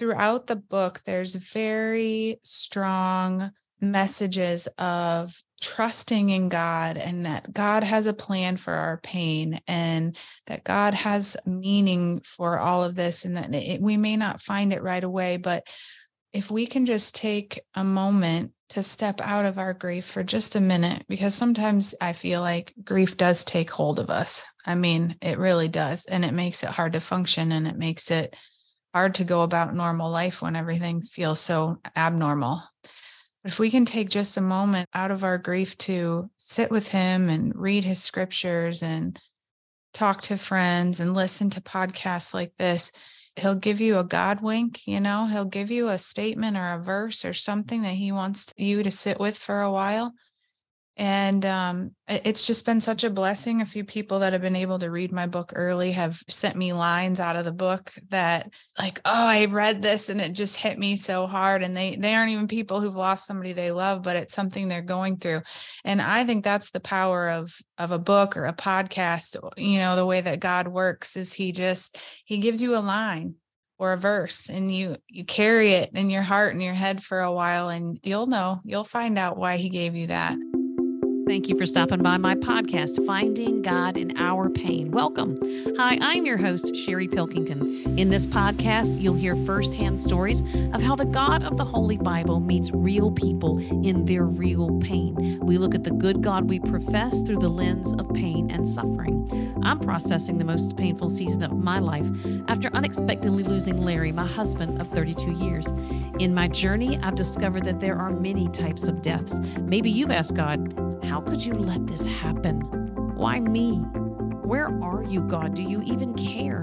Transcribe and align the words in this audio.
throughout 0.00 0.46
the 0.46 0.56
book, 0.56 1.02
there's 1.04 1.34
very 1.34 2.40
strong 2.42 3.50
messages 3.82 4.66
of 4.78 5.42
trusting 5.60 6.30
in 6.30 6.48
God 6.48 6.96
and 6.96 7.26
that 7.26 7.52
God 7.52 7.84
has 7.84 8.06
a 8.06 8.14
plan 8.14 8.56
for 8.56 8.72
our 8.72 8.96
pain 8.96 9.60
and 9.68 10.16
that 10.46 10.64
God 10.64 10.94
has 10.94 11.36
meaning 11.44 12.20
for 12.24 12.58
all 12.58 12.82
of 12.82 12.94
this 12.94 13.26
and 13.26 13.36
that 13.36 13.54
it, 13.54 13.82
we 13.82 13.98
may 13.98 14.16
not 14.16 14.40
find 14.40 14.72
it 14.72 14.82
right 14.82 15.04
away 15.04 15.36
but 15.36 15.66
if 16.32 16.50
we 16.50 16.66
can 16.66 16.86
just 16.86 17.14
take 17.14 17.60
a 17.74 17.84
moment 17.84 18.52
to 18.70 18.82
step 18.82 19.20
out 19.20 19.44
of 19.44 19.58
our 19.58 19.74
grief 19.74 20.06
for 20.06 20.22
just 20.22 20.56
a 20.56 20.60
minute 20.60 21.04
because 21.08 21.34
sometimes 21.34 21.94
I 22.00 22.12
feel 22.14 22.40
like 22.40 22.72
grief 22.84 23.16
does 23.16 23.44
take 23.44 23.70
hold 23.70 23.98
of 23.98 24.10
us. 24.10 24.46
I 24.64 24.76
mean, 24.76 25.16
it 25.20 25.38
really 25.38 25.66
does 25.68 26.06
and 26.06 26.24
it 26.24 26.32
makes 26.32 26.62
it 26.62 26.70
hard 26.70 26.92
to 26.92 27.00
function 27.00 27.50
and 27.52 27.66
it 27.66 27.76
makes 27.76 28.10
it 28.10 28.36
hard 28.94 29.14
to 29.14 29.24
go 29.24 29.42
about 29.42 29.74
normal 29.74 30.10
life 30.10 30.42
when 30.42 30.56
everything 30.56 31.02
feels 31.02 31.40
so 31.40 31.80
abnormal. 31.96 32.62
But 33.42 33.52
if 33.52 33.58
we 33.58 33.70
can 33.70 33.84
take 33.84 34.10
just 34.10 34.36
a 34.36 34.42
moment 34.42 34.88
out 34.92 35.10
of 35.10 35.24
our 35.24 35.38
grief 35.38 35.78
to 35.78 36.30
sit 36.36 36.70
with 36.70 36.88
him 36.88 37.28
and 37.28 37.54
read 37.54 37.84
his 37.84 38.02
scriptures 38.02 38.82
and 38.82 39.18
talk 39.94 40.20
to 40.22 40.36
friends 40.36 41.00
and 41.00 41.14
listen 41.14 41.50
to 41.50 41.60
podcasts 41.60 42.34
like 42.34 42.52
this, 42.58 42.92
he'll 43.36 43.54
give 43.54 43.80
you 43.80 43.98
a 43.98 44.04
God 44.04 44.40
wink, 44.42 44.86
you 44.86 45.00
know, 45.00 45.26
he'll 45.26 45.44
give 45.44 45.70
you 45.70 45.88
a 45.88 45.98
statement 45.98 46.56
or 46.56 46.74
a 46.74 46.82
verse 46.82 47.24
or 47.24 47.32
something 47.32 47.82
that 47.82 47.94
he 47.94 48.12
wants 48.12 48.52
you 48.56 48.82
to 48.82 48.90
sit 48.90 49.18
with 49.18 49.38
for 49.38 49.62
a 49.62 49.72
while 49.72 50.12
and 50.96 51.46
um, 51.46 51.92
it's 52.08 52.46
just 52.46 52.66
been 52.66 52.80
such 52.80 53.04
a 53.04 53.10
blessing. 53.10 53.60
A 53.60 53.66
few 53.66 53.84
people 53.84 54.18
that 54.18 54.32
have 54.32 54.42
been 54.42 54.56
able 54.56 54.78
to 54.80 54.90
read 54.90 55.12
my 55.12 55.26
book 55.26 55.52
early 55.54 55.92
have 55.92 56.20
sent 56.28 56.56
me 56.56 56.72
lines 56.72 57.20
out 57.20 57.36
of 57.36 57.44
the 57.44 57.52
book 57.52 57.92
that 58.10 58.50
like 58.78 59.00
oh 59.04 59.26
i 59.26 59.46
read 59.46 59.80
this 59.80 60.10
and 60.10 60.20
it 60.20 60.32
just 60.32 60.56
hit 60.56 60.78
me 60.78 60.96
so 60.96 61.26
hard. 61.26 61.62
And 61.62 61.76
they 61.76 61.96
they 61.96 62.14
aren't 62.14 62.32
even 62.32 62.48
people 62.48 62.80
who've 62.80 62.94
lost 62.94 63.26
somebody 63.26 63.52
they 63.52 63.70
love 63.70 64.02
but 64.02 64.16
it's 64.16 64.34
something 64.34 64.68
they're 64.68 64.82
going 64.82 65.16
through. 65.16 65.42
And 65.84 66.02
i 66.02 66.24
think 66.24 66.44
that's 66.44 66.70
the 66.70 66.80
power 66.80 67.30
of 67.30 67.56
of 67.78 67.92
a 67.92 67.98
book 67.98 68.36
or 68.36 68.44
a 68.44 68.52
podcast 68.52 69.36
you 69.56 69.78
know 69.78 69.96
the 69.96 70.06
way 70.06 70.20
that 70.20 70.40
god 70.40 70.68
works 70.68 71.16
is 71.16 71.32
he 71.32 71.52
just 71.52 71.98
he 72.24 72.38
gives 72.38 72.60
you 72.60 72.76
a 72.76 72.78
line 72.78 73.36
or 73.78 73.94
a 73.94 73.96
verse 73.96 74.50
and 74.50 74.74
you 74.74 74.96
you 75.08 75.24
carry 75.24 75.72
it 75.72 75.90
in 75.94 76.10
your 76.10 76.22
heart 76.22 76.52
and 76.52 76.62
your 76.62 76.74
head 76.74 77.02
for 77.02 77.20
a 77.20 77.32
while 77.32 77.70
and 77.70 77.98
you'll 78.02 78.26
know 78.26 78.60
you'll 78.64 78.84
find 78.84 79.18
out 79.18 79.38
why 79.38 79.56
he 79.56 79.70
gave 79.70 79.96
you 79.96 80.08
that 80.08 80.36
Thank 81.30 81.48
you 81.48 81.56
for 81.56 81.64
stopping 81.64 82.02
by 82.02 82.16
my 82.16 82.34
podcast, 82.34 83.06
Finding 83.06 83.62
God 83.62 83.96
in 83.96 84.18
Our 84.18 84.50
Pain. 84.50 84.90
Welcome. 84.90 85.38
Hi, 85.78 85.96
I'm 86.00 86.26
your 86.26 86.36
host, 86.36 86.74
Sherry 86.74 87.06
Pilkington. 87.06 87.96
In 87.96 88.10
this 88.10 88.26
podcast, 88.26 89.00
you'll 89.00 89.14
hear 89.14 89.36
firsthand 89.36 90.00
stories 90.00 90.40
of 90.74 90.82
how 90.82 90.96
the 90.96 91.04
God 91.04 91.44
of 91.44 91.56
the 91.56 91.64
Holy 91.64 91.98
Bible 91.98 92.40
meets 92.40 92.72
real 92.72 93.12
people 93.12 93.60
in 93.86 94.06
their 94.06 94.24
real 94.24 94.76
pain. 94.80 95.38
We 95.40 95.56
look 95.56 95.72
at 95.76 95.84
the 95.84 95.92
good 95.92 96.20
God 96.20 96.48
we 96.48 96.58
profess 96.58 97.20
through 97.20 97.38
the 97.38 97.48
lens 97.48 97.92
of 97.92 98.12
pain 98.12 98.50
and 98.50 98.68
suffering. 98.68 99.60
I'm 99.62 99.78
processing 99.78 100.36
the 100.36 100.44
most 100.44 100.76
painful 100.76 101.10
season 101.10 101.44
of 101.44 101.52
my 101.52 101.78
life 101.78 102.10
after 102.48 102.74
unexpectedly 102.74 103.44
losing 103.44 103.76
Larry, 103.76 104.10
my 104.10 104.26
husband 104.26 104.80
of 104.80 104.88
32 104.88 105.30
years. 105.30 105.68
In 106.18 106.34
my 106.34 106.48
journey, 106.48 106.98
I've 106.98 107.14
discovered 107.14 107.62
that 107.66 107.78
there 107.78 107.96
are 107.96 108.10
many 108.10 108.48
types 108.48 108.88
of 108.88 109.00
deaths. 109.00 109.38
Maybe 109.60 109.90
you've 109.90 110.10
asked 110.10 110.34
God, 110.34 110.89
how 111.10 111.20
could 111.20 111.44
you 111.44 111.54
let 111.54 111.88
this 111.88 112.06
happen? 112.06 112.60
Why 113.16 113.40
me? 113.40 113.78
Where 114.44 114.68
are 114.80 115.02
you, 115.02 115.22
God? 115.22 115.56
Do 115.56 115.62
you 115.62 115.82
even 115.82 116.14
care? 116.14 116.62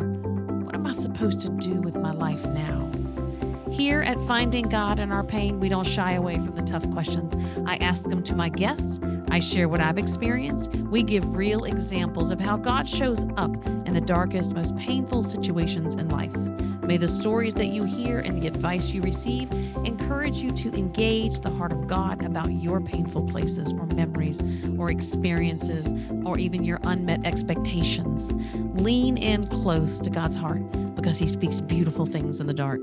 What 0.63 0.73
am 0.73 0.87
I 0.87 0.93
supposed 0.93 1.41
to 1.41 1.49
do 1.49 1.73
with 1.81 1.97
my 1.97 2.13
life 2.13 2.45
now? 2.45 2.89
Here 3.77 4.01
at 4.01 4.19
Finding 4.23 4.67
God 4.69 4.97
in 4.97 5.11
Our 5.11 5.23
Pain, 5.23 5.59
we 5.59 5.69
don't 5.69 5.85
shy 5.85 6.13
away 6.13 6.33
from 6.33 6.55
the 6.55 6.63
tough 6.63 6.89
questions. 6.93 7.35
I 7.67 7.75
ask 7.75 8.01
them 8.01 8.23
to 8.23 8.35
my 8.35 8.49
guests. 8.49 8.99
I 9.29 9.39
share 9.39 9.69
what 9.69 9.79
I've 9.79 9.99
experienced. 9.99 10.75
We 10.77 11.03
give 11.03 11.35
real 11.35 11.65
examples 11.65 12.31
of 12.31 12.39
how 12.39 12.57
God 12.57 12.89
shows 12.89 13.23
up 13.37 13.51
in 13.85 13.93
the 13.93 14.01
darkest, 14.01 14.55
most 14.55 14.75
painful 14.77 15.21
situations 15.21 15.93
in 15.93 16.09
life. 16.09 16.35
May 16.87 16.97
the 16.97 17.07
stories 17.07 17.53
that 17.53 17.67
you 17.67 17.83
hear 17.83 18.21
and 18.21 18.41
the 18.41 18.47
advice 18.47 18.89
you 18.89 19.03
receive 19.03 19.51
encourage 19.85 20.37
you 20.37 20.49
to 20.49 20.73
engage 20.73 21.41
the 21.41 21.51
heart 21.51 21.71
of 21.71 21.85
God 21.85 22.25
about 22.25 22.51
your 22.51 22.81
painful 22.81 23.27
places 23.27 23.73
or 23.73 23.85
memories 23.95 24.41
or 24.79 24.89
experiences 24.89 25.93
or 26.25 26.39
even 26.39 26.63
your 26.63 26.79
unmet 26.85 27.23
expectations. 27.27 28.33
Lean 28.81 29.17
in 29.17 29.45
close 29.45 29.99
to 29.99 30.09
God's 30.09 30.35
heart 30.35 30.63
because 30.95 31.19
He 31.19 31.27
speaks 31.27 31.61
beautiful 31.61 32.07
things 32.07 32.39
in 32.39 32.47
the 32.47 32.55
dark. 32.55 32.81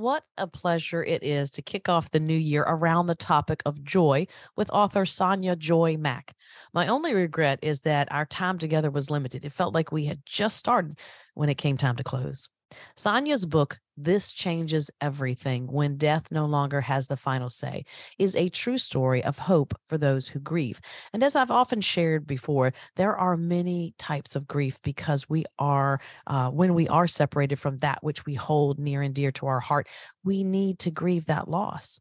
What 0.00 0.24
a 0.38 0.46
pleasure 0.46 1.04
it 1.04 1.22
is 1.22 1.50
to 1.50 1.60
kick 1.60 1.90
off 1.90 2.10
the 2.10 2.20
new 2.20 2.32
year 2.32 2.62
around 2.62 3.06
the 3.06 3.14
topic 3.14 3.62
of 3.66 3.84
joy 3.84 4.28
with 4.56 4.70
author 4.70 5.04
Sonia 5.04 5.56
Joy 5.56 5.98
Mack. 5.98 6.34
My 6.72 6.86
only 6.86 7.12
regret 7.12 7.58
is 7.60 7.80
that 7.80 8.10
our 8.10 8.24
time 8.24 8.56
together 8.56 8.90
was 8.90 9.10
limited. 9.10 9.44
It 9.44 9.52
felt 9.52 9.74
like 9.74 9.92
we 9.92 10.06
had 10.06 10.22
just 10.24 10.56
started 10.56 10.98
when 11.34 11.50
it 11.50 11.58
came 11.58 11.76
time 11.76 11.96
to 11.96 12.02
close. 12.02 12.48
Sonia's 12.96 13.46
book, 13.46 13.78
This 13.96 14.32
Changes 14.32 14.90
Everything 15.00 15.66
When 15.66 15.96
Death 15.96 16.30
No 16.30 16.46
Longer 16.46 16.80
Has 16.80 17.06
the 17.06 17.16
Final 17.16 17.48
Say, 17.48 17.84
is 18.18 18.36
a 18.36 18.48
true 18.48 18.78
story 18.78 19.22
of 19.24 19.38
hope 19.38 19.74
for 19.86 19.98
those 19.98 20.28
who 20.28 20.38
grieve. 20.38 20.80
And 21.12 21.22
as 21.22 21.36
I've 21.36 21.50
often 21.50 21.80
shared 21.80 22.26
before, 22.26 22.72
there 22.96 23.16
are 23.16 23.36
many 23.36 23.94
types 23.98 24.36
of 24.36 24.46
grief 24.46 24.78
because 24.82 25.28
we 25.28 25.44
are, 25.58 26.00
uh, 26.26 26.50
when 26.50 26.74
we 26.74 26.88
are 26.88 27.06
separated 27.06 27.56
from 27.56 27.78
that 27.78 28.02
which 28.02 28.26
we 28.26 28.34
hold 28.34 28.78
near 28.78 29.02
and 29.02 29.14
dear 29.14 29.32
to 29.32 29.46
our 29.46 29.60
heart, 29.60 29.88
we 30.24 30.44
need 30.44 30.78
to 30.80 30.90
grieve 30.90 31.26
that 31.26 31.48
loss. 31.48 32.00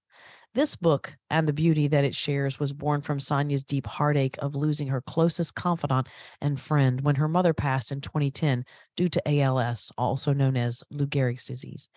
This 0.55 0.75
book 0.75 1.15
and 1.29 1.47
the 1.47 1.53
beauty 1.53 1.87
that 1.87 2.03
it 2.03 2.15
shares 2.15 2.59
was 2.59 2.73
born 2.73 3.01
from 3.01 3.19
Sonia's 3.19 3.63
deep 3.63 3.85
heartache 3.85 4.35
of 4.39 4.55
losing 4.55 4.87
her 4.87 4.99
closest 4.99 5.53
confidant 5.53 6.07
and 6.41 6.59
friend 6.59 7.01
when 7.01 7.15
her 7.15 7.27
mother 7.27 7.53
passed 7.53 7.91
in 7.91 8.01
2010 8.01 8.65
due 8.97 9.09
to 9.09 9.21
ALS, 9.27 9.91
also 9.95 10.33
known 10.33 10.57
as 10.57 10.83
Lou 10.89 11.05
Gehrig's 11.05 11.45
disease. 11.45 11.89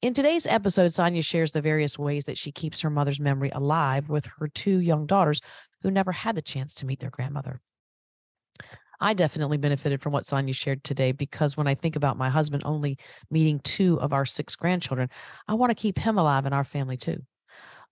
In 0.00 0.14
today's 0.14 0.46
episode, 0.46 0.94
Sonia 0.94 1.20
shares 1.20 1.52
the 1.52 1.60
various 1.60 1.98
ways 1.98 2.24
that 2.24 2.38
she 2.38 2.50
keeps 2.52 2.80
her 2.80 2.88
mother's 2.88 3.20
memory 3.20 3.50
alive 3.50 4.08
with 4.08 4.24
her 4.38 4.48
two 4.48 4.78
young 4.78 5.04
daughters 5.04 5.42
who 5.82 5.90
never 5.90 6.12
had 6.12 6.36
the 6.36 6.42
chance 6.42 6.74
to 6.76 6.86
meet 6.86 7.00
their 7.00 7.10
grandmother. 7.10 7.60
I 8.98 9.12
definitely 9.12 9.58
benefited 9.58 10.00
from 10.00 10.14
what 10.14 10.24
Sonia 10.24 10.54
shared 10.54 10.84
today 10.84 11.12
because 11.12 11.54
when 11.54 11.66
I 11.66 11.74
think 11.74 11.96
about 11.96 12.16
my 12.16 12.30
husband 12.30 12.62
only 12.64 12.96
meeting 13.30 13.60
two 13.60 14.00
of 14.00 14.14
our 14.14 14.24
six 14.24 14.56
grandchildren, 14.56 15.10
I 15.46 15.52
want 15.52 15.70
to 15.70 15.74
keep 15.74 15.98
him 15.98 16.16
alive 16.16 16.46
in 16.46 16.54
our 16.54 16.64
family 16.64 16.96
too. 16.96 17.18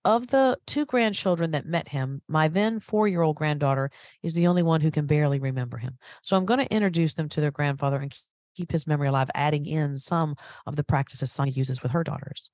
Of 0.08 0.28
the 0.28 0.58
two 0.66 0.86
grandchildren 0.86 1.50
that 1.50 1.66
met 1.66 1.88
him, 1.88 2.22
my 2.28 2.48
then 2.48 2.80
four 2.80 3.06
year 3.06 3.20
old 3.20 3.36
granddaughter 3.36 3.90
is 4.22 4.32
the 4.32 4.46
only 4.46 4.62
one 4.62 4.80
who 4.80 4.90
can 4.90 5.04
barely 5.04 5.38
remember 5.38 5.76
him. 5.76 5.98
So 6.22 6.34
I'm 6.34 6.46
going 6.46 6.60
to 6.60 6.74
introduce 6.74 7.12
them 7.12 7.28
to 7.28 7.42
their 7.42 7.50
grandfather 7.50 7.98
and 7.98 8.18
keep 8.56 8.72
his 8.72 8.86
memory 8.86 9.08
alive, 9.08 9.28
adding 9.34 9.66
in 9.66 9.98
some 9.98 10.34
of 10.66 10.76
the 10.76 10.82
practices 10.82 11.30
Sonia 11.30 11.52
uses 11.52 11.82
with 11.82 11.92
her 11.92 12.02
daughters. 12.04 12.50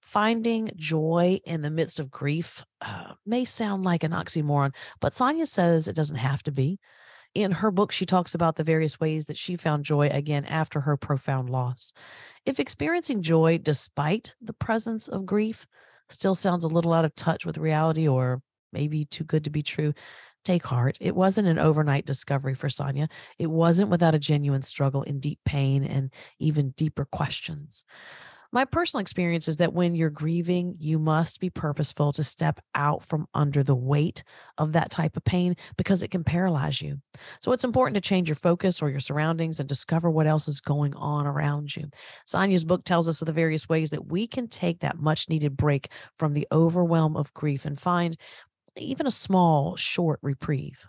Finding 0.00 0.70
joy 0.74 1.40
in 1.44 1.60
the 1.60 1.68
midst 1.68 2.00
of 2.00 2.10
grief 2.10 2.64
uh, 2.80 3.12
may 3.26 3.44
sound 3.44 3.84
like 3.84 4.02
an 4.02 4.12
oxymoron, 4.12 4.74
but 5.02 5.12
Sonia 5.12 5.44
says 5.44 5.86
it 5.86 5.96
doesn't 5.96 6.16
have 6.16 6.42
to 6.44 6.50
be. 6.50 6.78
In 7.34 7.52
her 7.52 7.70
book, 7.70 7.92
she 7.92 8.06
talks 8.06 8.34
about 8.34 8.56
the 8.56 8.64
various 8.64 8.98
ways 8.98 9.26
that 9.26 9.36
she 9.36 9.54
found 9.54 9.84
joy 9.84 10.08
again 10.08 10.46
after 10.46 10.80
her 10.80 10.96
profound 10.96 11.50
loss. 11.50 11.92
If 12.46 12.58
experiencing 12.58 13.20
joy 13.20 13.58
despite 13.58 14.34
the 14.40 14.54
presence 14.54 15.08
of 15.08 15.26
grief 15.26 15.66
still 16.10 16.34
sounds 16.34 16.64
a 16.64 16.68
little 16.68 16.92
out 16.92 17.04
of 17.04 17.14
touch 17.14 17.46
with 17.46 17.58
reality 17.58 18.08
or 18.08 18.42
maybe 18.72 19.04
too 19.04 19.24
good 19.24 19.44
to 19.44 19.50
be 19.50 19.62
true, 19.62 19.92
take 20.44 20.64
heart. 20.64 20.96
It 21.00 21.14
wasn't 21.14 21.48
an 21.48 21.58
overnight 21.58 22.06
discovery 22.06 22.54
for 22.54 22.68
Sonia. 22.68 23.08
It 23.38 23.48
wasn't 23.48 23.90
without 23.90 24.14
a 24.14 24.18
genuine 24.18 24.62
struggle 24.62 25.02
in 25.02 25.20
deep 25.20 25.40
pain 25.44 25.84
and 25.84 26.10
even 26.38 26.70
deeper 26.70 27.04
questions. 27.04 27.84
My 28.52 28.64
personal 28.64 29.00
experience 29.00 29.46
is 29.46 29.58
that 29.58 29.72
when 29.72 29.94
you're 29.94 30.10
grieving, 30.10 30.74
you 30.76 30.98
must 30.98 31.38
be 31.38 31.50
purposeful 31.50 32.12
to 32.14 32.24
step 32.24 32.58
out 32.74 33.04
from 33.04 33.28
under 33.32 33.62
the 33.62 33.76
weight 33.76 34.24
of 34.58 34.72
that 34.72 34.90
type 34.90 35.16
of 35.16 35.22
pain 35.22 35.54
because 35.76 36.02
it 36.02 36.10
can 36.10 36.24
paralyze 36.24 36.82
you. 36.82 36.98
So 37.40 37.52
it's 37.52 37.62
important 37.62 37.94
to 37.94 38.00
change 38.00 38.28
your 38.28 38.34
focus 38.34 38.82
or 38.82 38.90
your 38.90 38.98
surroundings 38.98 39.60
and 39.60 39.68
discover 39.68 40.10
what 40.10 40.26
else 40.26 40.48
is 40.48 40.60
going 40.60 40.94
on 40.94 41.28
around 41.28 41.76
you. 41.76 41.90
Sonia's 42.26 42.64
book 42.64 42.82
tells 42.82 43.08
us 43.08 43.22
of 43.22 43.26
the 43.26 43.32
various 43.32 43.68
ways 43.68 43.90
that 43.90 44.06
we 44.06 44.26
can 44.26 44.48
take 44.48 44.80
that 44.80 44.98
much 44.98 45.28
needed 45.28 45.56
break 45.56 45.92
from 46.18 46.34
the 46.34 46.48
overwhelm 46.50 47.16
of 47.16 47.32
grief 47.34 47.64
and 47.64 47.78
find 47.78 48.16
even 48.76 49.06
a 49.06 49.12
small, 49.12 49.76
short 49.76 50.18
reprieve. 50.22 50.88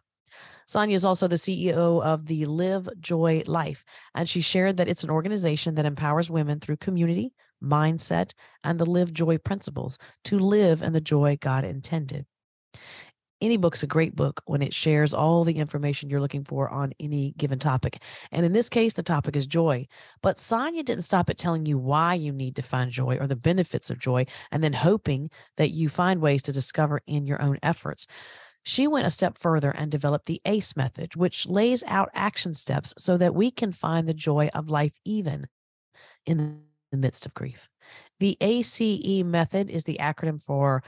Sonia 0.65 0.95
is 0.95 1.05
also 1.05 1.27
the 1.27 1.35
CEO 1.35 2.01
of 2.01 2.25
the 2.25 2.45
Live 2.45 2.87
Joy 2.99 3.43
Life, 3.45 3.83
and 4.15 4.27
she 4.27 4.41
shared 4.41 4.77
that 4.77 4.87
it's 4.87 5.03
an 5.03 5.09
organization 5.09 5.75
that 5.75 5.85
empowers 5.85 6.29
women 6.29 6.59
through 6.59 6.77
community, 6.77 7.33
mindset, 7.63 8.33
and 8.63 8.79
the 8.79 8.85
Live 8.85 9.13
Joy 9.13 9.37
principles 9.37 9.97
to 10.25 10.39
live 10.39 10.81
in 10.81 10.93
the 10.93 11.01
joy 11.01 11.37
God 11.39 11.63
intended. 11.63 12.25
Any 13.41 13.57
book's 13.57 13.81
a 13.81 13.87
great 13.87 14.15
book 14.15 14.43
when 14.45 14.61
it 14.61 14.71
shares 14.71 15.15
all 15.15 15.43
the 15.43 15.57
information 15.57 16.09
you're 16.09 16.21
looking 16.21 16.43
for 16.43 16.69
on 16.69 16.93
any 16.99 17.33
given 17.37 17.57
topic. 17.57 17.99
And 18.31 18.45
in 18.45 18.53
this 18.53 18.69
case, 18.69 18.93
the 18.93 19.01
topic 19.01 19.35
is 19.35 19.47
joy. 19.47 19.87
But 20.21 20.37
Sonia 20.37 20.83
didn't 20.83 21.05
stop 21.05 21.27
at 21.27 21.39
telling 21.39 21.65
you 21.65 21.79
why 21.79 22.13
you 22.13 22.31
need 22.31 22.55
to 22.57 22.61
find 22.61 22.91
joy 22.91 23.17
or 23.19 23.25
the 23.25 23.35
benefits 23.35 23.89
of 23.89 23.97
joy, 23.97 24.27
and 24.51 24.63
then 24.63 24.73
hoping 24.73 25.31
that 25.57 25.71
you 25.71 25.89
find 25.89 26.21
ways 26.21 26.43
to 26.43 26.53
discover 26.53 27.01
in 27.07 27.25
your 27.25 27.41
own 27.41 27.57
efforts. 27.63 28.05
She 28.63 28.87
went 28.87 29.07
a 29.07 29.11
step 29.11 29.39
further 29.39 29.71
and 29.71 29.89
developed 29.89 30.27
the 30.27 30.41
ACE 30.45 30.75
method, 30.75 31.15
which 31.15 31.47
lays 31.47 31.83
out 31.87 32.11
action 32.13 32.53
steps 32.53 32.93
so 32.99 33.17
that 33.17 33.33
we 33.33 33.49
can 33.49 33.71
find 33.71 34.07
the 34.07 34.13
joy 34.13 34.51
of 34.53 34.69
life 34.69 34.99
even 35.03 35.47
in 36.27 36.61
the 36.91 36.97
midst 36.97 37.25
of 37.25 37.33
grief. 37.33 37.69
The 38.19 38.37
ACE 38.41 39.23
method 39.23 39.69
is 39.69 39.83
the 39.83 39.97
acronym 39.99 40.41
for 40.41 40.83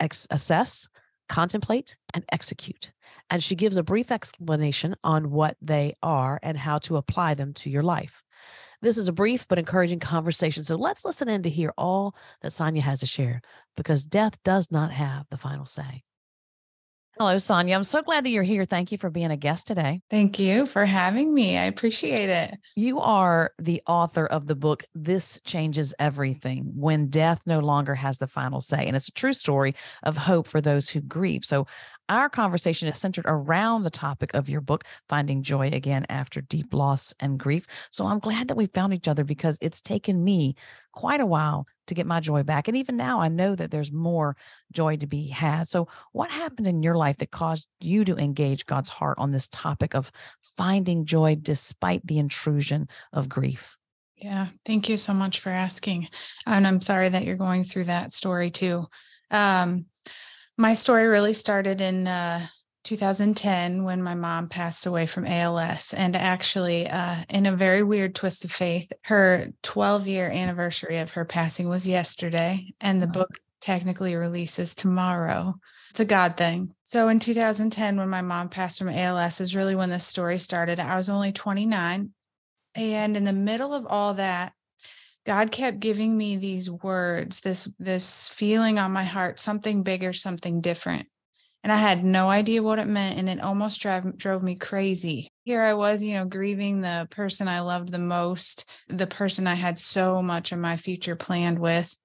assess, 0.00 0.88
contemplate, 1.28 1.96
and 2.12 2.24
execute. 2.30 2.92
And 3.30 3.42
she 3.42 3.54
gives 3.54 3.76
a 3.76 3.82
brief 3.82 4.12
explanation 4.12 4.94
on 5.02 5.30
what 5.30 5.56
they 5.62 5.94
are 6.02 6.38
and 6.42 6.58
how 6.58 6.78
to 6.80 6.96
apply 6.96 7.34
them 7.34 7.54
to 7.54 7.70
your 7.70 7.82
life. 7.82 8.22
This 8.82 8.98
is 8.98 9.08
a 9.08 9.12
brief 9.12 9.48
but 9.48 9.58
encouraging 9.58 10.00
conversation. 10.00 10.62
So 10.62 10.76
let's 10.76 11.04
listen 11.04 11.28
in 11.28 11.42
to 11.44 11.50
hear 11.50 11.72
all 11.78 12.14
that 12.42 12.52
Sonia 12.52 12.82
has 12.82 13.00
to 13.00 13.06
share 13.06 13.40
because 13.76 14.04
death 14.04 14.36
does 14.44 14.70
not 14.70 14.92
have 14.92 15.26
the 15.30 15.38
final 15.38 15.64
say. 15.64 16.02
Hello, 17.16 17.38
Sonia. 17.38 17.76
I'm 17.76 17.84
so 17.84 18.02
glad 18.02 18.24
that 18.24 18.30
you're 18.30 18.42
here. 18.42 18.64
Thank 18.64 18.90
you 18.90 18.98
for 18.98 19.08
being 19.08 19.30
a 19.30 19.36
guest 19.36 19.68
today. 19.68 20.00
Thank 20.10 20.40
you 20.40 20.66
for 20.66 20.84
having 20.84 21.32
me. 21.32 21.56
I 21.56 21.66
appreciate 21.66 22.28
it. 22.28 22.58
You 22.74 22.98
are 22.98 23.52
the 23.56 23.80
author 23.86 24.26
of 24.26 24.48
the 24.48 24.56
book, 24.56 24.82
This 24.96 25.38
Changes 25.44 25.94
Everything 26.00 26.72
When 26.74 27.10
Death 27.10 27.40
No 27.46 27.60
Longer 27.60 27.94
Has 27.94 28.18
the 28.18 28.26
Final 28.26 28.60
Say. 28.60 28.84
And 28.84 28.96
it's 28.96 29.06
a 29.06 29.12
true 29.12 29.32
story 29.32 29.76
of 30.02 30.16
hope 30.16 30.48
for 30.48 30.60
those 30.60 30.88
who 30.88 31.00
grieve. 31.00 31.44
So 31.44 31.68
our 32.08 32.28
conversation 32.28 32.88
is 32.88 32.98
centered 32.98 33.24
around 33.26 33.82
the 33.82 33.90
topic 33.90 34.34
of 34.34 34.48
your 34.48 34.60
book, 34.60 34.84
Finding 35.08 35.42
Joy 35.42 35.68
Again 35.68 36.06
After 36.08 36.40
Deep 36.40 36.74
Loss 36.74 37.14
and 37.20 37.38
Grief. 37.38 37.66
So 37.90 38.06
I'm 38.06 38.18
glad 38.18 38.48
that 38.48 38.56
we 38.56 38.66
found 38.66 38.92
each 38.92 39.08
other 39.08 39.24
because 39.24 39.58
it's 39.60 39.80
taken 39.80 40.22
me 40.22 40.54
quite 40.92 41.20
a 41.20 41.26
while 41.26 41.66
to 41.86 41.94
get 41.94 42.06
my 42.06 42.20
joy 42.20 42.42
back. 42.42 42.68
And 42.68 42.76
even 42.76 42.96
now, 42.96 43.20
I 43.20 43.28
know 43.28 43.54
that 43.54 43.70
there's 43.70 43.92
more 43.92 44.36
joy 44.72 44.96
to 44.96 45.06
be 45.06 45.28
had. 45.28 45.68
So, 45.68 45.88
what 46.12 46.30
happened 46.30 46.66
in 46.66 46.82
your 46.82 46.96
life 46.96 47.18
that 47.18 47.30
caused 47.30 47.66
you 47.80 48.04
to 48.04 48.16
engage 48.16 48.66
God's 48.66 48.88
heart 48.88 49.18
on 49.18 49.32
this 49.32 49.48
topic 49.48 49.94
of 49.94 50.10
finding 50.56 51.04
joy 51.04 51.36
despite 51.40 52.06
the 52.06 52.18
intrusion 52.18 52.88
of 53.12 53.28
grief? 53.28 53.76
Yeah, 54.16 54.48
thank 54.64 54.88
you 54.88 54.96
so 54.96 55.12
much 55.12 55.40
for 55.40 55.50
asking. 55.50 56.08
And 56.46 56.66
I'm 56.66 56.80
sorry 56.80 57.08
that 57.08 57.24
you're 57.24 57.36
going 57.36 57.64
through 57.64 57.84
that 57.84 58.12
story 58.12 58.50
too. 58.50 58.86
Um, 59.30 59.86
my 60.56 60.74
story 60.74 61.06
really 61.06 61.32
started 61.32 61.80
in 61.80 62.06
uh, 62.06 62.46
2010 62.84 63.82
when 63.82 64.02
my 64.02 64.14
mom 64.14 64.48
passed 64.48 64.86
away 64.86 65.06
from 65.06 65.26
ALS. 65.26 65.92
And 65.94 66.14
actually, 66.14 66.88
uh, 66.88 67.24
in 67.28 67.46
a 67.46 67.56
very 67.56 67.82
weird 67.82 68.14
twist 68.14 68.44
of 68.44 68.52
faith, 68.52 68.92
her 69.04 69.48
12 69.62 70.06
year 70.06 70.30
anniversary 70.30 70.98
of 70.98 71.12
her 71.12 71.24
passing 71.24 71.68
was 71.68 71.86
yesterday, 71.86 72.72
and 72.80 73.00
the 73.00 73.08
awesome. 73.08 73.20
book 73.20 73.40
technically 73.60 74.14
releases 74.14 74.74
tomorrow. 74.74 75.54
It's 75.90 76.00
a 76.00 76.04
God 76.04 76.36
thing. 76.36 76.74
So 76.82 77.08
in 77.08 77.18
2010, 77.18 77.96
when 77.96 78.08
my 78.08 78.20
mom 78.20 78.48
passed 78.48 78.78
from 78.78 78.90
ALS, 78.90 79.40
is 79.40 79.56
really 79.56 79.74
when 79.74 79.90
this 79.90 80.06
story 80.06 80.38
started. 80.38 80.78
I 80.78 80.96
was 80.96 81.08
only 81.08 81.32
29. 81.32 82.10
And 82.74 83.16
in 83.16 83.24
the 83.24 83.32
middle 83.32 83.72
of 83.72 83.86
all 83.86 84.14
that, 84.14 84.52
God 85.24 85.50
kept 85.50 85.80
giving 85.80 86.16
me 86.16 86.36
these 86.36 86.70
words, 86.70 87.40
this 87.40 87.68
this 87.78 88.28
feeling 88.28 88.78
on 88.78 88.92
my 88.92 89.04
heart, 89.04 89.40
something 89.40 89.82
bigger, 89.82 90.12
something 90.12 90.60
different. 90.60 91.06
And 91.62 91.72
I 91.72 91.76
had 91.76 92.04
no 92.04 92.28
idea 92.28 92.62
what 92.62 92.78
it 92.78 92.86
meant 92.86 93.18
and 93.18 93.28
it 93.28 93.40
almost 93.40 93.80
drove 93.80 94.18
drove 94.18 94.42
me 94.42 94.54
crazy. 94.54 95.28
Here 95.44 95.62
I 95.62 95.72
was, 95.72 96.04
you 96.04 96.12
know, 96.12 96.26
grieving 96.26 96.82
the 96.82 97.08
person 97.10 97.48
I 97.48 97.60
loved 97.60 97.88
the 97.88 97.98
most, 97.98 98.68
the 98.88 99.06
person 99.06 99.46
I 99.46 99.54
had 99.54 99.78
so 99.78 100.20
much 100.20 100.52
of 100.52 100.58
my 100.58 100.76
future 100.76 101.16
planned 101.16 101.58
with. 101.58 101.96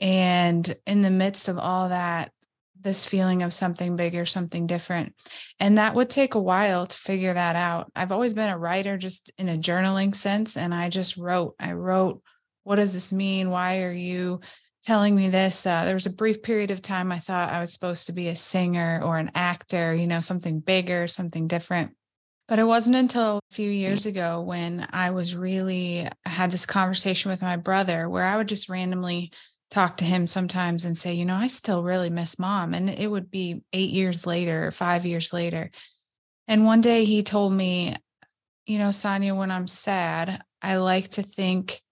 And 0.00 0.74
in 0.86 1.02
the 1.02 1.10
midst 1.10 1.48
of 1.48 1.56
all 1.56 1.90
that, 1.90 2.32
this 2.80 3.04
feeling 3.04 3.42
of 3.42 3.54
something 3.54 3.94
bigger, 3.94 4.26
something 4.26 4.66
different. 4.66 5.14
And 5.60 5.78
that 5.78 5.94
would 5.94 6.10
take 6.10 6.34
a 6.34 6.40
while 6.40 6.86
to 6.86 6.96
figure 6.96 7.34
that 7.34 7.54
out. 7.54 7.92
I've 7.94 8.10
always 8.10 8.32
been 8.32 8.48
a 8.48 8.58
writer 8.58 8.96
just 8.96 9.30
in 9.38 9.48
a 9.48 9.58
journaling 9.58 10.16
sense. 10.16 10.56
And 10.56 10.74
I 10.74 10.88
just 10.88 11.16
wrote, 11.16 11.54
I 11.60 11.72
wrote 11.72 12.22
what 12.70 12.76
does 12.76 12.92
this 12.92 13.10
mean? 13.10 13.50
Why 13.50 13.82
are 13.82 13.90
you 13.90 14.42
telling 14.84 15.16
me 15.16 15.28
this? 15.28 15.66
Uh, 15.66 15.84
there 15.84 15.94
was 15.94 16.06
a 16.06 16.10
brief 16.10 16.40
period 16.40 16.70
of 16.70 16.80
time 16.80 17.10
I 17.10 17.18
thought 17.18 17.50
I 17.50 17.58
was 17.58 17.72
supposed 17.72 18.06
to 18.06 18.12
be 18.12 18.28
a 18.28 18.36
singer 18.36 19.00
or 19.02 19.18
an 19.18 19.32
actor, 19.34 19.92
you 19.92 20.06
know, 20.06 20.20
something 20.20 20.60
bigger, 20.60 21.08
something 21.08 21.48
different. 21.48 21.96
But 22.46 22.60
it 22.60 22.64
wasn't 22.64 22.94
until 22.94 23.40
a 23.50 23.54
few 23.54 23.68
years 23.68 24.06
ago 24.06 24.40
when 24.40 24.86
I 24.92 25.10
was 25.10 25.34
really 25.34 26.06
I 26.24 26.28
had 26.28 26.52
this 26.52 26.64
conversation 26.64 27.28
with 27.28 27.42
my 27.42 27.56
brother 27.56 28.08
where 28.08 28.22
I 28.22 28.36
would 28.36 28.46
just 28.46 28.68
randomly 28.68 29.32
talk 29.72 29.96
to 29.96 30.04
him 30.04 30.28
sometimes 30.28 30.84
and 30.84 30.96
say, 30.96 31.12
you 31.12 31.24
know, 31.24 31.34
I 31.34 31.48
still 31.48 31.82
really 31.82 32.08
miss 32.08 32.38
mom. 32.38 32.72
And 32.72 32.88
it 32.88 33.10
would 33.10 33.32
be 33.32 33.64
eight 33.72 33.90
years 33.90 34.28
later, 34.28 34.70
five 34.70 35.04
years 35.04 35.32
later. 35.32 35.72
And 36.46 36.64
one 36.64 36.82
day 36.82 37.04
he 37.04 37.24
told 37.24 37.52
me, 37.52 37.96
you 38.64 38.78
know, 38.78 38.92
Sonia, 38.92 39.34
when 39.34 39.50
I'm 39.50 39.66
sad, 39.66 40.40
I 40.62 40.76
like 40.76 41.08
to 41.08 41.24
think 41.24 41.82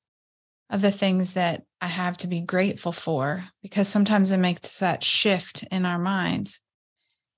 of 0.71 0.83
the 0.83 0.91
things 0.91 1.33
that 1.33 1.63
I 1.81 1.87
have 1.87 2.17
to 2.19 2.27
be 2.27 2.41
grateful 2.41 2.93
for 2.93 3.45
because 3.63 3.89
sometimes 3.89 4.31
it 4.31 4.39
makes 4.39 4.79
that 4.79 5.03
shift 5.05 5.65
in 5.71 5.87
our 5.87 5.99
minds. 5.99 6.61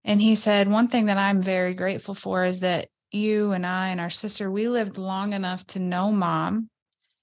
And 0.04 0.20
he 0.20 0.34
said, 0.34 0.68
One 0.68 0.88
thing 0.88 1.06
that 1.06 1.18
I'm 1.18 1.42
very 1.42 1.74
grateful 1.74 2.14
for 2.14 2.44
is 2.44 2.60
that 2.60 2.88
you 3.12 3.52
and 3.52 3.66
I 3.66 3.88
and 3.88 4.00
our 4.00 4.10
sister, 4.10 4.50
we 4.50 4.68
lived 4.68 4.98
long 4.98 5.32
enough 5.32 5.66
to 5.68 5.78
know 5.78 6.10
mom 6.10 6.70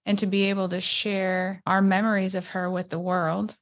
and 0.06 0.20
to 0.20 0.26
be 0.26 0.46
able 0.46 0.70
to 0.70 0.80
share 0.80 1.62
our 1.66 1.82
memories 1.82 2.36
of 2.36 2.48
her 2.50 2.70
with 2.70 2.90
the 2.90 3.00
world 3.00 3.58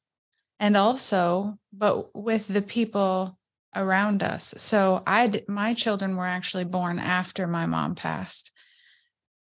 and 0.59 0.77
also, 0.77 1.57
but 1.73 2.15
with 2.15 2.47
the 2.47 2.61
people 2.61 3.37
around 3.75 4.23
us. 4.23 4.53
So 4.57 5.03
I, 5.05 5.43
my 5.47 5.73
children 5.73 6.15
were 6.15 6.25
actually 6.25 6.63
born 6.63 6.99
after 6.99 7.45
my 7.47 7.65
mom 7.65 7.95
passed. 7.95 8.51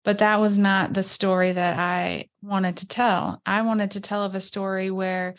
But 0.03 0.19
that 0.19 0.39
was 0.39 0.57
not 0.57 0.93
the 0.93 1.03
story 1.03 1.51
that 1.51 1.77
I 1.77 2.29
wanted 2.41 2.77
to 2.77 2.87
tell. 2.87 3.41
I 3.45 3.61
wanted 3.61 3.91
to 3.91 4.01
tell 4.01 4.23
of 4.23 4.33
a 4.33 4.41
story 4.41 4.89
where 4.89 5.35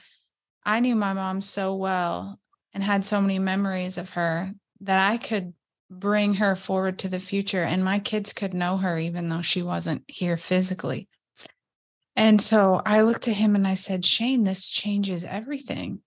I 0.65 0.81
knew 0.81 0.95
my 0.95 1.13
mom 1.13 1.41
so 1.41 1.75
well 1.75 2.39
and 2.73 2.85
had 2.85 3.05
so 3.05 3.21
many 3.21 3.39
memories 3.39 3.99
of 3.99 4.11
her 4.11 4.53
that 4.81 5.11
I 5.11 5.17
could 5.17 5.55
bring 5.91 6.35
her 6.35 6.55
forward 6.55 6.99
to 7.01 7.09
the 7.09 7.19
future 7.19 7.65
and 7.65 7.85
my 7.85 7.99
kids 7.99 8.33
could 8.33 8.55
know 8.55 8.77
her 8.77 8.97
even 8.97 9.29
though 9.29 9.43
she 9.43 9.63
wasn't 9.63 10.05
here 10.07 10.37
physically. 10.37 11.09
And 12.15 12.41
so 12.41 12.83
I 12.85 13.01
looked 13.03 13.29
at 13.29 13.37
him 13.37 13.55
and 13.55 13.67
I 13.67 13.75
said, 13.75 14.05
Shane, 14.05 14.45
this 14.45 14.69
changes 14.69 15.25
everything. 15.25 16.01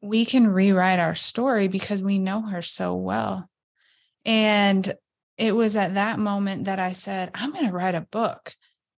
We 0.00 0.24
can 0.24 0.48
rewrite 0.48 0.98
our 0.98 1.14
story 1.14 1.68
because 1.68 2.02
we 2.02 2.18
know 2.18 2.42
her 2.42 2.62
so 2.62 2.94
well. 2.94 3.48
And 4.24 4.94
it 5.42 5.56
was 5.56 5.74
at 5.74 5.94
that 5.94 6.20
moment 6.20 6.66
that 6.66 6.78
I 6.78 6.92
said, 6.92 7.32
I'm 7.34 7.50
going 7.50 7.66
to 7.66 7.72
write 7.72 7.96
a 7.96 8.06
book. 8.12 8.54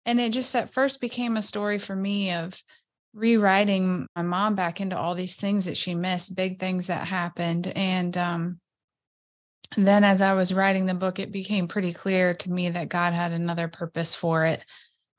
And 0.06 0.20
it 0.20 0.34
just 0.34 0.54
at 0.58 0.70
first 0.70 1.00
became 1.00 1.38
a 1.38 1.42
story 1.42 1.80
for 1.80 1.96
me 1.96 2.34
of 2.34 2.62
rewriting 3.14 4.08
my 4.14 4.24
mom 4.24 4.54
back 4.54 4.82
into 4.82 4.98
all 4.98 5.16
these 5.16 5.38
things 5.38 5.64
that 5.66 5.78
she 5.78 5.96
missed, 5.96 6.36
big 6.36 6.60
things 6.60 6.88
that 6.88 7.08
happened. 7.08 7.68
And 7.68 8.18
um, 8.18 8.60
then 9.78 10.04
as 10.04 10.22
I 10.22 10.34
was 10.34 10.54
writing 10.54 10.86
the 10.86 10.94
book, 10.94 11.18
it 11.18 11.32
became 11.32 11.70
pretty 11.70 11.94
clear 11.94 12.34
to 12.34 12.52
me 12.52 12.68
that 12.72 12.90
God 12.90 13.14
had 13.14 13.32
another 13.32 13.70
purpose 13.70 14.14
for 14.14 14.46
it, 14.46 14.66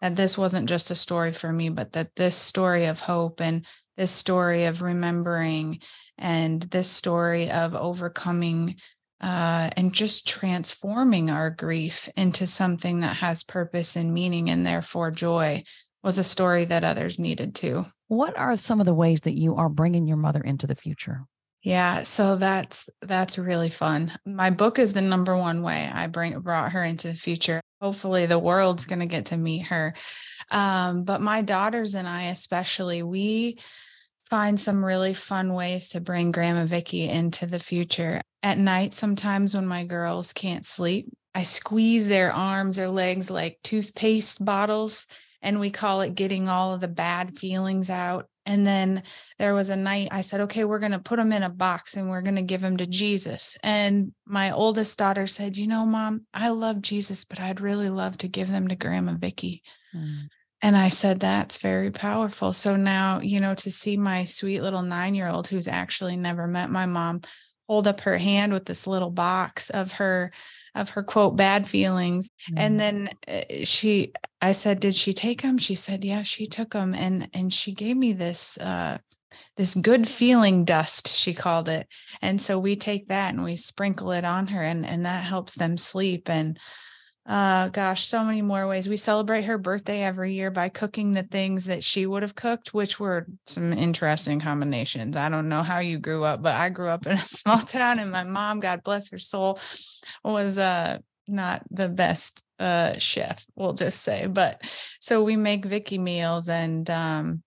that 0.02 0.16
this 0.16 0.37
wasn't 0.37 0.69
just 0.69 0.90
a 0.90 0.95
story 0.95 1.33
for 1.33 1.50
me, 1.50 1.71
but 1.71 1.93
that 1.93 2.14
this 2.16 2.37
story 2.37 2.85
of 2.85 3.00
hope 3.00 3.40
and 3.40 3.64
this 3.97 4.11
story 4.11 4.64
of 4.64 4.83
remembering 4.83 5.81
and 6.19 6.61
this 6.64 6.90
story 6.90 7.50
of 7.50 7.75
overcoming 7.75 8.76
uh, 9.25 9.71
and 9.78 9.95
just 9.95 10.28
transforming 10.28 11.31
our 11.31 11.49
grief 11.49 12.11
into 12.14 12.47
something 12.47 13.00
that 13.00 13.16
has 13.16 13.43
purpose 13.43 13.97
and 13.97 14.12
meaning 14.12 14.50
and 14.50 14.66
therefore 14.66 15.11
joy 15.11 15.64
was 16.02 16.19
a 16.19 16.25
story 16.25 16.66
that 16.66 16.85
others 16.85 17.19
needed 17.19 17.54
too. 17.54 17.87
What 18.09 18.37
are 18.37 18.54
some 18.59 18.81
of 18.81 18.87
the 18.87 18.93
ways 18.93 19.23
that 19.23 19.33
you 19.33 19.57
are 19.57 19.71
bringing 19.71 20.07
your 20.07 20.19
mother 20.19 20.43
into 20.43 20.66
the 20.66 20.75
future? 20.75 21.23
Yeah, 21.62 22.02
so 22.02 22.37
that's 22.37 22.90
that's 23.00 23.38
really 23.38 23.71
fun. 23.71 24.12
My 24.26 24.50
book 24.50 24.78
is 24.78 24.93
the 24.93 25.00
number 25.00 25.35
one 25.35 25.62
way 25.62 25.90
I 25.90 26.07
bring 26.09 26.38
brought 26.40 26.73
her 26.73 26.85
into 26.85 27.09
the 27.09 27.14
future. 27.14 27.62
Hopefully 27.81 28.26
the 28.26 28.38
world's 28.38 28.85
going 28.85 28.99
to 28.99 29.07
get 29.07 29.26
to 29.26 29.38
meet 29.38 29.69
her. 29.69 29.95
Um, 30.50 31.04
but 31.04 31.23
my 31.23 31.40
daughters 31.40 31.95
and 31.95 32.07
I 32.07 32.25
especially, 32.25 33.02
we 33.02 33.59
find 34.28 34.59
some 34.59 34.85
really 34.85 35.14
fun 35.14 35.54
ways 35.54 35.90
to 35.90 36.00
bring 36.00 36.33
Grandma 36.33 36.64
Vicky 36.64 37.09
into 37.09 37.47
the 37.47 37.59
future. 37.59 38.21
At 38.43 38.59
night 38.59 38.93
sometimes 38.93 39.54
when 39.54 39.66
my 39.66 39.85
girls 39.85 40.33
can't 40.33 40.64
sleep, 40.64 41.09
I 41.35 41.43
squeeze 41.43 42.07
their 42.07 42.33
arms 42.33 42.78
or 42.78 42.88
legs 42.88 43.31
like 43.31 43.59
toothpaste 43.62 44.45
bottles 44.45 45.07
and 45.43 45.61
we 45.61 45.71
call 45.71 46.00
it 46.00 46.14
getting 46.14 46.49
all 46.49 46.73
of 46.73 46.81
the 46.81 46.88
bad 46.88 47.38
feelings 47.38 47.90
out. 47.90 48.28
And 48.47 48.66
then 48.66 49.02
there 49.38 49.54
was 49.54 49.71
a 49.71 49.76
night 49.76 50.09
I 50.11 50.21
said, 50.21 50.43
okay, 50.43 50.64
we're 50.64 50.78
going 50.78 50.93
to 50.93 50.99
put 50.99 51.16
them 51.16 51.33
in 51.33 51.43
a 51.43 51.49
box 51.49 51.97
and 51.97 52.09
we're 52.09 52.23
going 52.23 52.37
to 52.37 52.43
give 52.43 52.61
them 52.61 52.76
to 52.78 52.87
Jesus. 52.87 53.57
And 53.62 54.12
my 54.26 54.50
oldest 54.50 54.99
daughter 54.99 55.26
said, 55.26 55.57
you 55.57 55.66
know, 55.66 55.87
mom, 55.87 56.26
I 56.33 56.49
love 56.49 56.83
Jesus, 56.83 57.25
but 57.25 57.40
I'd 57.40 57.61
really 57.61 57.90
love 57.90 58.19
to 58.19 58.28
give 58.28 58.50
them 58.50 58.69
to 58.69 58.76
Grandma 58.76 59.14
Vicky. 59.14 59.62
Mm. 59.95 60.28
And 60.64 60.78
I 60.78 60.88
said, 60.88 61.21
that's 61.21 61.59
very 61.59 61.90
powerful. 61.90 62.54
So 62.54 62.75
now, 62.75 63.21
you 63.21 63.38
know, 63.38 63.54
to 63.56 63.71
see 63.71 63.99
my 63.99 64.25
sweet 64.25 64.62
little 64.62 64.80
nine 64.80 65.14
year 65.14 65.28
old 65.28 65.47
who's 65.47 65.68
actually 65.68 66.16
never 66.16 66.47
met 66.47 66.71
my 66.71 66.87
mom 66.87 67.21
hold 67.68 67.87
up 67.87 68.00
her 68.00 68.16
hand 68.16 68.50
with 68.50 68.64
this 68.64 68.87
little 68.87 69.11
box 69.11 69.68
of 69.68 69.92
her 69.92 70.33
of 70.75 70.90
her 70.90 71.02
quote 71.02 71.37
bad 71.37 71.66
feelings 71.66 72.30
mm-hmm. 72.49 72.59
and 72.59 72.80
then 72.80 73.11
uh, 73.28 73.40
she 73.62 74.12
i 74.42 74.52
said 74.52 74.80
did 74.80 74.94
she 74.94 75.14
take 75.14 75.40
them 75.40 75.56
she 75.56 75.75
said 75.75 76.04
yeah 76.04 76.23
she 76.23 76.47
took 76.47 76.73
them 76.73 76.94
and 76.94 77.26
and 77.33 77.54
she 77.54 77.73
gave 77.73 77.97
me 77.97 78.12
this 78.12 78.59
uh 78.59 78.99
this 79.56 79.75
good 79.75 80.06
feeling 80.06 80.64
dust 80.64 81.09
she 81.09 81.33
called 81.33 81.71
it 81.71 81.87
and 82.21 82.38
so 82.38 82.59
we 82.59 82.76
take 82.76 83.09
that 83.09 83.33
and 83.33 83.42
we 83.42 83.56
sprinkle 83.56 84.12
it 84.12 84.26
on 84.26 84.49
her 84.49 84.62
and 84.62 84.85
and 84.85 85.06
that 85.06 85.25
helps 85.25 85.54
them 85.54 85.78
sleep 85.78 86.28
and 86.28 86.59
uh 87.26 87.69
gosh 87.71 88.07
so 88.07 88.23
many 88.23 88.43
more 88.43 88.69
ways. 88.69 88.88
We 88.88 88.97
celebrate 88.97 89.47
her 89.47 89.57
birthday 89.57 90.02
every 90.02 90.35
year 90.35 90.50
by 90.50 90.69
cooking 90.69 91.12
the 91.12 91.23
things 91.23 91.64
that 91.66 91.83
she 91.83 92.04
would 92.07 92.23
have 92.23 92.35
cooked 92.35 92.75
which 92.75 93.00
were 93.00 93.26
some 93.47 93.73
interesting 93.73 94.40
combinations. 94.40 95.16
I 95.16 95.28
don't 95.28 95.49
know 95.49 95.62
how 95.62 95.78
you 95.78 95.99
grew 95.99 96.25
up 96.25 96.43
but 96.43 96.54
i 96.54 96.69
grew 96.69 96.88
up 96.88 97.07
in 97.07 97.12
a 97.12 97.19
small 97.25 97.59
town 97.59 97.99
and 97.99 98.11
my 98.11 98.25
mom 98.25 98.61
god 98.61 98.83
bless 98.83 99.11
her 99.11 99.19
soul 99.19 99.59
was 100.23 100.59
uh 100.59 100.99
not 101.26 101.62
the 101.71 101.88
best 101.88 102.45
uh 102.59 102.99
chef 102.99 103.47
we'll 103.57 103.73
just 103.73 104.02
say. 104.02 104.26
But 104.26 104.62
so 105.00 105.23
we 105.23 105.37
make 105.37 105.64
vicky 105.64 105.99
meals 105.99 106.49
and 106.49 106.88
um 106.90 107.43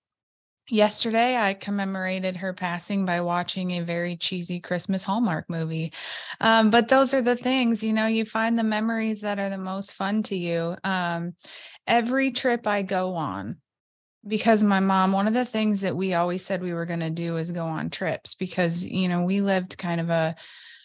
Yesterday, 0.69 1.37
I 1.37 1.53
commemorated 1.53 2.37
her 2.37 2.51
passing 2.53 3.05
by 3.05 3.21
watching 3.21 3.71
a 3.71 3.83
very 3.83 4.17
cheesy 4.17 4.59
Christmas 4.59 5.03
Hallmark 5.03 5.49
movie. 5.49 5.93
Um, 6.41 6.69
but 6.69 6.89
those 6.89 7.13
are 7.13 7.21
the 7.21 7.37
things, 7.37 7.83
you 7.83 7.93
know, 7.93 8.07
you 8.07 8.25
find 8.25 8.59
the 8.59 8.63
memories 8.63 9.21
that 9.21 9.39
are 9.39 9.49
the 9.49 9.57
most 9.57 9.93
fun 9.93 10.23
to 10.23 10.35
you. 10.35 10.75
Um, 10.83 11.35
every 11.85 12.31
trip 12.31 12.67
I 12.67 12.81
go 12.81 13.15
on, 13.15 13.57
because 14.27 14.61
my 14.61 14.81
mom, 14.81 15.13
one 15.13 15.27
of 15.27 15.33
the 15.33 15.45
things 15.45 15.81
that 15.81 15.95
we 15.95 16.13
always 16.13 16.43
said 16.43 16.61
we 16.61 16.73
were 16.73 16.85
going 16.85 16.99
to 16.99 17.09
do 17.09 17.37
is 17.37 17.49
go 17.51 17.65
on 17.65 17.89
trips 17.89 18.33
because, 18.35 18.83
you 18.83 19.07
know, 19.07 19.21
we 19.21 19.39
lived 19.39 19.77
kind 19.77 20.01
of 20.01 20.09
a, 20.09 20.35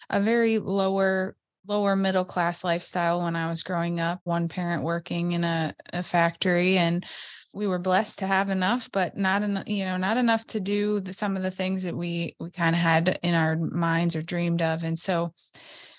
a 0.09 0.21
very 0.21 0.59
lower 0.59 1.35
lower 1.65 1.95
middle 1.95 2.25
class 2.25 2.63
lifestyle 2.63 3.21
when 3.21 3.37
I 3.37 3.49
was 3.49 3.63
growing 3.63 3.99
up, 3.99 4.19
one 4.25 4.49
parent 4.49 4.83
working 4.83 5.31
in 5.31 5.45
a, 5.45 5.73
a 5.93 6.03
factory 6.03 6.77
and 6.77 7.05
we 7.53 7.67
were 7.67 7.79
blessed 7.79 8.19
to 8.19 8.27
have 8.27 8.49
enough, 8.49 8.89
but 8.91 9.17
not 9.17 9.43
enough, 9.43 9.67
you 9.67 9.85
know, 9.85 9.97
not 9.97 10.17
enough 10.17 10.45
to 10.47 10.59
do 10.59 10.99
the, 10.99 11.13
some 11.13 11.37
of 11.37 11.43
the 11.43 11.51
things 11.51 11.83
that 11.83 11.95
we 11.95 12.35
we 12.39 12.49
kind 12.51 12.75
of 12.75 12.81
had 12.81 13.19
in 13.21 13.35
our 13.35 13.55
minds 13.55 14.15
or 14.15 14.21
dreamed 14.21 14.61
of. 14.61 14.83
And 14.83 14.97
so 14.97 15.33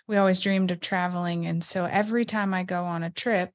we 0.07 0.17
always 0.17 0.41
dreamed 0.41 0.71
of 0.71 0.81
traveling. 0.81 1.47
And 1.47 1.63
so 1.63 1.85
every 1.85 2.25
time 2.25 2.53
I 2.53 2.63
go 2.63 2.85
on 2.85 3.03
a 3.03 3.11
trip, 3.11 3.51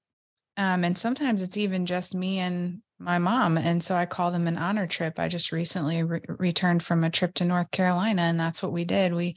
um, 0.57 0.83
and 0.83 0.97
sometimes 0.97 1.43
it's 1.43 1.57
even 1.57 1.85
just 1.85 2.15
me 2.15 2.39
and 2.39 2.81
my 2.97 3.17
mom. 3.17 3.57
And 3.57 3.83
so 3.83 3.95
I 3.95 4.05
call 4.05 4.31
them 4.31 4.47
an 4.47 4.57
honor 4.57 4.87
trip. 4.87 5.19
I 5.19 5.27
just 5.27 5.51
recently 5.51 6.03
re- 6.03 6.21
returned 6.27 6.83
from 6.83 7.03
a 7.03 7.09
trip 7.09 7.33
to 7.35 7.45
North 7.45 7.71
Carolina, 7.71 8.23
and 8.23 8.39
that's 8.39 8.61
what 8.61 8.73
we 8.73 8.83
did. 8.83 9.13
We, 9.13 9.35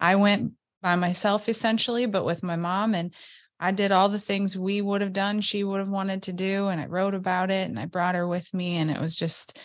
I 0.00 0.16
went 0.16 0.52
by 0.82 0.96
myself 0.96 1.48
essentially, 1.48 2.06
but 2.06 2.24
with 2.24 2.42
my 2.42 2.56
mom, 2.56 2.94
and 2.94 3.14
I 3.64 3.70
did 3.70 3.92
all 3.92 4.10
the 4.10 4.20
things 4.20 4.58
we 4.58 4.82
would 4.82 5.00
have 5.00 5.14
done, 5.14 5.40
she 5.40 5.64
would 5.64 5.78
have 5.78 5.88
wanted 5.88 6.24
to 6.24 6.34
do. 6.34 6.68
And 6.68 6.78
I 6.78 6.84
wrote 6.84 7.14
about 7.14 7.50
it 7.50 7.70
and 7.70 7.78
I 7.78 7.86
brought 7.86 8.14
her 8.14 8.28
with 8.28 8.52
me. 8.52 8.76
And 8.76 8.90
it 8.90 9.00
was 9.00 9.16
just, 9.16 9.58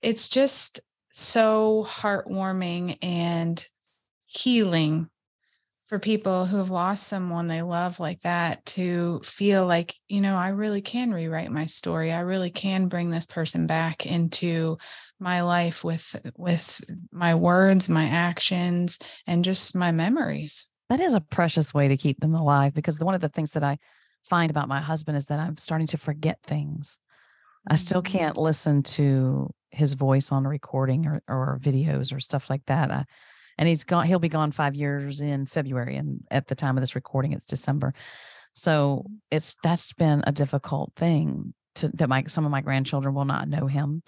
it's 0.00 0.30
just 0.30 0.80
so 1.12 1.86
heartwarming 1.86 2.96
and 3.02 3.62
healing 4.26 5.10
for 5.84 5.98
people 5.98 6.46
who 6.46 6.56
have 6.56 6.70
lost 6.70 7.06
someone 7.06 7.44
they 7.44 7.60
love 7.60 8.00
like 8.00 8.22
that 8.22 8.64
to 8.64 9.20
feel 9.22 9.66
like, 9.66 9.94
you 10.08 10.22
know, 10.22 10.36
I 10.36 10.48
really 10.48 10.80
can 10.80 11.12
rewrite 11.12 11.52
my 11.52 11.66
story. 11.66 12.12
I 12.12 12.20
really 12.20 12.50
can 12.50 12.88
bring 12.88 13.10
this 13.10 13.26
person 13.26 13.66
back 13.66 14.06
into 14.06 14.78
my 15.20 15.42
life 15.42 15.84
with 15.84 16.16
with 16.34 16.82
my 17.12 17.34
words, 17.34 17.90
my 17.90 18.06
actions, 18.06 18.98
and 19.26 19.44
just 19.44 19.76
my 19.76 19.92
memories 19.92 20.66
that 20.88 21.00
is 21.00 21.14
a 21.14 21.20
precious 21.20 21.72
way 21.72 21.88
to 21.88 21.96
keep 21.96 22.20
them 22.20 22.34
alive 22.34 22.74
because 22.74 22.98
one 22.98 23.14
of 23.14 23.20
the 23.20 23.28
things 23.28 23.52
that 23.52 23.62
I 23.62 23.78
find 24.28 24.50
about 24.50 24.68
my 24.68 24.80
husband 24.80 25.16
is 25.16 25.26
that 25.26 25.38
I'm 25.38 25.56
starting 25.56 25.86
to 25.88 25.98
forget 25.98 26.38
things. 26.42 26.98
I 27.68 27.76
still 27.76 28.02
mm-hmm. 28.02 28.18
can't 28.18 28.36
listen 28.36 28.82
to 28.82 29.50
his 29.70 29.94
voice 29.94 30.30
on 30.30 30.46
recording 30.46 31.06
or, 31.06 31.22
or 31.28 31.58
videos 31.60 32.14
or 32.14 32.20
stuff 32.20 32.50
like 32.50 32.64
that. 32.66 32.90
I, 32.90 33.04
and 33.56 33.68
he's 33.68 33.84
gone, 33.84 34.06
he'll 34.06 34.18
be 34.18 34.28
gone 34.28 34.52
five 34.52 34.74
years 34.74 35.20
in 35.20 35.46
February. 35.46 35.96
And 35.96 36.20
at 36.30 36.48
the 36.48 36.54
time 36.54 36.76
of 36.76 36.82
this 36.82 36.94
recording, 36.94 37.32
it's 37.32 37.46
December. 37.46 37.92
So 38.52 39.06
it's, 39.30 39.56
that's 39.62 39.92
been 39.92 40.22
a 40.26 40.32
difficult 40.32 40.92
thing 40.96 41.54
to, 41.76 41.88
that 41.94 42.08
my, 42.08 42.24
some 42.26 42.44
of 42.44 42.50
my 42.50 42.60
grandchildren 42.60 43.14
will 43.14 43.24
not 43.24 43.48
know 43.48 43.66
him. 43.66 44.02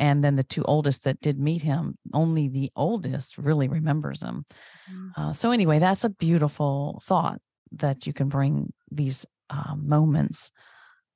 And 0.00 0.24
then 0.24 0.34
the 0.34 0.42
two 0.42 0.64
oldest 0.64 1.04
that 1.04 1.20
did 1.20 1.38
meet 1.38 1.62
him, 1.62 1.98
only 2.12 2.48
the 2.48 2.72
oldest 2.74 3.36
really 3.36 3.68
remembers 3.68 4.22
him. 4.22 4.46
Mm. 4.90 5.10
Uh, 5.16 5.32
so, 5.34 5.52
anyway, 5.52 5.78
that's 5.78 6.04
a 6.04 6.10
beautiful 6.10 7.02
thought 7.04 7.38
that 7.72 8.06
you 8.06 8.12
can 8.12 8.28
bring 8.28 8.72
these 8.90 9.26
uh, 9.50 9.74
moments 9.76 10.50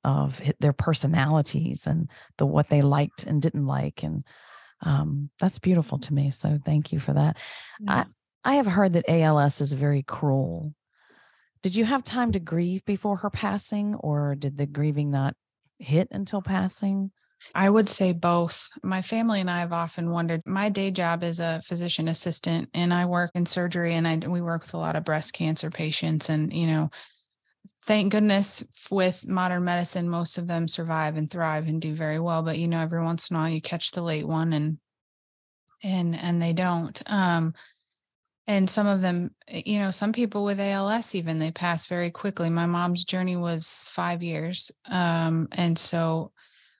of 0.03 0.39
their 0.59 0.71
personalities 0.71 1.87
and 1.87 2.09
the 2.37 2.45
what 2.45 2.69
they 2.69 2.83
liked 2.83 3.23
and 3.23 3.41
didn't 3.41 3.65
like 3.65 4.03
and 4.03 4.23
um, 4.81 5.31
that's 5.39 5.57
beautiful 5.57 5.97
to 5.97 6.13
me 6.13 6.29
so 6.29 6.59
thank 6.63 6.91
you 6.91 6.99
for 6.99 7.13
that 7.13 7.37
yeah. 7.79 8.03
i 8.43 8.51
i 8.51 8.55
have 8.55 8.67
heard 8.67 8.93
that 8.93 9.09
als 9.09 9.61
is 9.61 9.73
very 9.73 10.03
cruel 10.03 10.75
did 11.63 11.75
you 11.75 11.85
have 11.85 12.03
time 12.03 12.31
to 12.31 12.39
grieve 12.39 12.85
before 12.85 13.17
her 13.17 13.31
passing 13.31 13.95
or 13.95 14.35
did 14.35 14.57
the 14.57 14.67
grieving 14.67 15.09
not 15.09 15.33
hit 15.79 16.07
until 16.11 16.41
passing 16.41 17.11
I 17.53 17.69
would 17.69 17.87
say 17.89 18.11
both. 18.11 18.67
My 18.83 19.01
family 19.01 19.39
and 19.39 19.49
I 19.49 19.59
have 19.59 19.73
often 19.73 20.11
wondered. 20.11 20.41
My 20.45 20.69
day 20.69 20.91
job 20.91 21.23
is 21.23 21.39
a 21.39 21.61
physician 21.65 22.07
assistant, 22.07 22.69
and 22.73 22.93
I 22.93 23.05
work 23.05 23.31
in 23.35 23.45
surgery, 23.45 23.93
and 23.93 24.07
I 24.07 24.17
we 24.27 24.41
work 24.41 24.63
with 24.63 24.73
a 24.73 24.77
lot 24.77 24.95
of 24.95 25.05
breast 25.05 25.33
cancer 25.33 25.69
patients. 25.69 26.29
And 26.29 26.51
you 26.51 26.67
know, 26.67 26.89
thank 27.85 28.11
goodness 28.11 28.63
with 28.89 29.27
modern 29.27 29.63
medicine, 29.63 30.09
most 30.09 30.37
of 30.37 30.47
them 30.47 30.67
survive 30.67 31.17
and 31.17 31.29
thrive 31.29 31.67
and 31.67 31.81
do 31.81 31.93
very 31.93 32.19
well. 32.19 32.41
But 32.41 32.57
you 32.57 32.67
know, 32.67 32.79
every 32.79 33.03
once 33.03 33.29
in 33.29 33.35
a 33.35 33.39
while, 33.39 33.49
you 33.49 33.61
catch 33.61 33.91
the 33.91 34.01
late 34.01 34.27
one, 34.27 34.53
and 34.53 34.79
and 35.83 36.15
and 36.15 36.41
they 36.41 36.53
don't. 36.53 37.01
Um, 37.05 37.53
and 38.47 38.69
some 38.69 38.85
of 38.87 39.01
them, 39.01 39.31
eh, 39.47 39.63
you 39.65 39.79
know, 39.79 39.91
some 39.91 40.13
people 40.13 40.43
with 40.43 40.59
ALS 40.59 41.15
even 41.15 41.39
they 41.39 41.51
pass 41.51 41.85
very 41.85 42.11
quickly. 42.11 42.49
My 42.49 42.65
mom's 42.65 43.03
journey 43.03 43.35
was 43.35 43.87
five 43.91 44.23
years, 44.23 44.71
um, 44.89 45.47
and 45.51 45.77
so 45.77 46.31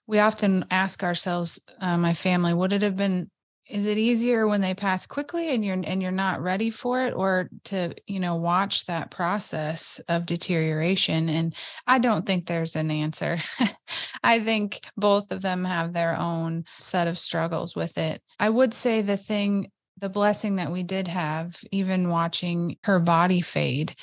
we 0.07 0.19
often 0.19 0.65
ask 0.69 1.03
ourselves, 1.03 1.59
uh, 1.79 1.97
my 1.97 2.13
family, 2.13 2.53
would 2.53 2.73
it 2.73 2.81
have 2.81 2.95
been 2.95 3.29
is 3.67 3.87
it 3.87 3.97
easier 3.97 4.47
when 4.47 4.61
they 4.61 4.75
pass 4.75 5.07
quickly 5.07 5.53
and 5.53 5.65
you're 5.65 5.81
and 5.83 6.01
you're 6.01 6.11
not 6.11 6.41
ready 6.41 6.69
for 6.69 7.01
it? 7.05 7.13
Or 7.13 7.49
to 7.65 7.95
you 8.05 8.19
know 8.19 8.35
watch 8.35 8.85
that 8.85 9.09
process 9.09 9.99
of 10.07 10.25
deterioration? 10.25 11.29
And 11.29 11.55
i 11.87 11.97
don't 11.97 12.25
think 12.25 12.45
there's 12.45 12.75
an 12.75 12.91
answer. 12.91 13.37
I 14.23 14.39
think 14.39 14.81
both 14.95 15.31
of 15.31 15.41
them 15.41 15.65
have 15.65 15.93
their 15.93 16.15
own 16.15 16.65
set 16.77 17.07
of 17.07 17.17
struggles 17.17 17.75
with 17.75 17.97
it. 17.97 18.21
I 18.39 18.49
would 18.49 18.73
say 18.73 19.01
the 19.01 19.17
thing 19.17 19.71
the 19.97 20.09
blessing 20.09 20.57
that 20.57 20.71
we 20.71 20.83
did 20.83 21.07
have 21.07 21.57
even 21.71 22.09
watching 22.09 22.77
her 22.83 22.99
body 22.99 23.41
fade 23.41 23.95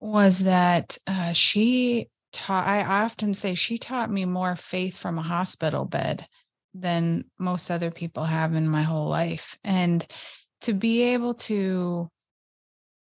was 0.00 0.40
that 0.40 0.96
uh, 1.06 1.32
she 1.32 2.08
taught 2.32 2.66
I 2.66 2.82
often 3.04 3.34
say 3.34 3.54
she 3.54 3.78
taught 3.78 4.10
me 4.10 4.24
more 4.24 4.56
faith 4.56 4.96
from 4.96 5.18
a 5.18 5.22
hospital 5.22 5.84
bed 5.84 6.26
than 6.74 7.24
most 7.38 7.70
other 7.70 7.90
people 7.90 8.24
have 8.24 8.54
in 8.54 8.68
my 8.68 8.82
whole 8.82 9.08
life 9.08 9.58
and 9.64 10.06
to 10.62 10.72
be 10.72 11.02
able 11.02 11.34
to 11.34 12.08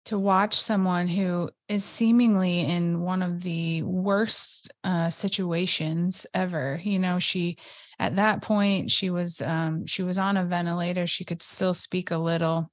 to 0.08 0.18
watch 0.18 0.54
someone 0.54 1.06
who 1.06 1.50
is 1.68 1.84
seemingly 1.84 2.60
in 2.60 3.02
one 3.02 3.22
of 3.22 3.42
the 3.42 3.82
worst 3.82 4.72
uh, 4.82 5.10
situations 5.10 6.26
ever. 6.32 6.80
You 6.82 6.98
know, 6.98 7.18
she 7.18 7.58
at 7.98 8.16
that 8.16 8.40
point 8.40 8.90
she 8.90 9.10
was 9.10 9.42
um, 9.42 9.84
she 9.84 10.02
was 10.02 10.16
on 10.16 10.38
a 10.38 10.46
ventilator. 10.46 11.06
She 11.06 11.26
could 11.26 11.42
still 11.42 11.75
speak 11.75 12.10
a 12.10 12.16
little, 12.16 12.70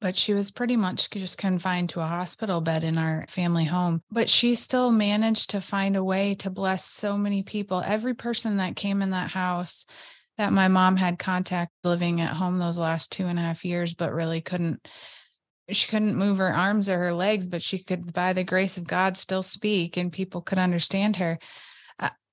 but 0.00 0.16
she 0.16 0.34
was 0.34 0.50
pretty 0.50 0.76
much 0.76 1.10
just 1.10 1.38
confined 1.38 1.90
to 1.90 2.00
a 2.00 2.06
hospital 2.06 2.60
bed 2.60 2.84
in 2.84 2.98
our 2.98 3.24
family 3.28 3.64
home. 3.64 4.02
But 4.10 4.30
she 4.30 4.54
still 4.54 4.92
managed 4.92 5.50
to 5.50 5.60
find 5.60 5.96
a 5.96 6.04
way 6.04 6.34
to 6.36 6.50
bless 6.50 6.84
so 6.84 7.16
many 7.16 7.42
people. 7.42 7.82
Every 7.84 8.14
person 8.14 8.58
that 8.58 8.76
came 8.76 9.02
in 9.02 9.10
that 9.10 9.30
house 9.30 9.86
that 10.36 10.52
my 10.52 10.68
mom 10.68 10.96
had 10.96 11.18
contact 11.18 11.72
living 11.82 12.20
at 12.20 12.36
home 12.36 12.58
those 12.58 12.78
last 12.78 13.10
two 13.10 13.26
and 13.26 13.38
a 13.38 13.42
half 13.42 13.64
years, 13.64 13.94
but 13.94 14.12
really 14.12 14.40
couldn't 14.40 14.86
she 15.70 15.88
couldn't 15.88 16.16
move 16.16 16.38
her 16.38 16.54
arms 16.54 16.88
or 16.88 16.98
her 16.98 17.12
legs, 17.12 17.46
but 17.46 17.60
she 17.60 17.78
could, 17.78 18.10
by 18.14 18.32
the 18.32 18.42
grace 18.42 18.78
of 18.78 18.86
God, 18.86 19.18
still 19.18 19.42
speak 19.42 19.98
and 19.98 20.10
people 20.10 20.40
could 20.40 20.56
understand 20.56 21.16
her. 21.16 21.38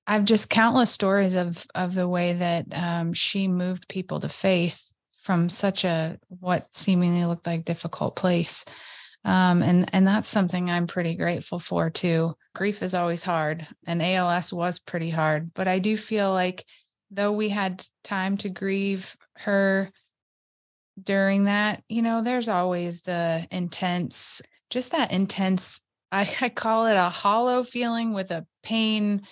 I've 0.06 0.24
just 0.24 0.48
countless 0.48 0.90
stories 0.90 1.34
of 1.34 1.66
of 1.74 1.94
the 1.94 2.08
way 2.08 2.32
that 2.34 2.66
um, 2.72 3.12
she 3.12 3.48
moved 3.48 3.88
people 3.88 4.20
to 4.20 4.28
faith 4.28 4.92
from 5.26 5.48
such 5.48 5.84
a 5.84 6.18
what 6.28 6.72
seemingly 6.72 7.24
looked 7.24 7.48
like 7.48 7.64
difficult 7.64 8.14
place, 8.14 8.64
um, 9.24 9.60
and 9.60 9.92
and 9.92 10.06
that's 10.06 10.28
something 10.28 10.70
I'm 10.70 10.86
pretty 10.86 11.16
grateful 11.16 11.58
for 11.58 11.90
too. 11.90 12.36
Grief 12.54 12.80
is 12.80 12.94
always 12.94 13.24
hard, 13.24 13.66
and 13.86 14.00
ALS 14.00 14.52
was 14.52 14.78
pretty 14.78 15.10
hard, 15.10 15.52
but 15.52 15.66
I 15.66 15.80
do 15.80 15.96
feel 15.96 16.30
like 16.30 16.64
though 17.10 17.32
we 17.32 17.48
had 17.48 17.84
time 18.04 18.36
to 18.38 18.48
grieve 18.48 19.16
her 19.38 19.90
during 21.02 21.44
that, 21.44 21.82
you 21.88 22.02
know, 22.02 22.22
there's 22.22 22.48
always 22.48 23.02
the 23.02 23.46
intense, 23.50 24.42
just 24.70 24.92
that 24.92 25.12
intense, 25.12 25.80
I, 26.10 26.32
I 26.40 26.48
call 26.48 26.86
it 26.86 26.96
a 26.96 27.08
hollow 27.08 27.62
feeling 27.62 28.12
with 28.12 28.30
a 28.30 28.46
pain 28.62 29.22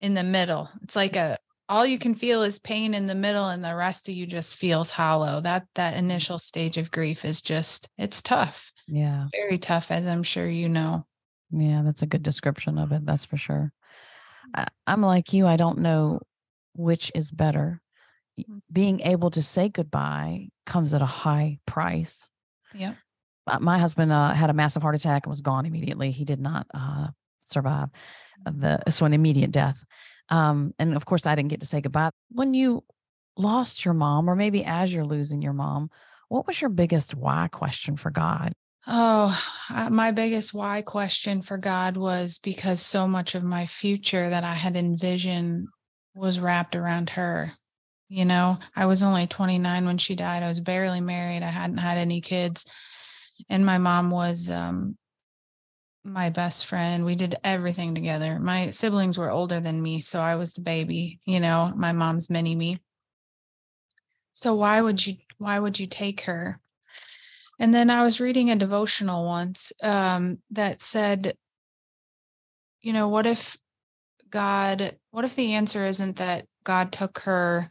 in 0.00 0.14
the 0.14 0.24
middle. 0.24 0.68
It's 0.82 0.96
like 0.96 1.16
a 1.16 1.38
all 1.68 1.86
you 1.86 1.98
can 1.98 2.14
feel 2.14 2.42
is 2.42 2.58
pain 2.58 2.94
in 2.94 3.06
the 3.06 3.14
middle 3.14 3.48
and 3.48 3.64
the 3.64 3.74
rest 3.74 4.08
of 4.08 4.14
you 4.14 4.26
just 4.26 4.56
feels 4.56 4.90
hollow. 4.90 5.40
That 5.40 5.66
that 5.74 5.94
mm-hmm. 5.94 6.04
initial 6.04 6.38
stage 6.38 6.76
of 6.76 6.90
grief 6.90 7.24
is 7.24 7.40
just 7.40 7.88
it's 7.96 8.22
tough. 8.22 8.72
Yeah. 8.86 9.26
Very 9.32 9.58
tough 9.58 9.90
as 9.90 10.06
I'm 10.06 10.22
sure 10.22 10.48
you 10.48 10.68
know. 10.68 11.06
Yeah, 11.50 11.82
that's 11.84 12.02
a 12.02 12.06
good 12.06 12.22
description 12.22 12.78
of 12.78 12.92
it. 12.92 13.04
That's 13.04 13.24
for 13.24 13.36
sure. 13.36 13.72
I, 14.54 14.66
I'm 14.86 15.02
like 15.02 15.32
you, 15.32 15.46
I 15.46 15.56
don't 15.56 15.78
know 15.78 16.20
which 16.74 17.12
is 17.14 17.30
better 17.30 17.82
Mm. 18.40 18.62
being 18.72 19.00
able 19.00 19.30
to 19.30 19.42
say 19.42 19.68
goodbye 19.68 20.48
comes 20.64 20.94
at 20.94 21.02
a 21.02 21.06
high 21.06 21.58
price. 21.66 22.30
Yeah. 22.74 22.94
My 23.60 23.78
husband 23.78 24.12
uh, 24.12 24.32
had 24.32 24.50
a 24.50 24.54
massive 24.54 24.82
heart 24.82 24.94
attack 24.94 25.26
and 25.26 25.30
was 25.30 25.40
gone 25.40 25.66
immediately. 25.66 26.12
He 26.12 26.24
did 26.24 26.40
not 26.40 26.66
uh, 26.72 27.08
survive 27.44 27.88
the 28.44 28.80
so 28.88 29.04
an 29.04 29.12
immediate 29.12 29.50
death. 29.50 29.84
Um, 30.32 30.72
and 30.78 30.96
of 30.96 31.04
course, 31.04 31.26
I 31.26 31.34
didn't 31.34 31.50
get 31.50 31.60
to 31.60 31.66
say 31.66 31.82
goodbye. 31.82 32.08
When 32.30 32.54
you 32.54 32.84
lost 33.36 33.84
your 33.84 33.92
mom, 33.92 34.30
or 34.30 34.34
maybe 34.34 34.64
as 34.64 34.92
you're 34.92 35.04
losing 35.04 35.42
your 35.42 35.52
mom, 35.52 35.90
what 36.28 36.46
was 36.46 36.58
your 36.58 36.70
biggest 36.70 37.14
why 37.14 37.48
question 37.52 37.98
for 37.98 38.10
God? 38.10 38.54
Oh, 38.86 39.38
uh, 39.68 39.90
my 39.90 40.10
biggest 40.10 40.54
why 40.54 40.80
question 40.80 41.42
for 41.42 41.58
God 41.58 41.98
was 41.98 42.38
because 42.38 42.80
so 42.80 43.06
much 43.06 43.34
of 43.34 43.44
my 43.44 43.66
future 43.66 44.30
that 44.30 44.42
I 44.42 44.54
had 44.54 44.74
envisioned 44.74 45.68
was 46.14 46.40
wrapped 46.40 46.74
around 46.74 47.10
her. 47.10 47.52
You 48.08 48.24
know, 48.24 48.58
I 48.74 48.86
was 48.86 49.02
only 49.02 49.26
29 49.26 49.84
when 49.84 49.98
she 49.98 50.14
died. 50.14 50.42
I 50.42 50.48
was 50.48 50.60
barely 50.60 51.02
married. 51.02 51.42
I 51.42 51.50
hadn't 51.50 51.78
had 51.78 51.98
any 51.98 52.22
kids. 52.22 52.64
And 53.50 53.66
my 53.66 53.76
mom 53.76 54.10
was 54.10 54.48
um, 54.48 54.96
my 56.04 56.30
best 56.30 56.66
friend. 56.66 57.04
We 57.04 57.14
did 57.14 57.36
everything 57.44 57.94
together. 57.94 58.38
My 58.38 58.70
siblings 58.70 59.18
were 59.18 59.30
older 59.30 59.60
than 59.60 59.82
me, 59.82 60.00
so 60.00 60.20
I 60.20 60.36
was 60.36 60.54
the 60.54 60.60
baby, 60.60 61.20
you 61.24 61.40
know, 61.40 61.72
my 61.76 61.92
mom's 61.92 62.28
mini 62.30 62.54
me. 62.54 62.80
So 64.32 64.54
why 64.54 64.80
would 64.80 65.06
you 65.06 65.16
why 65.38 65.58
would 65.58 65.78
you 65.78 65.86
take 65.86 66.22
her? 66.22 66.60
And 67.58 67.74
then 67.74 67.90
I 67.90 68.02
was 68.02 68.20
reading 68.20 68.50
a 68.50 68.56
devotional 68.56 69.24
once 69.24 69.72
um, 69.82 70.38
that 70.50 70.82
said, 70.82 71.36
you 72.80 72.92
know, 72.92 73.08
what 73.08 73.26
if 73.26 73.56
God, 74.30 74.96
what 75.10 75.24
if 75.24 75.36
the 75.36 75.52
answer 75.52 75.84
isn't 75.84 76.16
that 76.16 76.46
God 76.64 76.90
took 76.90 77.20
her 77.20 77.68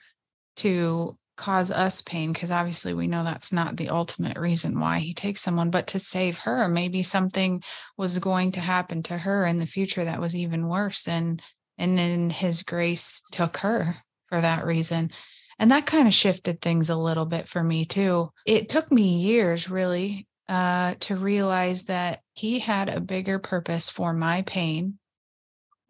to 0.57 1.17
cause 1.41 1.71
us 1.71 2.01
pain 2.01 2.31
because 2.31 2.51
obviously 2.51 2.93
we 2.93 3.07
know 3.07 3.23
that's 3.23 3.51
not 3.51 3.75
the 3.75 3.89
ultimate 3.89 4.37
reason 4.37 4.79
why 4.79 4.99
he 4.99 5.13
takes 5.13 5.41
someone 5.41 5.71
but 5.71 5.87
to 5.87 5.99
save 5.99 6.37
her 6.39 6.67
maybe 6.67 7.01
something 7.01 7.61
was 7.97 8.19
going 8.19 8.51
to 8.51 8.59
happen 8.59 9.01
to 9.01 9.17
her 9.17 9.45
in 9.45 9.57
the 9.57 9.65
future 9.65 10.05
that 10.05 10.21
was 10.21 10.35
even 10.35 10.67
worse 10.67 11.07
and 11.07 11.41
and 11.81 11.97
then 11.97 12.29
his 12.29 12.61
grace 12.61 13.23
took 13.31 13.57
her 13.57 13.97
for 14.27 14.39
that 14.39 14.65
reason. 14.65 15.11
And 15.57 15.71
that 15.71 15.87
kind 15.87 16.07
of 16.07 16.13
shifted 16.13 16.61
things 16.61 16.89
a 16.89 16.95
little 16.95 17.25
bit 17.25 17.47
for 17.47 17.63
me 17.63 17.85
too. 17.85 18.31
It 18.45 18.69
took 18.69 18.91
me 18.91 19.17
years 19.17 19.69
really 19.69 20.27
uh, 20.47 20.95
to 21.01 21.15
realize 21.15 21.85
that 21.85 22.21
he 22.33 22.59
had 22.59 22.87
a 22.87 23.01
bigger 23.01 23.39
purpose 23.39 23.89
for 23.89 24.13
my 24.13 24.43
pain 24.43 24.99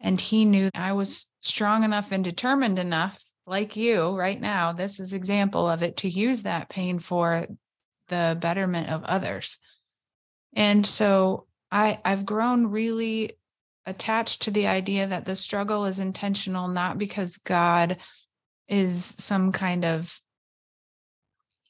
and 0.00 0.20
he 0.20 0.44
knew 0.44 0.68
i 0.74 0.92
was 0.92 1.30
strong 1.40 1.84
enough 1.84 2.12
and 2.12 2.22
determined 2.24 2.78
enough 2.78 3.22
like 3.46 3.76
you 3.76 4.16
right 4.16 4.40
now, 4.40 4.72
this 4.72 5.00
is 5.00 5.12
example 5.12 5.68
of 5.68 5.82
it 5.82 5.98
to 5.98 6.08
use 6.08 6.42
that 6.44 6.68
pain 6.68 6.98
for 6.98 7.46
the 8.08 8.36
betterment 8.40 8.90
of 8.90 9.04
others. 9.04 9.58
And 10.54 10.86
so 10.86 11.46
I 11.70 11.98
I've 12.04 12.26
grown 12.26 12.66
really 12.66 13.32
attached 13.86 14.42
to 14.42 14.50
the 14.50 14.68
idea 14.68 15.06
that 15.08 15.24
the 15.24 15.34
struggle 15.34 15.86
is 15.86 15.98
intentional 15.98 16.68
not 16.68 16.98
because 16.98 17.36
God 17.38 17.96
is 18.68 19.14
some 19.18 19.50
kind 19.50 19.84
of 19.84 20.20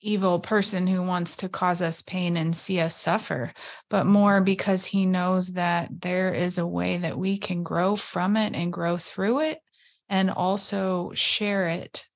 evil 0.02 0.40
person 0.40 0.87
who 0.87 1.00
wants 1.00 1.37
to 1.37 1.48
cause 1.48 1.80
us 1.80 2.02
pain 2.02 2.37
and 2.37 2.54
see 2.54 2.80
us 2.80 2.96
suffer, 2.96 3.52
but 3.88 4.04
more 4.04 4.40
because 4.40 4.85
he 4.85 5.06
knows 5.06 5.52
that 5.52 5.88
there 6.00 6.35
is 6.35 6.58
a 6.58 6.66
way 6.66 6.98
that 6.98 7.16
we 7.16 7.38
can 7.38 7.62
grow 7.62 7.94
from 7.94 8.37
it 8.37 8.54
and 8.54 8.72
grow 8.72 8.96
through 8.98 9.40
it 9.40 9.61
and 10.09 10.31
also 10.31 11.12
share 11.15 11.69
it 11.69 12.07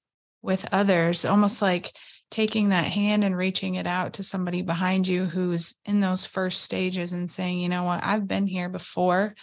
with 0.42 0.68
others, 0.72 1.24
almost 1.24 1.60
like 1.62 1.92
taking 2.30 2.70
that 2.70 2.84
hand 2.84 3.24
and 3.24 3.36
reaching 3.36 3.76
it 3.76 3.86
out 3.86 4.14
to 4.14 4.22
somebody 4.22 4.62
behind 4.62 5.06
you 5.06 5.24
who's 5.24 5.76
in 5.84 6.00
those 6.00 6.26
first 6.26 6.62
stages 6.62 7.12
and 7.12 7.30
saying, 7.30 7.58
you 7.58 7.68
know 7.68 7.84
what, 7.84 8.02
I've 8.02 8.26
been 8.26 8.46
here 8.46 8.68
before. 8.68 9.34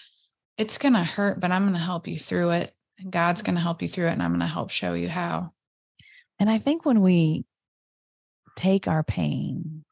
It's 0.57 0.77
going 0.77 0.93
to 0.93 1.03
hurt, 1.03 1.39
but 1.39 1.51
I'm 1.51 1.63
going 1.63 1.73
to 1.73 1.79
help 1.79 2.07
you 2.07 2.19
through 2.19 2.51
it. 2.51 2.73
And 2.99 3.11
God's 3.11 3.41
going 3.41 3.55
to 3.55 3.61
help 3.61 3.81
you 3.81 3.87
through 3.87 4.07
it. 4.07 4.11
And 4.11 4.21
I'm 4.21 4.31
going 4.31 4.41
to 4.41 4.45
help 4.45 4.69
show 4.69 4.93
you 4.93 5.09
how. 5.09 5.51
And 6.39 6.49
I 6.49 6.57
think 6.57 6.85
when 6.85 7.01
we 7.01 7.45
take 8.55 8.87
our 8.87 9.03
pain 9.03 9.82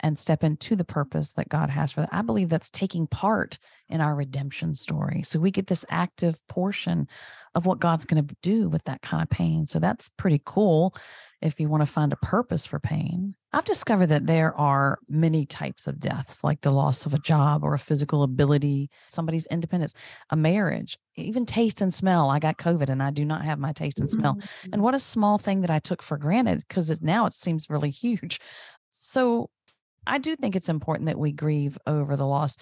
and 0.00 0.18
step 0.18 0.44
into 0.44 0.76
the 0.76 0.84
purpose 0.84 1.32
that 1.34 1.48
God 1.48 1.70
has 1.70 1.92
for 1.92 2.02
that. 2.02 2.10
I 2.12 2.22
believe 2.22 2.48
that's 2.48 2.70
taking 2.70 3.06
part 3.06 3.58
in 3.88 4.00
our 4.00 4.14
redemption 4.14 4.74
story. 4.74 5.22
So 5.22 5.38
we 5.38 5.50
get 5.50 5.66
this 5.66 5.84
active 5.88 6.38
portion 6.48 7.08
of 7.54 7.66
what 7.66 7.80
God's 7.80 8.04
going 8.04 8.26
to 8.26 8.36
do 8.42 8.68
with 8.68 8.84
that 8.84 9.02
kind 9.02 9.22
of 9.22 9.30
pain. 9.30 9.66
So 9.66 9.78
that's 9.78 10.08
pretty 10.08 10.40
cool 10.44 10.94
if 11.40 11.58
you 11.58 11.68
want 11.68 11.82
to 11.82 11.92
find 11.92 12.12
a 12.12 12.16
purpose 12.16 12.66
for 12.66 12.78
pain. 12.78 13.34
I've 13.52 13.64
discovered 13.64 14.08
that 14.08 14.26
there 14.26 14.54
are 14.54 14.98
many 15.08 15.46
types 15.46 15.86
of 15.86 16.00
deaths, 16.00 16.44
like 16.44 16.60
the 16.60 16.70
loss 16.70 17.06
of 17.06 17.14
a 17.14 17.18
job 17.18 17.64
or 17.64 17.74
a 17.74 17.78
physical 17.78 18.22
ability, 18.22 18.90
somebody's 19.08 19.46
independence, 19.46 19.94
a 20.30 20.36
marriage, 20.36 20.98
even 21.16 21.46
taste 21.46 21.80
and 21.80 21.94
smell. 21.94 22.28
I 22.28 22.40
got 22.40 22.58
COVID 22.58 22.90
and 22.90 23.02
I 23.02 23.10
do 23.10 23.24
not 23.24 23.44
have 23.44 23.58
my 23.58 23.72
taste 23.72 24.00
and 24.00 24.10
smell. 24.10 24.34
Mm-hmm. 24.34 24.70
And 24.74 24.82
what 24.82 24.94
a 24.94 25.00
small 25.00 25.38
thing 25.38 25.62
that 25.62 25.70
I 25.70 25.78
took 25.78 26.02
for 26.02 26.18
granted 26.18 26.64
because 26.68 27.00
now 27.00 27.26
it 27.26 27.32
seems 27.32 27.70
really 27.70 27.90
huge. 27.90 28.40
So 28.90 29.50
I 30.08 30.18
do 30.18 30.34
think 30.36 30.56
it's 30.56 30.68
important 30.68 31.06
that 31.06 31.18
we 31.18 31.32
grieve 31.32 31.78
over 31.86 32.16
the 32.16 32.26
loss. 32.26 32.56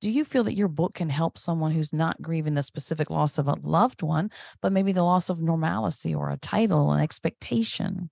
Do 0.00 0.10
you 0.10 0.24
feel 0.24 0.44
that 0.44 0.56
your 0.56 0.68
book 0.68 0.94
can 0.94 1.10
help 1.10 1.36
someone 1.38 1.72
who's 1.72 1.92
not 1.92 2.22
grieving 2.22 2.54
the 2.54 2.62
specific 2.62 3.10
loss 3.10 3.36
of 3.36 3.48
a 3.48 3.56
loved 3.62 4.02
one, 4.02 4.30
but 4.62 4.72
maybe 4.72 4.92
the 4.92 5.02
loss 5.02 5.28
of 5.28 5.40
normalcy 5.40 6.14
or 6.14 6.30
a 6.30 6.38
title, 6.38 6.92
an 6.92 7.00
expectation? 7.00 8.10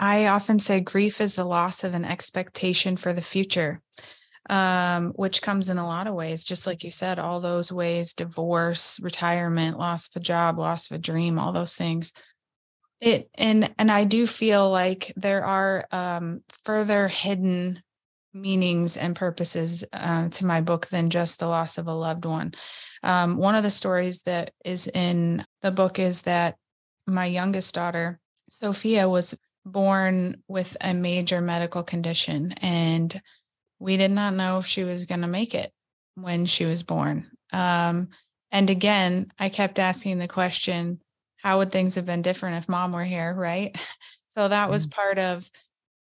I 0.00 0.26
often 0.26 0.58
say 0.58 0.80
grief 0.80 1.20
is 1.20 1.36
the 1.36 1.44
loss 1.44 1.84
of 1.84 1.94
an 1.94 2.04
expectation 2.04 2.96
for 2.96 3.12
the 3.12 3.22
future, 3.22 3.80
um, 4.50 5.10
which 5.16 5.42
comes 5.42 5.68
in 5.68 5.78
a 5.78 5.86
lot 5.86 6.06
of 6.06 6.14
ways. 6.14 6.44
Just 6.44 6.66
like 6.66 6.84
you 6.84 6.90
said, 6.90 7.18
all 7.18 7.40
those 7.40 7.72
ways 7.72 8.14
divorce, 8.14 8.98
retirement, 9.00 9.78
loss 9.78 10.08
of 10.08 10.16
a 10.16 10.20
job, 10.20 10.58
loss 10.58 10.90
of 10.90 10.96
a 10.96 11.00
dream, 11.00 11.38
all 11.38 11.52
those 11.52 11.76
things. 11.76 12.12
It 13.00 13.30
and 13.36 13.72
and 13.78 13.92
I 13.92 14.04
do 14.04 14.26
feel 14.26 14.70
like 14.70 15.12
there 15.16 15.44
are 15.44 15.86
um, 15.92 16.42
further 16.64 17.06
hidden 17.06 17.82
meanings 18.34 18.96
and 18.96 19.16
purposes 19.16 19.84
uh, 19.92 20.28
to 20.28 20.46
my 20.46 20.60
book 20.60 20.86
than 20.88 21.10
just 21.10 21.38
the 21.38 21.48
loss 21.48 21.78
of 21.78 21.86
a 21.86 21.92
loved 21.92 22.24
one. 22.24 22.52
Um, 23.02 23.36
one 23.36 23.54
of 23.54 23.62
the 23.62 23.70
stories 23.70 24.22
that 24.22 24.52
is 24.64 24.86
in 24.88 25.44
the 25.62 25.70
book 25.70 25.98
is 25.98 26.22
that 26.22 26.56
my 27.06 27.24
youngest 27.24 27.74
daughter, 27.74 28.20
Sophia, 28.48 29.08
was 29.08 29.34
born 29.64 30.42
with 30.48 30.76
a 30.80 30.94
major 30.94 31.40
medical 31.40 31.82
condition. 31.82 32.52
And 32.52 33.20
we 33.78 33.96
did 33.96 34.10
not 34.10 34.34
know 34.34 34.58
if 34.58 34.66
she 34.66 34.84
was 34.84 35.06
going 35.06 35.20
to 35.20 35.26
make 35.26 35.54
it 35.54 35.72
when 36.14 36.46
she 36.46 36.64
was 36.64 36.82
born. 36.82 37.30
Um, 37.52 38.08
and 38.50 38.70
again, 38.70 39.30
I 39.38 39.48
kept 39.48 39.78
asking 39.78 40.18
the 40.18 40.28
question, 40.28 41.00
how 41.36 41.58
would 41.58 41.70
things 41.70 41.94
have 41.94 42.06
been 42.06 42.22
different 42.22 42.56
if 42.56 42.68
mom 42.68 42.92
were 42.92 43.04
here? 43.04 43.34
Right. 43.34 43.76
So 44.30 44.46
that 44.46 44.70
was 44.70 44.86
mm-hmm. 44.86 45.00
part 45.00 45.18
of 45.18 45.50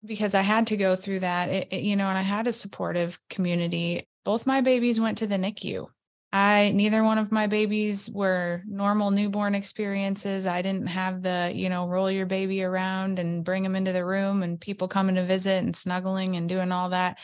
because 0.06 0.36
I 0.36 0.41
had 0.41 0.68
to 0.68 0.78
go 0.78 0.96
through 0.96 1.20
that, 1.22 1.50
it, 1.50 1.68
it, 1.72 1.84
you 1.84 1.96
know, 1.96 2.08
and 2.08 2.18
I 2.18 2.22
had 2.22 2.48
a 2.48 2.54
supportive 2.54 3.20
community. 3.30 4.08
Both 4.24 4.48
my 4.48 4.62
babies 4.62 5.00
went 5.00 5.18
to 5.20 5.28
the 5.28 5.38
NICU. 5.38 5.88
I 6.34 6.72
neither 6.76 7.02
one 7.02 7.18
of 7.18 7.32
my 7.32 7.48
babies 7.48 8.10
were 8.10 8.62
normal 8.68 9.12
newborn 9.12 9.56
experiences. 9.56 10.46
I 10.46 10.62
didn't 10.62 10.88
have 10.88 11.22
the, 11.22 11.52
you 11.56 11.70
know, 11.70 11.88
roll 11.88 12.12
your 12.12 12.26
baby 12.26 12.62
around 12.62 13.20
and 13.20 13.44
bring 13.44 13.63
them 13.63 13.76
into 13.76 13.94
the 13.94 14.04
room 14.04 14.44
and 14.44 14.60
people 14.60 14.89
coming 14.89 15.15
to 15.15 15.24
visit 15.24 15.63
and 15.63 15.76
snuggling 15.76 16.36
and 16.36 16.50
doing 16.50 16.72
all 16.74 16.89
that 16.89 17.20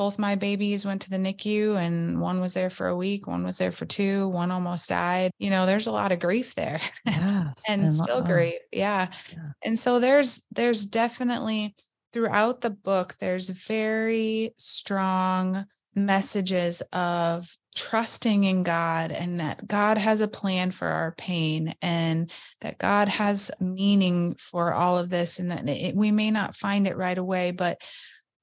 both 0.00 0.18
my 0.18 0.34
babies 0.34 0.86
went 0.86 1.02
to 1.02 1.10
the 1.10 1.18
NICU 1.18 1.76
and 1.76 2.22
one 2.22 2.40
was 2.40 2.54
there 2.54 2.70
for 2.70 2.86
a 2.86 2.96
week, 2.96 3.26
one 3.26 3.44
was 3.44 3.58
there 3.58 3.70
for 3.70 3.84
two, 3.84 4.28
one 4.28 4.50
almost 4.50 4.88
died. 4.88 5.30
You 5.38 5.50
know, 5.50 5.66
there's 5.66 5.88
a 5.88 5.92
lot 5.92 6.10
of 6.10 6.20
grief 6.20 6.54
there. 6.54 6.80
Yes, 7.06 7.62
and, 7.68 7.94
still 7.94 8.22
grief. 8.22 8.54
Yeah. 8.72 9.08
yeah. 9.30 9.50
And 9.62 9.78
so 9.78 10.00
there's 10.00 10.46
there's 10.52 10.86
definitely 10.86 11.74
throughout 12.12 12.60
the 12.60 12.70
book 12.70 13.16
there's 13.18 13.50
very 13.50 14.54
strong 14.56 15.66
messages 15.94 16.80
of 16.92 17.56
trusting 17.74 18.44
in 18.44 18.62
God 18.62 19.12
and 19.12 19.40
that 19.40 19.66
God 19.66 19.98
has 19.98 20.20
a 20.20 20.28
plan 20.28 20.70
for 20.70 20.88
our 20.88 21.12
pain 21.12 21.74
and 21.80 22.30
that 22.60 22.78
God 22.78 23.08
has 23.08 23.50
meaning 23.60 24.34
for 24.38 24.72
all 24.72 24.98
of 24.98 25.08
this 25.08 25.38
and 25.38 25.50
that 25.50 25.68
it, 25.68 25.94
we 25.94 26.10
may 26.10 26.30
not 26.30 26.54
find 26.54 26.86
it 26.86 26.96
right 26.96 27.18
away 27.18 27.50
but 27.50 27.80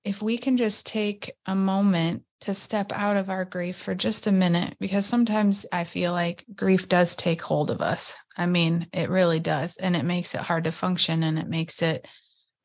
if 0.03 0.21
we 0.21 0.37
can 0.37 0.55
just 0.55 0.87
take 0.87 1.31
a 1.45 1.55
moment 1.55 2.23
to 2.41 2.53
step 2.53 2.91
out 2.93 3.17
of 3.17 3.29
our 3.29 3.45
grief 3.45 3.75
for 3.75 3.95
just 3.95 4.27
a 4.27 4.31
minute, 4.31 4.75
because 4.79 5.05
sometimes 5.05 5.65
I 5.71 5.83
feel 5.83 6.11
like 6.11 6.45
grief 6.55 6.87
does 6.87 7.15
take 7.15 7.41
hold 7.41 7.71
of 7.71 7.81
us. 7.81 8.17
I 8.37 8.45
mean, 8.45 8.87
it 8.93 9.09
really 9.09 9.39
does. 9.39 9.77
And 9.77 9.95
it 9.95 10.05
makes 10.05 10.35
it 10.35 10.41
hard 10.41 10.65
to 10.65 10.71
function 10.71 11.23
and 11.23 11.39
it 11.39 11.49
makes 11.49 11.81
it 11.81 12.07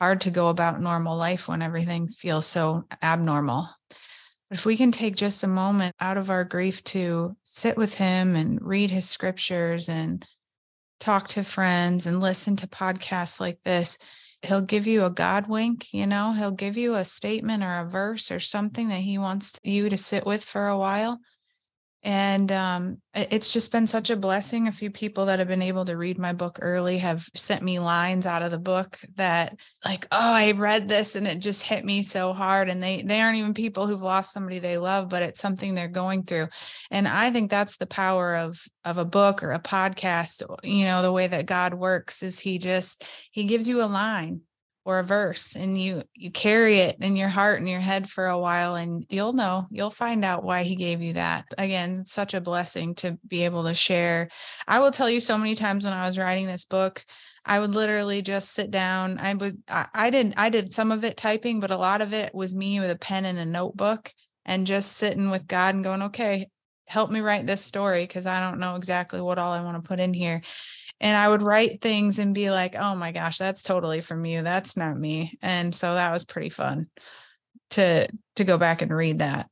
hard 0.02 0.20
to 0.22 0.32
go 0.32 0.48
about 0.48 0.80
normal 0.80 1.16
life 1.16 1.46
when 1.46 1.62
everything 1.62 2.08
feels 2.08 2.44
so 2.44 2.84
abnormal. 3.00 3.68
But 4.50 4.58
if 4.58 4.66
we 4.66 4.76
can 4.76 4.90
take 4.90 5.14
just 5.14 5.44
a 5.44 5.46
moment 5.46 5.94
out 6.00 6.16
of 6.16 6.28
our 6.28 6.42
grief 6.42 6.82
to 6.86 7.36
sit 7.44 7.76
with 7.76 7.94
Him 7.94 8.34
and 8.34 8.60
read 8.60 8.90
His 8.90 9.08
scriptures 9.08 9.88
and 9.88 10.26
talk 10.98 11.28
to 11.28 11.44
friends 11.44 12.04
and 12.04 12.20
listen 12.20 12.56
to 12.56 12.66
podcasts 12.66 13.38
like 13.38 13.60
this, 13.64 13.96
he'll 14.42 14.60
give 14.60 14.88
you 14.88 15.04
a 15.04 15.10
God 15.10 15.46
wink, 15.46 15.94
you 15.94 16.08
know, 16.08 16.32
he'll 16.32 16.50
give 16.50 16.76
you 16.76 16.96
a 16.96 17.04
statement 17.04 17.62
or 17.62 17.78
a 17.78 17.88
verse 17.88 18.32
or 18.32 18.40
something 18.40 18.88
that 18.88 19.02
he 19.02 19.18
wants 19.18 19.60
you 19.62 19.88
to 19.88 19.96
sit 19.96 20.26
with 20.26 20.42
for 20.42 20.66
a 20.66 20.76
while. 20.76 21.20
And 22.04 22.50
um, 22.50 22.98
it's 23.14 23.52
just 23.52 23.70
been 23.70 23.86
such 23.86 24.10
a 24.10 24.16
blessing. 24.16 24.66
A 24.66 24.72
few 24.72 24.90
people 24.90 25.26
that 25.26 25.38
have 25.38 25.46
been 25.46 25.62
able 25.62 25.84
to 25.84 25.96
read 25.96 26.18
my 26.18 26.32
book 26.32 26.58
early 26.60 26.98
have 26.98 27.28
sent 27.34 27.62
me 27.62 27.78
lines 27.78 28.26
out 28.26 28.42
of 28.42 28.50
the 28.50 28.58
book 28.58 28.98
that, 29.14 29.56
like, 29.84 30.06
oh, 30.10 30.32
I 30.32 30.50
read 30.52 30.88
this 30.88 31.14
and 31.14 31.28
it 31.28 31.38
just 31.38 31.62
hit 31.62 31.84
me 31.84 32.02
so 32.02 32.32
hard. 32.32 32.68
And 32.68 32.82
they 32.82 33.02
they 33.02 33.20
aren't 33.20 33.38
even 33.38 33.54
people 33.54 33.86
who've 33.86 34.02
lost 34.02 34.32
somebody 34.32 34.58
they 34.58 34.78
love, 34.78 35.08
but 35.08 35.22
it's 35.22 35.40
something 35.40 35.74
they're 35.74 35.86
going 35.86 36.24
through. 36.24 36.48
And 36.90 37.06
I 37.06 37.30
think 37.30 37.50
that's 37.50 37.76
the 37.76 37.86
power 37.86 38.34
of 38.34 38.60
of 38.84 38.98
a 38.98 39.04
book 39.04 39.44
or 39.44 39.52
a 39.52 39.60
podcast. 39.60 40.42
You 40.64 40.86
know, 40.86 41.02
the 41.02 41.12
way 41.12 41.28
that 41.28 41.46
God 41.46 41.72
works 41.72 42.24
is 42.24 42.40
He 42.40 42.58
just 42.58 43.04
He 43.30 43.44
gives 43.44 43.68
you 43.68 43.80
a 43.80 43.86
line 43.86 44.40
or 44.84 44.98
a 44.98 45.04
verse 45.04 45.54
and 45.54 45.80
you 45.80 46.02
you 46.14 46.30
carry 46.30 46.80
it 46.80 46.96
in 47.00 47.14
your 47.14 47.28
heart 47.28 47.58
and 47.58 47.68
your 47.68 47.80
head 47.80 48.08
for 48.08 48.26
a 48.26 48.38
while 48.38 48.74
and 48.74 49.06
you'll 49.08 49.32
know 49.32 49.66
you'll 49.70 49.90
find 49.90 50.24
out 50.24 50.42
why 50.42 50.62
he 50.64 50.74
gave 50.74 51.00
you 51.00 51.12
that. 51.12 51.44
Again 51.56 52.04
such 52.04 52.34
a 52.34 52.40
blessing 52.40 52.94
to 52.96 53.18
be 53.26 53.44
able 53.44 53.64
to 53.64 53.74
share. 53.74 54.28
I 54.66 54.80
will 54.80 54.90
tell 54.90 55.08
you 55.08 55.20
so 55.20 55.38
many 55.38 55.54
times 55.54 55.84
when 55.84 55.92
i 55.92 56.06
was 56.06 56.18
writing 56.18 56.46
this 56.46 56.64
book 56.64 57.04
i 57.44 57.60
would 57.60 57.74
literally 57.74 58.22
just 58.22 58.50
sit 58.50 58.70
down. 58.70 59.18
I 59.18 59.34
was 59.34 59.54
I, 59.68 59.86
I 59.94 60.10
didn't 60.10 60.34
i 60.36 60.48
did 60.48 60.72
some 60.72 60.90
of 60.90 61.04
it 61.04 61.16
typing 61.16 61.60
but 61.60 61.70
a 61.70 61.76
lot 61.76 62.02
of 62.02 62.12
it 62.12 62.34
was 62.34 62.54
me 62.54 62.80
with 62.80 62.90
a 62.90 62.98
pen 62.98 63.24
and 63.24 63.38
a 63.38 63.44
notebook 63.44 64.12
and 64.44 64.66
just 64.66 64.96
sitting 64.96 65.30
with 65.30 65.46
god 65.46 65.74
and 65.74 65.84
going 65.84 66.02
okay 66.02 66.48
help 66.86 67.10
me 67.10 67.20
write 67.20 67.46
this 67.46 67.64
story 67.64 68.04
because 68.04 68.26
i 68.26 68.40
don't 68.40 68.58
know 68.58 68.74
exactly 68.74 69.20
what 69.20 69.38
all 69.38 69.52
i 69.52 69.62
want 69.62 69.82
to 69.82 69.88
put 69.88 70.00
in 70.00 70.12
here 70.12 70.42
and 71.02 71.16
I 71.16 71.28
would 71.28 71.42
write 71.42 71.82
things 71.82 72.18
and 72.18 72.34
be 72.34 72.50
like, 72.50 72.74
"Oh 72.76 72.94
my 72.94 73.12
gosh, 73.12 73.36
that's 73.36 73.62
totally 73.62 74.00
from 74.00 74.24
you. 74.24 74.42
That's 74.42 74.76
not 74.76 74.98
me." 74.98 75.38
And 75.42 75.74
so 75.74 75.94
that 75.94 76.12
was 76.12 76.24
pretty 76.24 76.48
fun 76.48 76.86
to 77.70 78.08
to 78.36 78.44
go 78.44 78.56
back 78.56 78.82
and 78.82 78.94
read 78.94 79.18
that. 79.18 79.48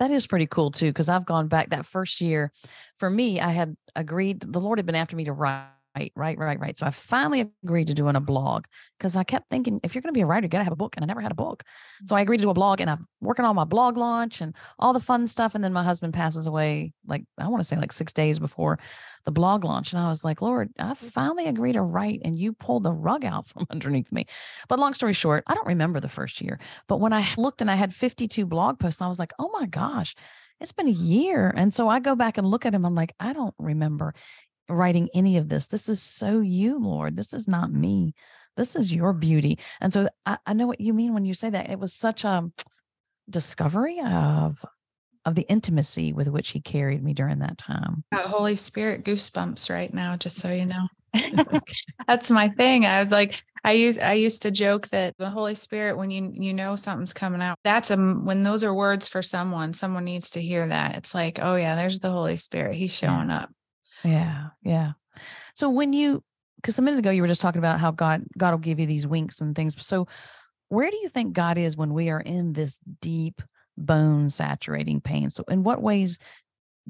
That 0.00 0.10
is 0.10 0.26
pretty 0.26 0.46
cool 0.46 0.70
too 0.70 0.90
because 0.90 1.08
I've 1.08 1.26
gone 1.26 1.48
back 1.48 1.70
that 1.70 1.86
first 1.86 2.20
year. 2.20 2.52
For 2.96 3.10
me, 3.10 3.40
I 3.40 3.50
had 3.50 3.76
agreed 3.94 4.40
the 4.40 4.60
Lord 4.60 4.78
had 4.78 4.86
been 4.86 4.94
after 4.94 5.16
me 5.16 5.24
to 5.24 5.32
write 5.32 5.66
right, 5.96 6.12
right, 6.16 6.38
right, 6.38 6.58
right. 6.58 6.78
So 6.78 6.86
I 6.86 6.90
finally 6.90 7.50
agreed 7.64 7.88
to 7.88 7.94
doing 7.94 8.16
a 8.16 8.20
blog 8.20 8.64
because 8.98 9.16
I 9.16 9.24
kept 9.24 9.50
thinking, 9.50 9.80
if 9.82 9.94
you're 9.94 10.02
going 10.02 10.12
to 10.12 10.16
be 10.16 10.22
a 10.22 10.26
writer, 10.26 10.46
you 10.46 10.48
got 10.48 10.58
to 10.58 10.64
have 10.64 10.72
a 10.72 10.76
book. 10.76 10.96
And 10.96 11.04
I 11.04 11.06
never 11.06 11.20
had 11.20 11.32
a 11.32 11.36
book. 11.36 11.62
So 12.04 12.14
I 12.14 12.18
mm-hmm. 12.18 12.22
agreed 12.22 12.38
to 12.38 12.44
do 12.44 12.50
a 12.50 12.54
blog 12.54 12.80
and 12.80 12.90
I'm 12.90 13.06
working 13.20 13.44
on 13.44 13.56
my 13.56 13.64
blog 13.64 13.96
launch 13.96 14.40
and 14.40 14.54
all 14.78 14.92
the 14.92 15.00
fun 15.00 15.26
stuff. 15.26 15.54
And 15.54 15.62
then 15.62 15.72
my 15.72 15.82
husband 15.82 16.14
passes 16.14 16.46
away, 16.46 16.92
like, 17.06 17.24
I 17.38 17.48
want 17.48 17.62
to 17.62 17.68
say 17.68 17.76
like 17.76 17.92
six 17.92 18.12
days 18.12 18.38
before 18.38 18.78
the 19.24 19.32
blog 19.32 19.64
launch. 19.64 19.92
And 19.92 20.00
I 20.00 20.08
was 20.08 20.24
like, 20.24 20.40
Lord, 20.40 20.70
I 20.78 20.92
mm-hmm. 20.92 21.06
finally 21.08 21.46
agreed 21.46 21.74
to 21.74 21.82
write 21.82 22.20
and 22.24 22.38
you 22.38 22.52
pulled 22.52 22.84
the 22.84 22.92
rug 22.92 23.24
out 23.24 23.46
from 23.46 23.66
underneath 23.70 24.10
me. 24.10 24.26
But 24.68 24.78
long 24.78 24.94
story 24.94 25.12
short, 25.12 25.44
I 25.46 25.54
don't 25.54 25.66
remember 25.66 26.00
the 26.00 26.08
first 26.08 26.40
year. 26.40 26.58
But 26.88 27.00
when 27.00 27.12
I 27.12 27.26
looked 27.36 27.60
and 27.60 27.70
I 27.70 27.76
had 27.76 27.94
52 27.94 28.46
blog 28.46 28.78
posts, 28.78 29.02
I 29.02 29.08
was 29.08 29.18
like, 29.18 29.32
oh 29.38 29.50
my 29.52 29.66
gosh, 29.66 30.14
it's 30.60 30.72
been 30.72 30.88
a 30.88 30.90
year. 30.90 31.52
And 31.54 31.74
so 31.74 31.88
I 31.88 31.98
go 31.98 32.14
back 32.14 32.38
and 32.38 32.46
look 32.46 32.64
at 32.64 32.74
him. 32.74 32.84
I'm 32.84 32.94
like, 32.94 33.12
I 33.18 33.32
don't 33.32 33.54
remember 33.58 34.14
writing 34.68 35.08
any 35.14 35.36
of 35.36 35.48
this. 35.48 35.66
This 35.66 35.88
is 35.88 36.02
so 36.02 36.40
you, 36.40 36.78
Lord. 36.78 37.16
This 37.16 37.32
is 37.32 37.48
not 37.48 37.72
me. 37.72 38.14
This 38.56 38.76
is 38.76 38.94
your 38.94 39.12
beauty. 39.12 39.58
And 39.80 39.92
so 39.92 40.08
I, 40.26 40.38
I 40.46 40.52
know 40.52 40.66
what 40.66 40.80
you 40.80 40.92
mean 40.92 41.14
when 41.14 41.24
you 41.24 41.34
say 41.34 41.50
that. 41.50 41.70
It 41.70 41.78
was 41.78 41.92
such 41.92 42.24
a 42.24 42.50
discovery 43.28 44.00
of 44.00 44.64
of 45.24 45.36
the 45.36 45.42
intimacy 45.42 46.12
with 46.12 46.26
which 46.26 46.50
he 46.50 46.60
carried 46.60 47.02
me 47.02 47.14
during 47.14 47.38
that 47.38 47.56
time. 47.56 48.02
That 48.10 48.26
Holy 48.26 48.56
Spirit 48.56 49.04
goosebumps 49.04 49.70
right 49.70 49.92
now, 49.94 50.16
just 50.16 50.38
so 50.38 50.50
you 50.50 50.64
know. 50.64 50.88
That's 52.08 52.28
my 52.28 52.48
thing. 52.48 52.84
I 52.84 52.98
was 52.98 53.12
like, 53.12 53.44
I 53.64 53.72
use 53.72 53.98
I 53.98 54.14
used 54.14 54.42
to 54.42 54.50
joke 54.50 54.88
that 54.88 55.16
the 55.18 55.30
Holy 55.30 55.54
Spirit, 55.54 55.96
when 55.96 56.10
you 56.10 56.32
you 56.34 56.52
know 56.52 56.74
something's 56.74 57.12
coming 57.12 57.40
out, 57.40 57.58
that's 57.62 57.92
a 57.92 57.96
when 57.96 58.42
those 58.42 58.64
are 58.64 58.74
words 58.74 59.06
for 59.06 59.22
someone. 59.22 59.72
Someone 59.72 60.04
needs 60.04 60.30
to 60.30 60.42
hear 60.42 60.66
that. 60.66 60.96
It's 60.96 61.14
like, 61.14 61.38
oh 61.40 61.54
yeah, 61.54 61.76
there's 61.76 62.00
the 62.00 62.10
Holy 62.10 62.36
Spirit. 62.36 62.74
He's 62.74 62.92
showing 62.92 63.30
up. 63.30 63.50
Yeah. 64.04 64.48
Yeah. 64.62 64.92
So 65.54 65.68
when 65.68 65.92
you, 65.92 66.22
because 66.56 66.78
a 66.78 66.82
minute 66.82 66.98
ago 66.98 67.10
you 67.10 67.22
were 67.22 67.28
just 67.28 67.40
talking 67.40 67.58
about 67.58 67.80
how 67.80 67.90
God, 67.90 68.24
God 68.38 68.52
will 68.52 68.58
give 68.58 68.78
you 68.78 68.86
these 68.86 69.06
winks 69.06 69.40
and 69.40 69.54
things. 69.54 69.74
So 69.84 70.06
where 70.68 70.90
do 70.90 70.96
you 70.96 71.08
think 71.08 71.34
God 71.34 71.58
is 71.58 71.76
when 71.76 71.92
we 71.92 72.08
are 72.08 72.20
in 72.20 72.52
this 72.52 72.78
deep 73.00 73.42
bone 73.76 74.30
saturating 74.30 75.00
pain? 75.00 75.30
So 75.30 75.44
in 75.48 75.64
what 75.64 75.82
ways 75.82 76.18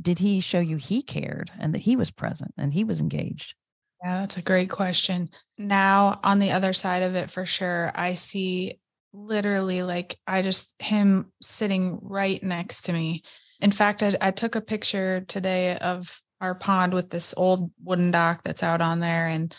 did 0.01 0.19
he 0.19 0.41
show 0.41 0.61
you 0.61 0.77
he 0.77 1.03
cared 1.03 1.51
and 1.59 1.75
that 1.75 1.81
he 1.81 1.97
was 1.97 2.11
present 2.11 2.55
and 2.57 2.73
he 2.73 2.85
was 2.85 3.01
engaged? 3.01 3.55
Yeah, 4.03 4.21
that's 4.21 4.37
a 4.37 4.43
great 4.43 4.71
question. 4.71 5.31
Now, 5.59 6.21
on 6.25 6.39
the 6.39 6.51
other 6.51 6.73
side 6.73 7.03
of 7.03 7.15
it, 7.15 7.31
for 7.31 7.47
sure, 7.47 7.93
I 7.95 8.15
see 8.15 8.81
literally 9.13 9.83
like 9.83 10.19
I 10.27 10.43
just 10.43 10.75
him 10.81 11.33
sitting 11.41 11.99
right 12.03 12.43
next 12.43 12.83
to 12.83 12.93
me. 12.93 13.23
In 13.61 13.71
fact, 13.71 14.03
I, 14.03 14.17
I 14.21 14.31
took 14.31 14.57
a 14.57 14.61
picture 14.61 15.21
today 15.21 15.77
of 15.77 16.21
our 16.43 16.55
pond 16.55 16.93
with 16.93 17.09
this 17.09 17.33
old 17.37 17.71
wooden 17.83 18.11
dock 18.11 18.43
that's 18.45 18.63
out 18.63 18.83
on 18.83 19.01
there. 19.01 19.29
And 19.29 19.55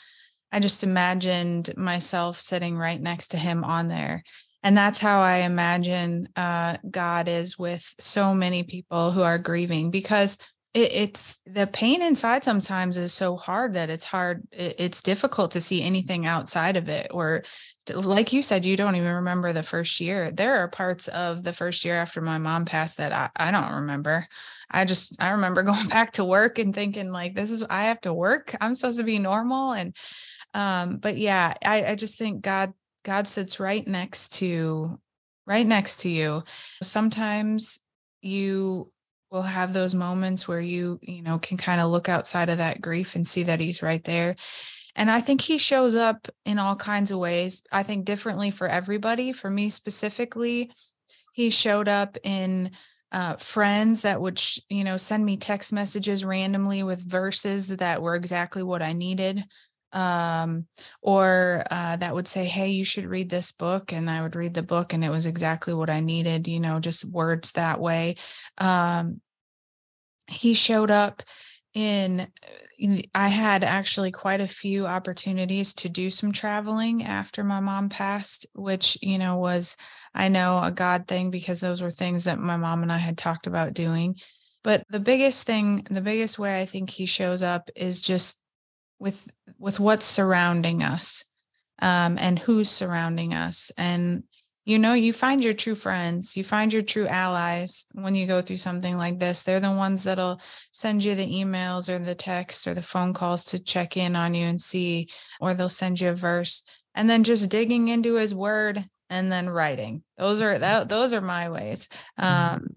I 0.51 0.59
just 0.59 0.83
imagined 0.83 1.75
myself 1.75 2.39
sitting 2.39 2.77
right 2.77 3.01
next 3.01 3.29
to 3.29 3.37
him 3.37 3.63
on 3.63 3.87
there. 3.87 4.23
And 4.61 4.77
that's 4.77 4.99
how 4.99 5.21
I 5.21 5.37
imagine 5.37 6.29
uh, 6.35 6.77
God 6.89 7.27
is 7.27 7.57
with 7.57 7.95
so 7.99 8.35
many 8.35 8.63
people 8.63 9.11
who 9.11 9.21
are 9.21 9.37
grieving 9.37 9.91
because 9.91 10.37
it, 10.73 10.91
it's 10.91 11.41
the 11.45 11.67
pain 11.67 12.01
inside 12.01 12.43
sometimes 12.43 12.97
is 12.97 13.13
so 13.13 13.35
hard 13.35 13.73
that 13.73 13.89
it's 13.89 14.05
hard, 14.05 14.43
it, 14.51 14.75
it's 14.79 15.01
difficult 15.01 15.51
to 15.51 15.61
see 15.61 15.81
anything 15.81 16.25
outside 16.25 16.77
of 16.77 16.87
it. 16.87 17.07
Or, 17.11 17.43
like 17.93 18.31
you 18.31 18.41
said, 18.41 18.63
you 18.63 18.77
don't 18.77 18.95
even 18.95 19.15
remember 19.15 19.51
the 19.51 19.63
first 19.63 19.99
year. 19.99 20.31
There 20.31 20.57
are 20.59 20.69
parts 20.69 21.09
of 21.09 21.43
the 21.43 21.53
first 21.53 21.83
year 21.83 21.95
after 21.95 22.21
my 22.21 22.37
mom 22.37 22.63
passed 22.63 22.97
that 22.97 23.11
I, 23.11 23.29
I 23.35 23.51
don't 23.51 23.81
remember. 23.81 24.27
I 24.73 24.85
just 24.85 25.21
I 25.21 25.31
remember 25.31 25.63
going 25.63 25.87
back 25.87 26.13
to 26.13 26.25
work 26.25 26.59
and 26.59 26.73
thinking 26.73 27.11
like 27.11 27.35
this 27.35 27.51
is 27.51 27.63
I 27.69 27.83
have 27.83 28.01
to 28.01 28.13
work. 28.13 28.55
I'm 28.59 28.75
supposed 28.75 28.99
to 28.99 29.03
be 29.03 29.19
normal 29.19 29.73
and 29.73 29.95
um 30.53 30.97
but 30.97 31.17
yeah, 31.17 31.53
I 31.65 31.85
I 31.85 31.95
just 31.95 32.17
think 32.17 32.41
God 32.41 32.73
God 33.03 33.27
sits 33.27 33.59
right 33.59 33.87
next 33.87 34.33
to 34.35 34.99
right 35.45 35.65
next 35.65 36.01
to 36.01 36.09
you. 36.09 36.43
Sometimes 36.81 37.79
you 38.21 38.91
will 39.33 39.41
have 39.41 39.73
those 39.73 39.95
moments 39.95 40.47
where 40.47 40.61
you 40.61 40.99
you 41.01 41.23
know 41.23 41.39
can 41.39 41.57
kind 41.57 41.81
of 41.81 41.89
look 41.89 42.07
outside 42.07 42.49
of 42.49 42.59
that 42.59 42.81
grief 42.81 43.15
and 43.15 43.25
see 43.25 43.43
that 43.43 43.59
he's 43.59 43.81
right 43.81 44.03
there 44.03 44.35
and 44.95 45.09
i 45.09 45.19
think 45.19 45.41
he 45.41 45.57
shows 45.57 45.95
up 45.95 46.27
in 46.45 46.59
all 46.59 46.75
kinds 46.75 47.09
of 47.09 47.17
ways 47.17 47.63
i 47.71 47.81
think 47.81 48.05
differently 48.05 48.51
for 48.51 48.67
everybody 48.67 49.33
for 49.33 49.49
me 49.49 49.69
specifically 49.69 50.71
he 51.33 51.49
showed 51.49 51.87
up 51.87 52.15
in 52.23 52.69
uh, 53.13 53.35
friends 53.37 54.01
that 54.01 54.19
would, 54.19 54.39
sh- 54.39 54.59
you 54.69 54.83
know, 54.83 54.97
send 54.97 55.23
me 55.23 55.37
text 55.37 55.71
messages 55.71 56.25
randomly 56.25 56.83
with 56.83 57.07
verses 57.07 57.67
that 57.67 58.01
were 58.01 58.15
exactly 58.15 58.63
what 58.63 58.81
I 58.81 58.93
needed. 58.93 59.45
Um, 59.91 60.65
or 61.03 61.63
uh, 61.69 61.97
that 61.97 62.15
would 62.15 62.27
say, 62.27 62.45
Hey, 62.45 62.69
you 62.69 62.83
should 62.83 63.05
read 63.05 63.29
this 63.29 63.51
book. 63.51 63.93
And 63.93 64.09
I 64.09 64.23
would 64.23 64.35
read 64.35 64.55
the 64.55 64.63
book 64.63 64.91
and 64.91 65.05
it 65.05 65.11
was 65.11 65.27
exactly 65.27 65.73
what 65.73 65.91
I 65.91 65.99
needed, 65.99 66.47
you 66.47 66.59
know, 66.59 66.79
just 66.79 67.05
words 67.05 67.51
that 67.51 67.79
way. 67.79 68.15
Um, 68.57 69.21
he 70.27 70.53
showed 70.53 70.89
up 70.89 71.21
in 71.73 72.27
I 73.15 73.27
had 73.29 73.63
actually 73.63 74.11
quite 74.11 74.41
a 74.41 74.47
few 74.47 74.85
opportunities 74.85 75.73
to 75.75 75.89
do 75.89 76.09
some 76.09 76.31
traveling 76.31 77.03
after 77.03 77.43
my 77.43 77.59
mom 77.59 77.89
passed, 77.89 78.45
which, 78.53 78.97
you 79.01 79.17
know, 79.17 79.37
was 79.37 79.77
I 80.13 80.29
know 80.29 80.59
a 80.61 80.71
God 80.71 81.07
thing 81.07 81.31
because 81.31 81.59
those 81.59 81.81
were 81.81 81.91
things 81.91 82.25
that 82.25 82.39
my 82.39 82.57
mom 82.57 82.83
and 82.83 82.91
I 82.91 82.97
had 82.97 83.17
talked 83.17 83.47
about 83.47 83.73
doing. 83.73 84.15
But 84.63 84.85
the 84.89 84.99
biggest 84.99 85.45
thing, 85.45 85.85
the 85.89 86.01
biggest 86.01 86.39
way 86.39 86.61
I 86.61 86.65
think 86.65 86.89
he 86.89 87.05
shows 87.05 87.41
up 87.41 87.69
is 87.75 88.01
just 88.01 88.39
with 88.99 89.27
with 89.57 89.79
what's 89.79 90.05
surrounding 90.05 90.83
us 90.83 91.25
um, 91.79 92.17
and 92.19 92.39
who's 92.39 92.69
surrounding 92.69 93.33
us. 93.33 93.71
And 93.77 94.23
you 94.65 94.79
know, 94.79 94.93
you 94.93 95.11
find 95.11 95.43
your 95.43 95.53
true 95.53 95.75
friends, 95.75 96.37
you 96.37 96.43
find 96.45 96.71
your 96.71 96.83
true 96.83 97.05
allies 97.05 97.85
when 97.91 98.15
you 98.15 98.25
go 98.25 98.39
through 98.41 98.57
something 98.57 98.95
like 98.95 99.19
this. 99.19 99.43
They're 99.43 99.59
the 99.59 99.71
ones 99.71 100.03
that'll 100.03 100.39
send 100.71 101.03
you 101.03 101.15
the 101.15 101.29
emails 101.29 101.89
or 101.89 101.99
the 101.99 102.15
texts 102.15 102.65
or 102.65 102.73
the 102.73 102.81
phone 102.81 103.13
calls 103.13 103.43
to 103.45 103.59
check 103.59 103.97
in 103.97 104.15
on 104.15 104.33
you 104.33 104.45
and 104.45 104.61
see, 104.61 105.09
or 105.41 105.53
they'll 105.53 105.67
send 105.67 105.99
you 105.99 106.09
a 106.09 106.15
verse. 106.15 106.63
And 106.95 107.09
then 107.09 107.25
just 107.25 107.49
digging 107.49 107.89
into 107.89 108.15
his 108.15 108.33
word 108.33 108.85
and 109.09 109.31
then 109.31 109.49
writing. 109.49 110.03
Those 110.17 110.41
are 110.41 110.57
that 110.57 110.89
those 110.89 111.13
are 111.13 111.21
my 111.21 111.49
ways. 111.49 111.89
Mm-hmm. 112.19 112.55
Um, 112.55 112.67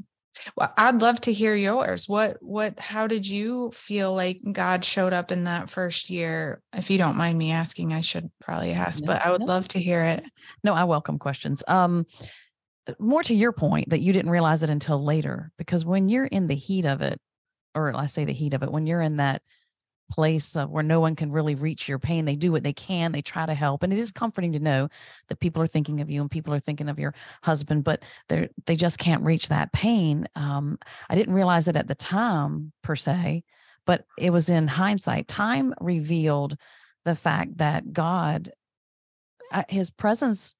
well, 0.56 0.72
I'd 0.76 1.00
love 1.00 1.20
to 1.22 1.32
hear 1.32 1.54
yours. 1.54 2.08
What 2.08 2.36
what 2.42 2.78
how 2.78 3.06
did 3.06 3.26
you 3.26 3.70
feel 3.72 4.14
like 4.14 4.40
God 4.52 4.84
showed 4.84 5.12
up 5.12 5.32
in 5.32 5.44
that 5.44 5.70
first 5.70 6.10
year? 6.10 6.62
If 6.72 6.90
you 6.90 6.98
don't 6.98 7.16
mind 7.16 7.38
me 7.38 7.52
asking, 7.52 7.92
I 7.92 8.00
should 8.00 8.30
probably 8.40 8.72
ask, 8.72 9.02
no, 9.02 9.06
but 9.06 9.24
I 9.24 9.30
would 9.30 9.40
no. 9.40 9.46
love 9.46 9.68
to 9.68 9.80
hear 9.80 10.02
it. 10.02 10.24
No, 10.62 10.74
I 10.74 10.84
welcome 10.84 11.18
questions. 11.18 11.62
Um 11.66 12.06
more 13.00 13.22
to 13.24 13.34
your 13.34 13.52
point 13.52 13.90
that 13.90 14.00
you 14.00 14.12
didn't 14.12 14.30
realize 14.30 14.62
it 14.62 14.70
until 14.70 15.02
later 15.04 15.50
because 15.58 15.84
when 15.84 16.08
you're 16.08 16.26
in 16.26 16.46
the 16.46 16.54
heat 16.54 16.86
of 16.86 17.00
it 17.00 17.20
or 17.74 17.94
I 17.96 18.06
say 18.06 18.24
the 18.24 18.32
heat 18.32 18.54
of 18.54 18.62
it 18.62 18.70
when 18.70 18.86
you're 18.86 19.00
in 19.00 19.16
that 19.16 19.42
place 20.10 20.54
where 20.54 20.82
no 20.82 21.00
one 21.00 21.16
can 21.16 21.32
really 21.32 21.54
reach 21.54 21.88
your 21.88 21.98
pain. 21.98 22.24
They 22.24 22.36
do 22.36 22.52
what 22.52 22.62
they 22.62 22.72
can. 22.72 23.12
They 23.12 23.22
try 23.22 23.46
to 23.46 23.54
help, 23.54 23.82
and 23.82 23.92
it 23.92 23.98
is 23.98 24.10
comforting 24.10 24.52
to 24.52 24.60
know 24.60 24.88
that 25.28 25.40
people 25.40 25.62
are 25.62 25.66
thinking 25.66 26.00
of 26.00 26.10
you 26.10 26.20
and 26.20 26.30
people 26.30 26.54
are 26.54 26.58
thinking 26.58 26.88
of 26.88 26.98
your 26.98 27.14
husband, 27.42 27.84
but 27.84 28.02
they 28.28 28.48
they 28.66 28.76
just 28.76 28.98
can't 28.98 29.22
reach 29.24 29.48
that 29.48 29.72
pain. 29.72 30.26
Um, 30.34 30.78
I 31.08 31.14
didn't 31.14 31.34
realize 31.34 31.68
it 31.68 31.76
at 31.76 31.88
the 31.88 31.94
time 31.94 32.72
per 32.82 32.96
se, 32.96 33.44
but 33.86 34.04
it 34.18 34.30
was 34.30 34.48
in 34.48 34.68
hindsight. 34.68 35.28
Time 35.28 35.74
revealed 35.80 36.56
the 37.04 37.14
fact 37.14 37.58
that 37.58 37.92
God, 37.92 38.52
uh, 39.52 39.64
His 39.68 39.90
presence 39.90 40.54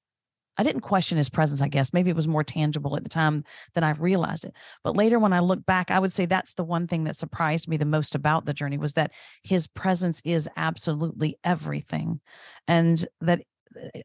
I 0.57 0.63
didn't 0.63 0.81
question 0.81 1.17
his 1.17 1.29
presence, 1.29 1.61
I 1.61 1.67
guess. 1.67 1.93
Maybe 1.93 2.09
it 2.09 2.15
was 2.15 2.27
more 2.27 2.43
tangible 2.43 2.95
at 2.95 3.03
the 3.03 3.09
time 3.09 3.43
than 3.73 3.83
I 3.83 3.91
realized 3.91 4.43
it. 4.43 4.53
But 4.83 4.95
later 4.95 5.19
when 5.19 5.33
I 5.33 5.39
look 5.39 5.65
back, 5.65 5.91
I 5.91 5.99
would 5.99 6.11
say 6.11 6.25
that's 6.25 6.53
the 6.53 6.63
one 6.63 6.87
thing 6.87 7.03
that 7.03 7.15
surprised 7.15 7.67
me 7.67 7.77
the 7.77 7.85
most 7.85 8.15
about 8.15 8.45
the 8.45 8.53
journey 8.53 8.77
was 8.77 8.93
that 8.93 9.11
his 9.43 9.67
presence 9.67 10.21
is 10.25 10.49
absolutely 10.57 11.37
everything. 11.43 12.21
And 12.67 13.05
that 13.21 13.41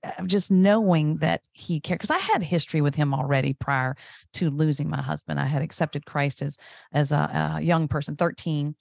uh, 0.05 0.25
just 0.27 0.51
knowing 0.51 1.17
that 1.19 1.43
he 1.53 1.81
cared 1.81 1.99
because 2.01 2.11
I 2.11 2.19
had 2.19 2.43
history 2.43 2.81
with 2.81 2.95
him 2.95 3.15
already 3.15 3.53
prior 3.55 3.97
to 4.35 4.51
losing 4.51 4.91
my 4.91 5.01
husband. 5.01 5.41
I 5.41 5.47
had 5.47 5.63
accepted 5.63 6.05
Christ 6.05 6.43
as 6.43 6.59
as 6.93 7.13
a, 7.13 7.57
a 7.57 7.63
young 7.63 7.89
person, 7.89 8.17
13, 8.17 8.75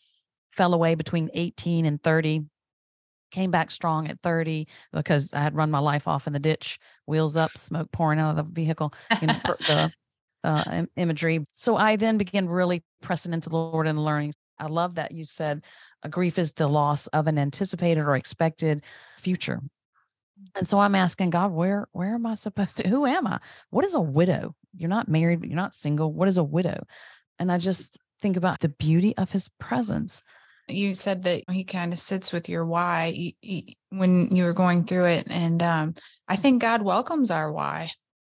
fell 0.51 0.73
away 0.73 0.95
between 0.95 1.29
18 1.33 1.85
and 1.85 2.01
30 2.01 2.45
came 3.31 3.51
back 3.51 3.71
strong 3.71 4.07
at 4.07 4.21
30 4.21 4.67
because 4.93 5.33
I 5.33 5.41
had 5.41 5.55
run 5.55 5.71
my 5.71 5.79
life 5.79 6.07
off 6.07 6.27
in 6.27 6.33
the 6.33 6.39
ditch, 6.39 6.79
wheels 7.05 7.35
up, 7.35 7.57
smoke 7.57 7.91
pouring 7.91 8.19
out 8.19 8.31
of 8.31 8.35
the 8.37 8.53
vehicle, 8.61 8.93
you 9.21 9.27
know, 9.27 9.39
the 9.43 9.91
uh, 10.43 10.83
imagery. 10.95 11.45
So 11.51 11.75
I 11.75 11.95
then 11.95 12.17
began 12.17 12.47
really 12.47 12.83
pressing 13.01 13.33
into 13.33 13.49
the 13.49 13.55
Lord 13.55 13.87
and 13.87 14.03
learning. 14.03 14.33
I 14.59 14.67
love 14.67 14.95
that 14.95 15.11
you 15.11 15.23
said 15.23 15.63
a 16.03 16.09
grief 16.09 16.37
is 16.37 16.53
the 16.53 16.67
loss 16.67 17.07
of 17.07 17.27
an 17.27 17.37
anticipated 17.37 18.01
or 18.01 18.15
expected 18.15 18.83
future. 19.17 19.61
And 20.55 20.67
so 20.67 20.79
I'm 20.79 20.95
asking 20.95 21.29
God, 21.29 21.51
where 21.51 21.87
where 21.91 22.15
am 22.15 22.25
I 22.25 22.35
supposed 22.35 22.77
to? 22.77 22.87
Who 22.87 23.05
am 23.05 23.27
I? 23.27 23.39
What 23.69 23.85
is 23.85 23.93
a 23.93 24.01
widow? 24.01 24.55
You're 24.75 24.89
not 24.89 25.07
married, 25.07 25.39
but 25.39 25.49
you're 25.49 25.55
not 25.55 25.75
single. 25.75 26.11
What 26.11 26.27
is 26.27 26.37
a 26.37 26.43
widow? 26.43 26.83
And 27.37 27.51
I 27.51 27.57
just 27.57 27.97
think 28.21 28.37
about 28.37 28.59
the 28.59 28.69
beauty 28.69 29.15
of 29.17 29.31
His 29.31 29.49
presence 29.59 30.23
you 30.67 30.93
said 30.93 31.23
that 31.23 31.43
he 31.49 31.63
kind 31.63 31.93
of 31.93 31.99
sits 31.99 32.31
with 32.31 32.49
your 32.49 32.65
why 32.65 33.33
when 33.89 34.35
you 34.35 34.43
were 34.43 34.53
going 34.53 34.83
through 34.85 35.05
it 35.05 35.27
and 35.29 35.61
um, 35.61 35.95
i 36.27 36.35
think 36.35 36.61
god 36.61 36.81
welcomes 36.81 37.31
our 37.31 37.51
why 37.51 37.89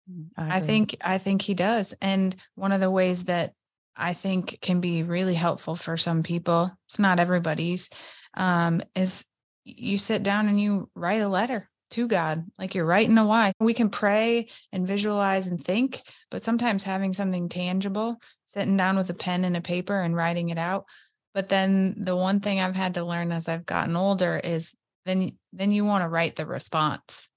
mm, 0.09 0.27
I, 0.37 0.57
I, 0.57 0.59
think 0.59 0.95
i 1.03 1.17
think 1.17 1.41
he 1.41 1.53
does 1.53 1.93
and 2.01 2.35
one 2.55 2.71
of 2.71 2.79
the 2.79 2.91
ways 2.91 3.25
that 3.25 3.53
i 3.95 4.13
think 4.13 4.59
can 4.61 4.79
be 4.79 5.03
really 5.03 5.35
helpful 5.35 5.75
for 5.75 5.97
some 5.97 6.23
people 6.23 6.71
it's 6.87 6.99
not 6.99 7.19
everybody's 7.19 7.89
um, 8.35 8.81
is 8.95 9.25
you 9.65 9.97
sit 9.97 10.23
down 10.23 10.47
and 10.47 10.59
you 10.59 10.89
write 10.95 11.21
a 11.21 11.27
letter 11.27 11.69
to 11.91 12.07
God, 12.07 12.45
like 12.57 12.75
you're 12.75 12.85
writing 12.85 13.17
a 13.17 13.25
why. 13.25 13.53
We 13.59 13.73
can 13.73 13.89
pray 13.89 14.47
and 14.71 14.87
visualize 14.87 15.47
and 15.47 15.63
think, 15.63 16.01
but 16.29 16.43
sometimes 16.43 16.83
having 16.83 17.13
something 17.13 17.49
tangible, 17.49 18.19
sitting 18.45 18.77
down 18.77 18.97
with 18.97 19.09
a 19.09 19.15
pen 19.15 19.43
and 19.43 19.57
a 19.57 19.61
paper 19.61 19.99
and 19.99 20.15
writing 20.15 20.49
it 20.49 20.57
out 20.57 20.85
but 21.33 21.49
then 21.49 21.95
the 21.97 22.15
one 22.15 22.39
thing 22.39 22.59
I've 22.59 22.75
had 22.75 22.95
to 22.95 23.05
learn 23.05 23.31
as 23.31 23.47
I've 23.47 23.65
gotten 23.65 23.95
older 23.95 24.39
is 24.43 24.75
then 25.05 25.37
then 25.53 25.71
you 25.71 25.85
want 25.85 26.03
to 26.03 26.09
write 26.09 26.35
the 26.35 26.45
response. 26.45 27.29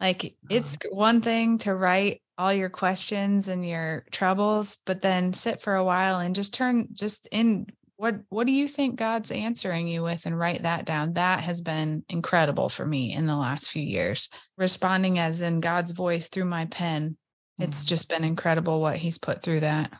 Like 0.00 0.34
it's 0.48 0.76
uh-huh. 0.76 0.94
one 0.94 1.20
thing 1.20 1.58
to 1.58 1.74
write 1.74 2.22
all 2.38 2.52
your 2.52 2.70
questions 2.70 3.48
and 3.48 3.66
your 3.66 4.04
troubles, 4.10 4.78
but 4.86 5.02
then 5.02 5.32
sit 5.32 5.60
for 5.60 5.74
a 5.74 5.84
while 5.84 6.20
and 6.20 6.34
just 6.34 6.54
turn 6.54 6.88
just 6.92 7.28
in 7.30 7.66
what 7.96 8.20
what 8.30 8.46
do 8.46 8.52
you 8.52 8.66
think 8.66 8.96
God's 8.96 9.30
answering 9.30 9.86
you 9.86 10.02
with 10.02 10.24
and 10.24 10.38
write 10.38 10.62
that 10.62 10.86
down. 10.86 11.12
That 11.14 11.40
has 11.42 11.60
been 11.60 12.02
incredible 12.08 12.70
for 12.70 12.86
me 12.86 13.12
in 13.12 13.26
the 13.26 13.36
last 13.36 13.68
few 13.68 13.82
years. 13.82 14.30
Responding 14.56 15.18
as 15.18 15.42
in 15.42 15.60
God's 15.60 15.90
voice 15.90 16.28
through 16.28 16.46
my 16.46 16.64
pen. 16.64 17.18
It's 17.58 17.80
mm-hmm. 17.80 17.88
just 17.88 18.08
been 18.08 18.24
incredible 18.24 18.80
what 18.80 18.96
he's 18.96 19.18
put 19.18 19.42
through 19.42 19.60
that. 19.60 19.92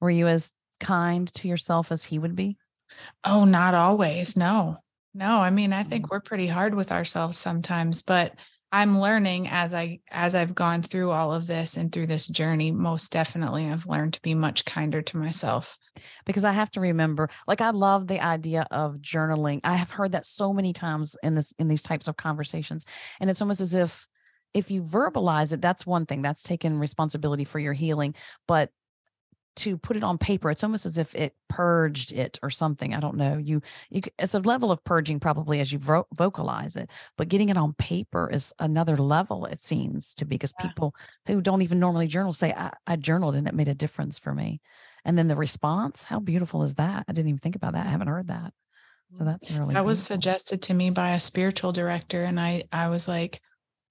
Were 0.00 0.10
you 0.10 0.28
as 0.28 0.52
kind 0.78 1.32
to 1.34 1.48
yourself 1.48 1.92
as 1.92 2.04
he 2.04 2.18
would 2.18 2.36
be? 2.36 2.56
Oh, 3.24 3.44
not 3.44 3.74
always. 3.74 4.36
No, 4.36 4.78
no. 5.14 5.38
I 5.38 5.50
mean, 5.50 5.72
I 5.72 5.82
think 5.82 6.06
mm. 6.06 6.10
we're 6.10 6.20
pretty 6.20 6.46
hard 6.46 6.74
with 6.74 6.92
ourselves 6.92 7.38
sometimes, 7.38 8.02
but 8.02 8.34
I'm 8.70 9.00
learning 9.00 9.48
as 9.48 9.72
I 9.72 10.00
as 10.10 10.34
I've 10.34 10.54
gone 10.54 10.82
through 10.82 11.10
all 11.10 11.32
of 11.32 11.46
this 11.46 11.76
and 11.76 11.90
through 11.90 12.08
this 12.08 12.26
journey 12.26 12.70
most 12.70 13.10
definitely 13.10 13.66
I've 13.66 13.86
learned 13.86 14.12
to 14.14 14.22
be 14.22 14.34
much 14.34 14.66
kinder 14.66 15.00
to 15.00 15.16
myself 15.16 15.78
because 16.26 16.44
I 16.44 16.52
have 16.52 16.70
to 16.72 16.80
remember 16.80 17.30
like 17.46 17.62
I 17.62 17.70
love 17.70 18.06
the 18.06 18.20
idea 18.20 18.66
of 18.70 18.96
journaling 18.96 19.60
I 19.64 19.76
have 19.76 19.90
heard 19.90 20.12
that 20.12 20.26
so 20.26 20.52
many 20.52 20.74
times 20.74 21.16
in 21.22 21.34
this 21.34 21.54
in 21.58 21.68
these 21.68 21.82
types 21.82 22.08
of 22.08 22.18
conversations 22.18 22.84
and 23.20 23.30
it's 23.30 23.40
almost 23.40 23.62
as 23.62 23.72
if 23.72 24.06
if 24.52 24.70
you 24.70 24.82
verbalize 24.82 25.52
it 25.54 25.62
that's 25.62 25.86
one 25.86 26.04
thing 26.04 26.20
that's 26.20 26.42
taking 26.42 26.78
responsibility 26.78 27.44
for 27.44 27.58
your 27.58 27.72
healing 27.72 28.14
but 28.46 28.70
to 29.58 29.76
put 29.76 29.96
it 29.96 30.04
on 30.04 30.16
paper 30.16 30.50
it's 30.50 30.62
almost 30.62 30.86
as 30.86 30.98
if 30.98 31.14
it 31.16 31.34
purged 31.48 32.12
it 32.12 32.38
or 32.42 32.50
something 32.50 32.94
i 32.94 33.00
don't 33.00 33.16
know 33.16 33.36
you 33.36 33.60
you 33.90 34.00
it's 34.18 34.34
a 34.34 34.38
level 34.40 34.70
of 34.70 34.82
purging 34.84 35.18
probably 35.18 35.58
as 35.58 35.72
you 35.72 35.78
vo- 35.78 36.06
vocalize 36.14 36.76
it 36.76 36.88
but 37.16 37.28
getting 37.28 37.48
it 37.48 37.56
on 37.56 37.72
paper 37.74 38.30
is 38.32 38.54
another 38.60 38.96
level 38.96 39.46
it 39.46 39.62
seems 39.62 40.14
to 40.14 40.24
be 40.24 40.36
because 40.36 40.54
yeah. 40.58 40.66
people 40.66 40.94
who 41.26 41.40
don't 41.40 41.62
even 41.62 41.80
normally 41.80 42.06
journal 42.06 42.32
say 42.32 42.52
I, 42.52 42.72
I 42.86 42.96
journaled 42.96 43.34
and 43.34 43.48
it 43.48 43.54
made 43.54 43.68
a 43.68 43.74
difference 43.74 44.18
for 44.18 44.32
me 44.32 44.60
and 45.04 45.18
then 45.18 45.26
the 45.26 45.36
response 45.36 46.04
how 46.04 46.20
beautiful 46.20 46.62
is 46.62 46.76
that 46.76 47.04
i 47.08 47.12
didn't 47.12 47.28
even 47.28 47.38
think 47.38 47.56
about 47.56 47.72
that 47.72 47.86
i 47.86 47.90
haven't 47.90 48.08
heard 48.08 48.28
that 48.28 48.52
so 49.12 49.22
mm. 49.22 49.26
that's 49.26 49.50
really 49.50 49.74
that 49.74 49.84
was 49.84 50.02
suggested 50.02 50.62
to 50.62 50.74
me 50.74 50.90
by 50.90 51.10
a 51.10 51.20
spiritual 51.20 51.72
director 51.72 52.22
and 52.22 52.38
i 52.38 52.62
i 52.72 52.88
was 52.88 53.08
like 53.08 53.40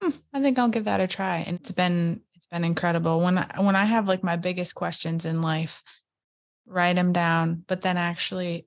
hmm, 0.02 0.10
i 0.32 0.40
think 0.40 0.58
i'll 0.58 0.68
give 0.68 0.84
that 0.84 1.00
a 1.00 1.06
try 1.06 1.38
and 1.38 1.58
it's 1.60 1.72
been 1.72 2.22
been 2.50 2.64
incredible. 2.64 3.20
When 3.20 3.38
I, 3.38 3.60
when 3.60 3.76
I 3.76 3.84
have 3.84 4.08
like 4.08 4.22
my 4.22 4.36
biggest 4.36 4.74
questions 4.74 5.24
in 5.24 5.42
life, 5.42 5.82
write 6.66 6.96
them 6.96 7.12
down, 7.12 7.64
but 7.66 7.82
then 7.82 7.96
actually 7.96 8.66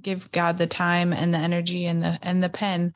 give 0.00 0.30
God 0.32 0.58
the 0.58 0.66
time 0.66 1.12
and 1.12 1.34
the 1.34 1.38
energy 1.38 1.86
and 1.86 2.02
the 2.02 2.18
and 2.22 2.42
the 2.42 2.48
pen 2.48 2.94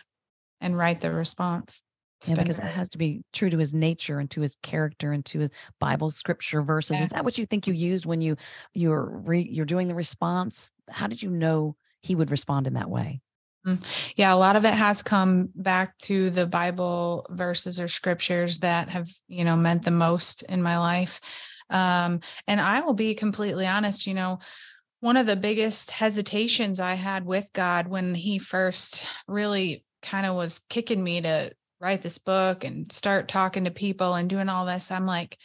and 0.60 0.76
write 0.76 1.00
the 1.00 1.12
response. 1.12 1.82
It's 2.20 2.30
yeah, 2.30 2.36
because 2.36 2.58
great. 2.58 2.70
it 2.70 2.74
has 2.74 2.88
to 2.90 2.98
be 2.98 3.22
true 3.32 3.50
to 3.50 3.58
his 3.58 3.74
nature 3.74 4.18
and 4.18 4.30
to 4.30 4.40
his 4.40 4.56
character 4.62 5.12
and 5.12 5.24
to 5.26 5.40
his 5.40 5.50
Bible 5.78 6.10
scripture 6.10 6.62
verses. 6.62 6.96
Yeah. 6.96 7.02
Is 7.04 7.08
that 7.10 7.24
what 7.24 7.36
you 7.36 7.44
think 7.44 7.66
you 7.66 7.74
used 7.74 8.06
when 8.06 8.22
you 8.22 8.36
you're 8.72 9.04
re, 9.04 9.42
you're 9.42 9.66
doing 9.66 9.88
the 9.88 9.94
response? 9.94 10.70
How 10.88 11.08
did 11.08 11.22
you 11.22 11.30
know 11.30 11.76
he 12.00 12.14
would 12.14 12.30
respond 12.30 12.66
in 12.66 12.74
that 12.74 12.88
way? 12.88 13.20
Mm. 13.66 13.82
Yeah, 14.16 14.32
a 14.32 14.36
lot 14.36 14.56
of 14.56 14.64
it 14.64 14.74
has 14.74 15.02
come 15.02 15.48
back 15.54 15.98
to 15.98 16.30
the 16.30 16.46
Bible 16.46 17.26
verses 17.30 17.80
or 17.80 17.88
scriptures 17.88 18.60
that 18.60 18.88
have, 18.90 19.10
you 19.28 19.44
know, 19.44 19.56
meant 19.56 19.84
the 19.84 19.90
most 19.90 20.42
in 20.42 20.62
my 20.62 20.78
life. 20.78 21.20
Um, 21.68 22.20
and 22.46 22.60
I 22.60 22.80
will 22.80 22.94
be 22.94 23.14
completely 23.14 23.66
honest, 23.66 24.06
you 24.06 24.14
know, 24.14 24.38
one 25.00 25.16
of 25.16 25.26
the 25.26 25.36
biggest 25.36 25.90
hesitations 25.90 26.80
I 26.80 26.94
had 26.94 27.26
with 27.26 27.52
God 27.52 27.88
when 27.88 28.14
he 28.14 28.38
first 28.38 29.04
really 29.26 29.84
kind 30.00 30.26
of 30.26 30.36
was 30.36 30.60
kicking 30.70 31.02
me 31.02 31.20
to 31.20 31.52
write 31.80 32.02
this 32.02 32.18
book 32.18 32.64
and 32.64 32.90
start 32.90 33.28
talking 33.28 33.64
to 33.64 33.70
people 33.70 34.14
and 34.14 34.30
doing 34.30 34.48
all 34.48 34.64
this, 34.64 34.90
I'm 34.90 35.06
like, 35.06 35.36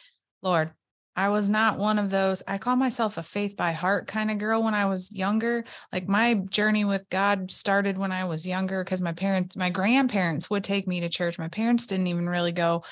Lord, 0.42 0.72
I 1.16 1.30
was 1.30 1.50
not 1.50 1.78
one 1.78 2.00
of 2.00 2.10
those. 2.10 2.42
I 2.48 2.58
call 2.58 2.76
myself 2.76 3.18
a 3.18 3.24
faith 3.24 3.58
by 3.58 3.74
heart 3.74 4.08
kind 4.08 4.32
of 4.32 4.38
girl 4.38 4.64
when 4.64 4.74
I 4.74 4.86
was 4.86 5.12
younger. 5.12 5.66
Like 5.92 6.08
my 6.08 6.36
journey 6.36 6.86
with 6.86 7.10
God 7.10 7.52
started 7.52 7.98
when 7.98 8.12
I 8.12 8.24
was 8.24 8.48
younger 8.48 8.84
because 8.84 9.02
my 9.02 9.12
parents, 9.12 9.58
my 9.58 9.70
grandparents 9.70 10.50
would 10.50 10.64
take 10.64 10.88
me 10.88 11.02
to 11.02 11.10
church. 11.10 11.38
My 11.38 11.50
parents 11.50 11.86
didn't 11.86 12.08
even 12.08 12.30
really 12.30 12.54
go 12.54 12.84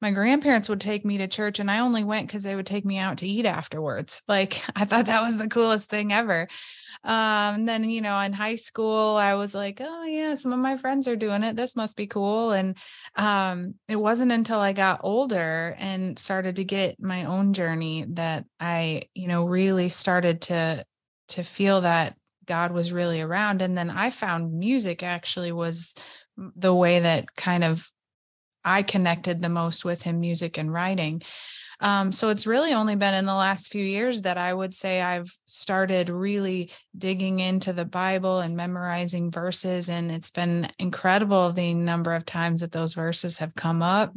my 0.00 0.10
grandparents 0.12 0.68
would 0.68 0.80
take 0.80 1.04
me 1.04 1.18
to 1.18 1.26
church 1.26 1.58
and 1.58 1.70
I 1.70 1.80
only 1.80 2.04
went 2.04 2.28
because 2.28 2.42
they 2.42 2.54
would 2.54 2.66
take 2.66 2.84
me 2.84 2.98
out 2.98 3.18
to 3.18 3.26
eat 3.26 3.46
afterwards. 3.46 4.22
Like 4.28 4.62
I 4.76 4.84
thought 4.84 5.06
that 5.06 5.22
was 5.22 5.36
the 5.36 5.48
coolest 5.48 5.90
thing 5.90 6.12
ever. 6.12 6.48
Um, 7.02 7.64
then, 7.64 7.84
you 7.84 8.00
know, 8.00 8.18
in 8.20 8.32
high 8.32 8.56
school, 8.56 9.16
I 9.16 9.34
was 9.34 9.54
like, 9.54 9.80
oh 9.80 10.04
yeah, 10.04 10.34
some 10.34 10.52
of 10.52 10.58
my 10.58 10.76
friends 10.76 11.08
are 11.08 11.16
doing 11.16 11.42
it. 11.42 11.56
This 11.56 11.74
must 11.74 11.96
be 11.96 12.06
cool. 12.06 12.52
And 12.52 12.76
um, 13.16 13.74
it 13.88 13.96
wasn't 13.96 14.32
until 14.32 14.60
I 14.60 14.72
got 14.72 15.00
older 15.02 15.74
and 15.78 16.18
started 16.18 16.56
to 16.56 16.64
get 16.64 17.00
my 17.00 17.24
own 17.24 17.52
journey 17.52 18.04
that 18.10 18.44
I, 18.60 19.02
you 19.14 19.28
know, 19.28 19.44
really 19.44 19.88
started 19.88 20.42
to 20.42 20.84
to 21.28 21.42
feel 21.42 21.82
that 21.82 22.16
God 22.46 22.72
was 22.72 22.92
really 22.92 23.20
around. 23.20 23.62
And 23.62 23.76
then 23.76 23.90
I 23.90 24.10
found 24.10 24.52
music 24.52 25.02
actually 25.02 25.52
was 25.52 25.94
the 26.36 26.74
way 26.74 27.00
that 27.00 27.34
kind 27.36 27.64
of 27.64 27.90
I 28.64 28.82
connected 28.82 29.40
the 29.40 29.48
most 29.48 29.84
with 29.84 30.02
him, 30.02 30.20
music 30.20 30.58
and 30.58 30.72
writing. 30.72 31.22
Um, 31.80 32.10
so 32.10 32.28
it's 32.28 32.46
really 32.46 32.72
only 32.72 32.96
been 32.96 33.14
in 33.14 33.24
the 33.24 33.34
last 33.34 33.70
few 33.70 33.84
years 33.84 34.22
that 34.22 34.36
I 34.36 34.52
would 34.52 34.74
say 34.74 35.00
I've 35.00 35.32
started 35.46 36.08
really 36.08 36.72
digging 36.96 37.38
into 37.38 37.72
the 37.72 37.84
Bible 37.84 38.40
and 38.40 38.56
memorizing 38.56 39.30
verses. 39.30 39.88
And 39.88 40.10
it's 40.10 40.30
been 40.30 40.68
incredible 40.78 41.52
the 41.52 41.74
number 41.74 42.14
of 42.14 42.26
times 42.26 42.62
that 42.62 42.72
those 42.72 42.94
verses 42.94 43.38
have 43.38 43.54
come 43.54 43.82
up 43.82 44.12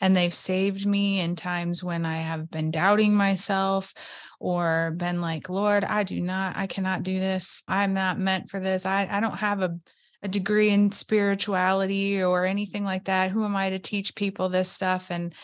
and 0.00 0.14
they've 0.14 0.34
saved 0.34 0.86
me 0.86 1.20
in 1.20 1.36
times 1.36 1.82
when 1.82 2.04
I 2.04 2.18
have 2.18 2.50
been 2.50 2.70
doubting 2.70 3.14
myself 3.14 3.94
or 4.38 4.92
been 4.94 5.22
like, 5.22 5.48
Lord, 5.48 5.84
I 5.84 6.02
do 6.02 6.20
not, 6.20 6.58
I 6.58 6.66
cannot 6.66 7.02
do 7.02 7.18
this. 7.18 7.62
I'm 7.66 7.94
not 7.94 8.18
meant 8.18 8.50
for 8.50 8.60
this. 8.60 8.84
I, 8.84 9.08
I 9.10 9.20
don't 9.20 9.38
have 9.38 9.62
a 9.62 9.78
a 10.22 10.28
degree 10.28 10.70
in 10.70 10.92
spirituality 10.92 12.22
or 12.22 12.44
anything 12.44 12.84
like 12.84 13.04
that. 13.04 13.30
Who 13.30 13.44
am 13.44 13.56
I 13.56 13.70
to 13.70 13.78
teach 13.78 14.14
people 14.14 14.48
this 14.48 14.70
stuff? 14.70 15.10
And 15.10 15.34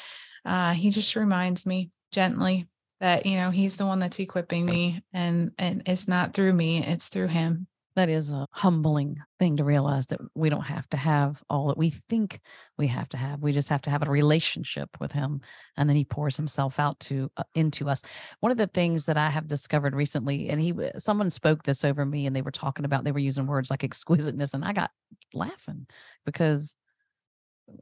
uh, 0.44 0.72
he 0.72 0.90
just 0.90 1.16
reminds 1.16 1.66
me 1.66 1.90
gently 2.10 2.68
that 3.00 3.26
you 3.26 3.36
know 3.36 3.50
he's 3.50 3.76
the 3.76 3.86
one 3.86 3.98
that's 3.98 4.20
equipping 4.20 4.64
me, 4.64 5.02
and 5.12 5.52
and 5.58 5.82
it's 5.86 6.06
not 6.06 6.34
through 6.34 6.52
me; 6.52 6.84
it's 6.84 7.08
through 7.08 7.28
him 7.28 7.66
that 7.96 8.08
is 8.08 8.32
a 8.32 8.46
humbling 8.52 9.16
thing 9.38 9.56
to 9.56 9.64
realize 9.64 10.06
that 10.08 10.20
we 10.34 10.48
don't 10.48 10.62
have 10.62 10.88
to 10.90 10.96
have 10.96 11.42
all 11.50 11.68
that 11.68 11.78
we 11.78 11.90
think 12.08 12.40
we 12.78 12.86
have 12.86 13.08
to 13.10 13.16
have. 13.16 13.42
We 13.42 13.52
just 13.52 13.68
have 13.68 13.82
to 13.82 13.90
have 13.90 14.06
a 14.06 14.10
relationship 14.10 14.90
with 15.00 15.12
him 15.12 15.40
and 15.76 15.88
then 15.88 15.96
he 15.96 16.04
pours 16.04 16.36
himself 16.36 16.78
out 16.78 16.98
to 17.00 17.30
uh, 17.36 17.44
into 17.54 17.88
us. 17.88 18.02
One 18.40 18.52
of 18.52 18.58
the 18.58 18.66
things 18.66 19.04
that 19.06 19.16
i 19.16 19.30
have 19.30 19.46
discovered 19.46 19.94
recently 19.94 20.48
and 20.48 20.60
he 20.60 20.74
someone 20.98 21.30
spoke 21.30 21.62
this 21.62 21.84
over 21.84 22.04
me 22.04 22.26
and 22.26 22.34
they 22.34 22.42
were 22.42 22.50
talking 22.50 22.84
about 22.84 23.04
they 23.04 23.12
were 23.12 23.18
using 23.18 23.46
words 23.46 23.70
like 23.70 23.84
exquisiteness 23.84 24.54
and 24.54 24.64
i 24.64 24.72
got 24.72 24.90
laughing 25.34 25.86
because 26.24 26.76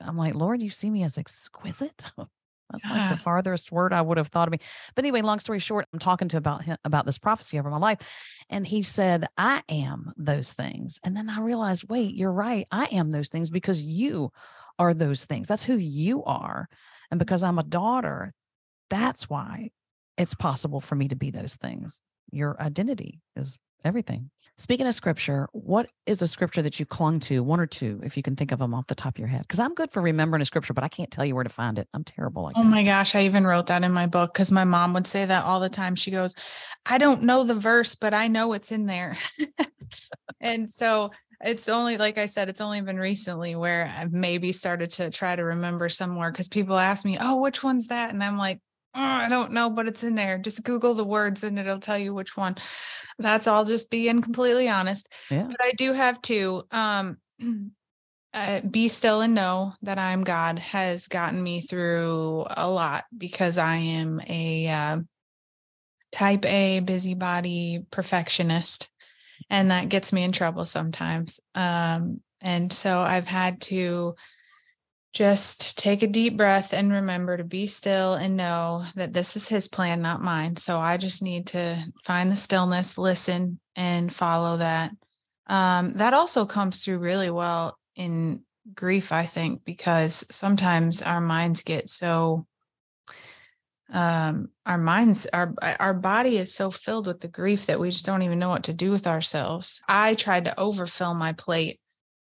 i'm 0.01 0.17
like 0.17 0.35
lord 0.35 0.63
you 0.63 0.71
see 0.71 0.91
me 0.91 1.03
as 1.03 1.19
exquisite 1.19 2.11
That's 2.71 2.85
like 2.85 3.11
the 3.11 3.17
farthest 3.17 3.73
word 3.73 3.93
I 3.93 4.03
would 4.03 4.19
have 4.19 4.29
thought 4.29 4.49
of 4.49 4.53
me. 4.53 4.61
But 4.95 5.05
anyway, 5.05 5.23
long 5.23 5.41
story 5.41 5.59
short, 5.59 5.87
I'm 5.93 5.99
talking 5.99 6.29
to 6.29 6.37
about 6.37 6.65
him 6.65 6.77
about 6.85 7.07
this 7.07 7.19
prophecy 7.19 7.59
over 7.59 7.71
my 7.71 7.79
life. 7.79 7.99
And 8.49 8.67
he 8.67 8.83
said, 8.83 9.29
I 9.37 9.63
am 9.69 10.13
those 10.17 10.53
things. 10.53 11.01
And 11.05 11.17
then 11.17 11.29
I 11.29 11.41
realized, 11.41 11.89
wait, 11.89 12.15
you're 12.15 12.33
right. 12.33 12.67
I 12.71 12.87
am 12.87 13.11
those 13.11 13.29
things 13.29 13.51
because 13.51 13.83
you 13.83 14.33
are 14.79 14.95
those 14.95 15.25
things. 15.25 15.49
That's 15.49 15.65
who 15.65 15.77
you 15.77 16.25
are. 16.25 16.69
And 17.11 17.19
mm. 17.19 17.25
because 17.25 17.43
I'm 17.43 17.59
a 17.59 17.65
daughter, 17.65 18.33
that's 18.89 19.29
why 19.29 19.71
it's 20.17 20.35
possible 20.35 20.81
for 20.81 20.95
me 20.95 21.09
to 21.09 21.17
be 21.17 21.31
those 21.31 21.55
things. 21.55 22.01
Your 22.31 22.61
identity 22.61 23.21
is 23.37 23.59
everything. 23.85 24.31
Speaking 24.57 24.87
of 24.87 24.95
scripture, 24.95 25.49
what 25.53 25.89
is 26.05 26.21
a 26.21 26.27
scripture 26.27 26.61
that 26.61 26.79
you 26.79 26.85
clung 26.85 27.19
to, 27.21 27.43
one 27.43 27.61
or 27.61 27.67
two, 27.67 27.99
if 28.03 28.17
you 28.17 28.23
can 28.23 28.37
think 28.37 28.53
of 28.53 28.59
them 28.59 28.75
off 28.75 28.87
the 28.89 28.95
top 28.95 29.15
of 29.15 29.19
your 29.19 29.29
head? 29.29 29.43
Because 29.43 29.59
I'm 29.59 29.75
good 29.75 29.91
for 29.91 30.03
remembering 30.03 30.43
a 30.43 30.45
scripture, 30.45 30.75
but 30.75 30.85
I 30.85 30.89
can't 30.89 31.11
tell 31.11 31.25
you 31.25 31.35
where 31.35 31.45
to 31.45 31.51
find 31.51 31.79
it. 31.79 31.89
I'm 31.95 32.05
terrible 32.05 32.43
like 32.43 32.57
Oh 32.57 32.63
that. 32.63 32.69
my 32.69 32.85
gosh, 32.85 33.15
I 33.15 33.25
even 33.25 33.47
wrote 33.47 33.69
that 33.69 33.85
in 33.85 33.93
my 33.93 34.07
book 34.07 34.35
because 34.35 34.53
my 34.53 34.65
mom 34.65 34.93
would 34.93 35.07
say 35.07 35.25
that 35.25 35.45
all 35.45 35.61
the 35.61 35.71
time. 35.71 35.95
She 35.95 36.11
goes, 36.11 36.35
I 36.85 36.99
don't 36.99 37.23
know 37.23 37.45
the 37.45 37.55
verse, 37.55 37.95
but 37.95 38.13
I 38.13 38.29
know 38.29 38.53
it's 38.53 38.71
in 38.71 38.85
there. 38.85 39.15
and 40.41 40.69
so 40.69 41.11
it's 41.43 41.71
only 41.71 41.97
like 41.97 42.19
I 42.19 42.27
said, 42.27 42.51
it's 42.51 42.61
only 42.61 42.83
been 42.83 42.99
recently 42.99 43.55
where 43.55 43.87
I've 43.87 44.13
maybe 44.13 44.53
started 44.53 44.91
to 44.91 45.09
try 45.09 45.37
to 45.37 45.43
remember 45.43 45.89
somewhere 45.89 46.31
because 46.31 46.49
people 46.49 46.79
ask 46.79 47.05
me, 47.07 47.17
Oh, 47.19 47.41
which 47.41 47.63
one's 47.63 47.89
that? 47.89 48.13
And 48.13 48.23
I'm 48.23 48.37
like, 48.37 48.61
oh, 48.95 49.01
I 49.01 49.29
don't 49.29 49.53
know, 49.53 49.71
but 49.71 49.89
it's 49.89 50.03
in 50.03 50.15
there. 50.15 50.39
Just 50.39 50.65
Google 50.65 50.95
the 50.95 51.05
words 51.05 51.43
and 51.43 51.59
it'll 51.59 51.81
tell 51.81 51.99
you 51.99 52.15
which 52.15 52.37
one. 52.37 52.57
That's 53.19 53.47
all 53.47 53.65
just 53.65 53.91
being 53.91 54.23
completely 54.23 54.69
honest. 54.69 55.09
Yeah. 55.31 55.45
But 55.45 55.63
I 55.63 55.73
do 55.73 55.93
have 55.93 56.21
two. 56.23 56.65
Um, 56.71 57.19
uh, 58.33 58.61
be 58.61 58.89
still 58.89 59.21
and 59.21 59.35
know 59.35 59.75
that 59.83 59.99
I'm 59.99 60.23
God 60.23 60.59
has 60.61 61.09
gotten 61.09 61.43
me 61.43 61.61
through 61.61 62.47
a 62.49 62.71
lot 62.71 63.05
because 63.17 63.59
I 63.59 63.77
am 63.77 64.21
a 64.27 64.69
uh, 64.69 65.01
type 66.13 66.45
A 66.47 66.81
busybody 66.81 67.85
perfectionist, 67.91 68.89
and 69.49 69.71
that 69.71 69.89
gets 69.89 70.13
me 70.13 70.23
in 70.23 70.33
trouble 70.33 70.65
sometimes. 70.65 71.41
Um, 71.55 72.21
and 72.41 72.73
so 72.73 73.01
I've 73.01 73.27
had 73.27 73.61
to 73.63 74.15
just 75.13 75.77
take 75.77 76.03
a 76.03 76.07
deep 76.07 76.37
breath 76.37 76.73
and 76.73 76.93
remember 76.93 77.37
to 77.37 77.45
be 77.45 77.67
still 77.67 78.15
and 78.15 78.37
know 78.37 78.85
that 78.95 79.13
this 79.13 79.37
is 79.37 79.49
his 79.49 79.67
plan, 79.67 80.03
not 80.03 80.23
mine. 80.23 80.57
So 80.57 80.79
I 80.79 80.97
just 80.97 81.23
need 81.23 81.49
to 81.49 81.85
find 82.05 82.31
the 82.31 82.37
stillness, 82.37 82.97
listen, 82.97 83.59
and 83.75 84.13
follow 84.13 84.59
that. 84.59 84.93
Um, 85.49 85.95
that 85.95 86.15
also 86.15 86.47
comes 86.47 86.85
through 86.85 86.99
really 86.99 87.31
well 87.31 87.77
in 87.97 88.43
grief, 88.73 89.11
I 89.11 89.27
think, 89.27 89.65
because 89.65 90.25
sometimes 90.31 91.03
our 91.03 91.21
minds 91.21 91.63
get 91.63 91.89
so 91.89 92.47
um 93.93 94.49
our 94.67 94.79
minds 94.79 95.27
our 95.33 95.53
our 95.81 95.95
body 95.95 96.39
is 96.39 96.55
so 96.55 96.71
filled 96.71 97.09
with 97.09 97.19
the 97.19 97.27
grief 97.27 97.67
that 97.67 97.81
we 97.81 97.91
just 97.91 98.07
don't 98.07 98.23
even 98.23 98.39
know 98.39 98.49
what 98.49 98.63
to 98.63 98.73
do 98.73 98.93
with 98.93 99.05
ourselves 99.05 99.81
i 99.89 100.15
tried 100.15 100.45
to 100.45 100.61
overfill 100.61 101.13
my 101.13 101.33
plate 101.33 101.81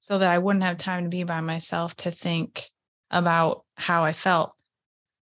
so 0.02 0.18
that 0.18 0.30
I 0.30 0.40
wouldn't 0.40 0.64
have 0.64 0.78
time 0.78 1.04
to 1.04 1.10
be 1.10 1.24
by 1.24 1.40
myself 1.40 1.96
to 1.98 2.12
think 2.12 2.70
about 3.10 3.64
how 3.76 4.04
I 4.04 4.12
felt. 4.12 4.54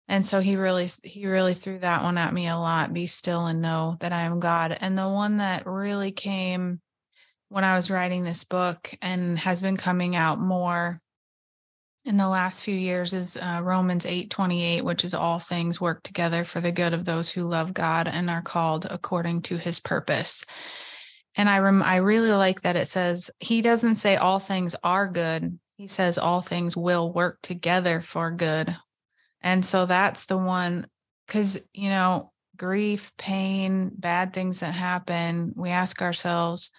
And 0.07 0.27
so 0.27 0.41
he 0.41 0.57
really 0.57 0.89
he 1.03 1.27
really 1.27 1.55
threw 1.55 1.79
that 1.79 2.03
one 2.03 2.19
at 2.19 2.35
me 2.35 2.47
a 2.49 2.59
lot. 2.59 2.93
Be 2.93 3.07
still 3.07 3.47
and 3.47 3.63
know 3.63 3.97
that 4.01 4.13
I 4.13 4.23
am 4.23 4.41
God. 4.41 4.77
And 4.79 4.99
the 4.99 5.09
one 5.09 5.39
that 5.39 5.67
really 5.67 6.13
came 6.13 6.81
when 7.49 7.65
I 7.65 7.77
was 7.77 7.91
writing 7.91 8.25
this 8.25 8.45
book 8.45 8.93
and 9.01 9.39
has 9.39 9.63
been 9.63 9.79
coming 9.79 10.15
out 10.17 10.39
more 10.41 10.99
in 12.05 12.17
the 12.19 12.29
last 12.29 12.63
few 12.63 12.75
years 12.75 13.15
is 13.15 13.37
uh, 13.37 13.61
Romans 13.63 14.05
8 14.05 14.29
28, 14.29 14.85
which 14.85 15.05
is 15.05 15.15
all 15.15 15.39
things 15.39 15.81
work 15.81 16.03
together 16.03 16.45
for 16.45 16.61
the 16.61 16.73
good 16.73 16.93
of 16.93 17.05
those 17.05 17.31
who 17.31 17.49
love 17.49 17.73
God 17.73 18.09
and 18.09 18.29
are 18.29 18.43
called 18.43 18.87
according 18.91 19.43
to 19.43 19.57
his 19.57 19.81
purpose. 19.81 20.45
And 21.37 21.49
I 21.49 21.59
rem- 21.59 21.83
I 21.83 21.97
really 21.97 22.33
like 22.33 22.63
that 22.63 22.77
it 22.77 22.89
says 22.89 23.31
he 23.41 23.61
doesn't 23.61 23.97
say 23.97 24.17
all 24.17 24.39
things 24.39 24.77
are 24.85 25.09
good. 25.09 25.59
He 25.77 25.87
says 25.87 26.19
all 26.19 26.43
things 26.43 26.77
will 26.77 27.13
work 27.13 27.39
together 27.43 28.01
for 28.01 28.31
good. 28.31 28.77
And 29.41 29.65
so 29.65 29.87
that's 29.87 30.27
the 30.27 30.39
one 30.39 30.87
cuz 31.27 31.59
you 31.73 31.89
know, 31.89 32.33
grief, 32.57 33.13
pain, 33.17 33.91
bad 33.95 34.33
things 34.33 34.61
that 34.61 34.75
happen, 34.75 35.53
we 35.57 35.71
ask 35.71 36.01
ourselves, 36.01 36.71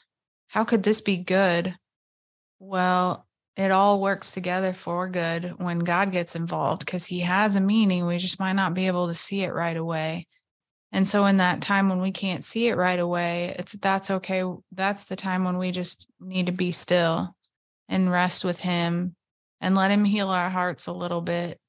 how 0.48 0.64
could 0.64 0.84
this 0.84 1.02
be 1.02 1.18
good? 1.18 1.76
Well, 2.60 3.28
it 3.56 3.72
all 3.72 4.02
works 4.02 4.32
together 4.34 4.74
for 4.74 5.08
good 5.08 5.54
when 5.58 5.80
God 5.80 6.12
gets 6.12 6.36
involved 6.36 6.86
because 6.86 7.06
he 7.06 7.22
has 7.22 7.56
a 7.56 7.62
meaning. 7.62 8.06
We 8.06 8.18
just 8.18 8.40
might 8.40 8.54
not 8.54 8.74
be 8.74 8.88
able 8.88 9.08
to 9.08 9.16
see 9.16 9.44
it 9.44 9.54
right 9.54 9.78
away. 9.78 10.28
And 10.96 11.06
so 11.06 11.26
in 11.26 11.38
that 11.38 11.60
time 11.60 11.90
when 11.90 12.00
we 12.00 12.12
can't 12.12 12.42
see 12.42 12.70
it 12.70 12.78
right 12.78 12.98
away, 12.98 13.54
it's 13.60 13.74
that's 13.74 14.10
okay. 14.10 14.46
That's 14.72 15.04
the 15.04 15.18
time 15.18 15.44
when 15.44 15.58
we 15.58 15.72
just 15.72 16.10
need 16.22 16.46
to 16.46 16.54
be 16.54 16.72
still 16.72 17.36
and 17.90 18.10
rest 18.10 18.46
with 18.46 18.60
him 18.60 19.14
and 19.60 19.76
let 19.76 19.92
him 19.92 20.06
heal 20.06 20.30
our 20.30 20.50
hearts 20.50 20.88
a 20.88 20.94
little 20.94 21.20
bit. 21.20 21.60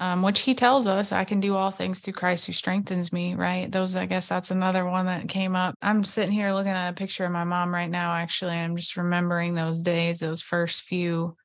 Um, 0.00 0.20
which 0.20 0.40
he 0.40 0.54
tells 0.54 0.86
us 0.86 1.12
I 1.12 1.24
can 1.24 1.40
do 1.40 1.56
all 1.56 1.70
things 1.70 2.00
through 2.00 2.12
Christ 2.12 2.46
who 2.46 2.52
strengthens 2.52 3.10
me, 3.10 3.34
right? 3.34 3.72
Those, 3.72 3.96
I 3.96 4.04
guess 4.04 4.28
that's 4.28 4.50
another 4.50 4.84
one 4.84 5.06
that 5.06 5.28
came 5.28 5.56
up. 5.56 5.76
I'm 5.80 6.04
sitting 6.04 6.32
here 6.32 6.52
looking 6.52 6.72
at 6.72 6.90
a 6.90 6.92
picture 6.92 7.24
of 7.24 7.32
my 7.32 7.44
mom 7.44 7.72
right 7.72 7.88
now, 7.88 8.12
actually. 8.12 8.52
I'm 8.52 8.76
just 8.76 8.98
remembering 8.98 9.54
those 9.54 9.80
days, 9.80 10.18
those 10.18 10.42
first 10.42 10.82
few 10.82 11.36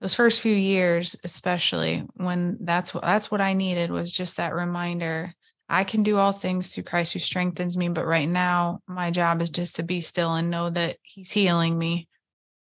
those 0.00 0.14
first 0.14 0.40
few 0.40 0.54
years 0.54 1.14
especially 1.24 2.06
when 2.14 2.56
that's 2.62 2.94
what 2.94 3.02
that's 3.02 3.30
what 3.30 3.42
i 3.42 3.52
needed 3.52 3.90
was 3.90 4.10
just 4.10 4.38
that 4.38 4.54
reminder 4.54 5.34
I 5.70 5.84
can 5.84 6.02
do 6.02 6.18
all 6.18 6.32
things 6.32 6.74
through 6.74 6.82
Christ 6.82 7.12
who 7.12 7.20
strengthens 7.20 7.76
me. 7.76 7.88
But 7.88 8.04
right 8.04 8.28
now, 8.28 8.80
my 8.88 9.12
job 9.12 9.40
is 9.40 9.50
just 9.50 9.76
to 9.76 9.84
be 9.84 10.00
still 10.00 10.34
and 10.34 10.50
know 10.50 10.68
that 10.68 10.96
He's 11.02 11.30
healing 11.30 11.78
me 11.78 12.08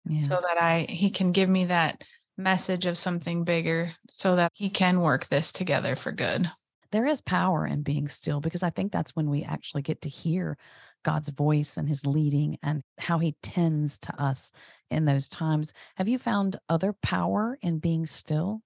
yeah. 0.07 0.21
so 0.21 0.41
that 0.41 0.57
I, 0.57 0.87
He 0.89 1.11
can 1.11 1.33
give 1.33 1.49
me 1.49 1.67
that 1.67 2.05
message 2.39 2.87
of 2.87 2.97
something 2.97 3.43
bigger 3.43 3.93
so 4.09 4.37
that 4.37 4.53
He 4.55 4.71
can 4.71 5.01
work 5.01 5.27
this 5.27 5.51
together 5.53 5.97
for 5.97 6.13
good. 6.13 6.49
There 6.93 7.07
is 7.07 7.21
power 7.21 7.67
in 7.67 7.83
being 7.83 8.07
still 8.07 8.41
because 8.41 8.63
I 8.63 8.71
think 8.71 8.93
that's 8.93 9.17
when 9.17 9.29
we 9.29 9.43
actually 9.43 9.83
get 9.83 10.03
to 10.03 10.09
hear 10.09 10.57
God's 11.05 11.31
voice 11.31 11.77
and 11.77 11.89
his 11.89 12.07
leading 12.07 12.59
and 12.63 12.83
how 12.99 13.19
he 13.19 13.35
tends 13.43 13.99
to 14.01 14.23
us 14.23 14.53
in 14.91 15.05
those 15.05 15.29
times. 15.29 15.73
Have 15.97 16.09
you 16.09 16.19
found 16.19 16.57
other 16.69 16.95
power 17.03 17.59
in 17.63 17.79
being 17.79 18.07
still? 18.07 18.63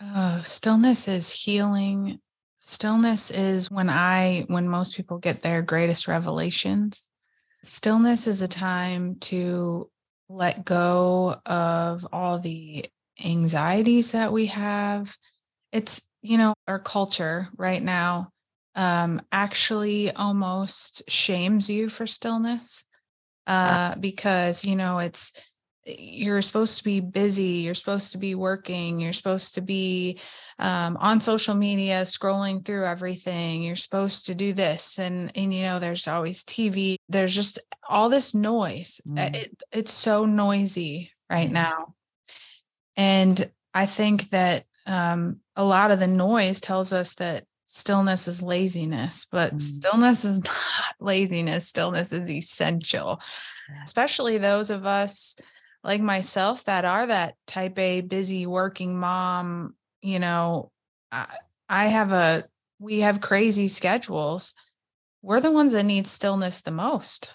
Oh, 0.00 0.40
stillness 0.44 1.08
is 1.08 1.30
healing. 1.30 2.20
Stillness 2.66 3.30
is 3.30 3.70
when 3.70 3.90
I, 3.90 4.44
when 4.46 4.68
most 4.68 4.96
people 4.96 5.18
get 5.18 5.42
their 5.42 5.60
greatest 5.60 6.08
revelations. 6.08 7.10
Stillness 7.62 8.26
is 8.26 8.40
a 8.40 8.48
time 8.48 9.16
to 9.16 9.90
let 10.30 10.64
go 10.64 11.36
of 11.44 12.06
all 12.10 12.38
the 12.38 12.86
anxieties 13.22 14.12
that 14.12 14.32
we 14.32 14.46
have. 14.46 15.14
It's, 15.72 16.08
you 16.22 16.38
know, 16.38 16.54
our 16.66 16.78
culture 16.78 17.48
right 17.56 17.82
now 17.82 18.30
um, 18.74 19.20
actually 19.30 20.10
almost 20.12 21.02
shames 21.08 21.68
you 21.68 21.90
for 21.90 22.06
stillness 22.06 22.86
uh, 23.46 23.94
because 23.96 24.64
you 24.64 24.74
know 24.74 24.98
it's 24.98 25.32
you're 25.86 26.42
supposed 26.42 26.78
to 26.78 26.84
be 26.84 27.00
busy 27.00 27.60
you're 27.62 27.74
supposed 27.74 28.12
to 28.12 28.18
be 28.18 28.34
working 28.34 29.00
you're 29.00 29.12
supposed 29.12 29.54
to 29.54 29.60
be 29.60 30.18
um, 30.58 30.96
on 30.98 31.20
social 31.20 31.54
media 31.54 32.02
scrolling 32.02 32.64
through 32.64 32.84
everything 32.84 33.62
you're 33.62 33.76
supposed 33.76 34.26
to 34.26 34.34
do 34.34 34.52
this 34.52 34.98
and 34.98 35.30
and 35.34 35.52
you 35.52 35.62
know 35.62 35.78
there's 35.78 36.08
always 36.08 36.42
tv 36.42 36.96
there's 37.08 37.34
just 37.34 37.58
all 37.88 38.08
this 38.08 38.34
noise 38.34 39.00
mm. 39.06 39.34
it, 39.34 39.62
it's 39.72 39.92
so 39.92 40.24
noisy 40.24 41.10
right 41.28 41.50
mm. 41.50 41.54
now 41.54 41.94
and 42.96 43.50
i 43.74 43.86
think 43.86 44.30
that 44.30 44.64
um, 44.86 45.40
a 45.56 45.64
lot 45.64 45.90
of 45.90 45.98
the 45.98 46.06
noise 46.06 46.60
tells 46.60 46.92
us 46.92 47.14
that 47.14 47.44
stillness 47.66 48.28
is 48.28 48.42
laziness, 48.42 49.26
but 49.30 49.54
mm. 49.54 49.60
stillness 49.60 50.24
is 50.24 50.40
not 50.44 50.94
laziness. 51.00 51.66
Stillness 51.66 52.12
is 52.12 52.30
essential, 52.30 53.20
especially 53.82 54.38
those 54.38 54.70
of 54.70 54.86
us 54.86 55.36
like 55.84 56.00
myself 56.00 56.64
that 56.64 56.84
are 56.84 57.06
that 57.06 57.36
type 57.46 57.78
A 57.78 58.00
busy 58.00 58.46
working 58.46 58.98
mom. 58.98 59.74
You 60.02 60.18
know, 60.18 60.72
I, 61.12 61.36
I 61.68 61.86
have 61.86 62.12
a, 62.12 62.44
we 62.78 63.00
have 63.00 63.20
crazy 63.20 63.68
schedules. 63.68 64.54
We're 65.22 65.40
the 65.40 65.52
ones 65.52 65.72
that 65.72 65.84
need 65.84 66.06
stillness 66.06 66.62
the 66.62 66.70
most. 66.70 67.34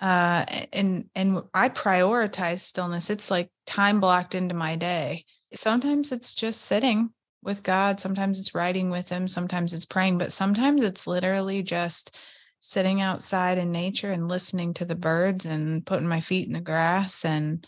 Uh, 0.00 0.44
and 0.72 1.06
and 1.14 1.42
I 1.54 1.68
prioritize 1.70 2.60
stillness. 2.60 3.08
It's 3.08 3.30
like 3.30 3.50
time 3.66 4.00
blocked 4.00 4.34
into 4.34 4.54
my 4.54 4.76
day. 4.76 5.24
Sometimes 5.54 6.12
it's 6.12 6.34
just 6.34 6.60
sitting 6.60 7.10
with 7.42 7.62
God. 7.62 7.98
Sometimes 7.98 8.38
it's 8.38 8.54
writing 8.54 8.90
with 8.90 9.08
Him. 9.08 9.26
Sometimes 9.26 9.72
it's 9.72 9.86
praying, 9.86 10.18
but 10.18 10.32
sometimes 10.32 10.82
it's 10.82 11.06
literally 11.06 11.62
just 11.62 12.14
sitting 12.60 13.00
outside 13.00 13.58
in 13.58 13.70
nature 13.70 14.10
and 14.10 14.28
listening 14.28 14.74
to 14.74 14.84
the 14.84 14.94
birds 14.94 15.46
and 15.46 15.84
putting 15.86 16.08
my 16.08 16.20
feet 16.20 16.46
in 16.46 16.52
the 16.52 16.60
grass 16.60 17.24
and 17.24 17.66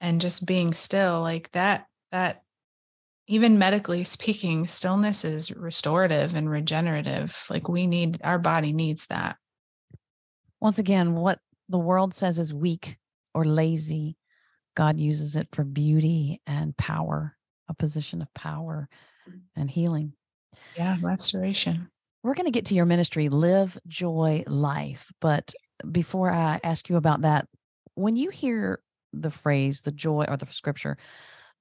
and 0.00 0.20
just 0.20 0.46
being 0.46 0.74
still 0.74 1.20
like 1.20 1.50
that 1.52 1.86
that 2.10 2.42
even 3.26 3.58
medically 3.58 4.04
speaking 4.04 4.66
stillness 4.66 5.24
is 5.24 5.50
restorative 5.50 6.34
and 6.34 6.50
regenerative 6.50 7.46
like 7.50 7.68
we 7.68 7.86
need 7.86 8.20
our 8.22 8.38
body 8.38 8.72
needs 8.72 9.06
that 9.06 9.36
once 10.60 10.78
again 10.78 11.14
what 11.14 11.38
the 11.68 11.78
world 11.78 12.14
says 12.14 12.38
is 12.38 12.52
weak 12.52 12.96
or 13.34 13.44
lazy 13.44 14.16
god 14.76 15.00
uses 15.00 15.36
it 15.36 15.48
for 15.52 15.64
beauty 15.64 16.40
and 16.46 16.76
power 16.76 17.36
a 17.72 17.74
position 17.74 18.22
of 18.22 18.32
power 18.34 18.88
mm. 19.28 19.40
and 19.56 19.70
healing. 19.70 20.12
Yeah, 20.76 20.96
restoration. 21.00 21.88
We're 22.22 22.34
going 22.34 22.46
to 22.46 22.52
get 22.52 22.66
to 22.66 22.74
your 22.74 22.86
ministry, 22.86 23.28
Live 23.28 23.78
Joy 23.86 24.44
Life. 24.46 25.12
But 25.20 25.54
before 25.90 26.30
I 26.30 26.60
ask 26.62 26.88
you 26.88 26.96
about 26.96 27.22
that, 27.22 27.48
when 27.94 28.16
you 28.16 28.30
hear 28.30 28.80
the 29.12 29.30
phrase, 29.30 29.80
the 29.80 29.90
joy 29.92 30.26
or 30.28 30.36
the 30.36 30.46
scripture, 30.46 30.96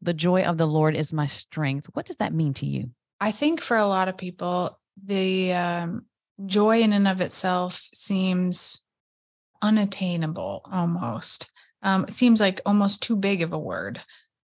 the 0.01 0.13
joy 0.13 0.43
of 0.43 0.57
the 0.57 0.67
Lord 0.67 0.95
is 0.95 1.11
my 1.11 1.27
strength, 1.27 1.89
what 1.93 2.05
does 2.05 2.17
that 2.17 2.33
mean 2.33 2.53
to 2.55 2.65
you? 2.65 2.91
I 3.19 3.31
think 3.31 3.61
for 3.61 3.77
a 3.77 3.87
lot 3.87 4.07
of 4.07 4.17
people, 4.17 4.79
the 5.03 5.53
um, 5.53 6.05
joy 6.45 6.81
in 6.81 6.93
and 6.93 7.07
of 7.07 7.21
itself 7.21 7.89
seems 7.93 8.83
unattainable 9.61 10.61
almost. 10.71 11.51
Um, 11.83 12.03
it 12.03 12.11
seems 12.11 12.39
like 12.39 12.61
almost 12.65 13.01
too 13.01 13.15
big 13.15 13.41
of 13.41 13.53
a 13.53 13.59
word 13.59 13.99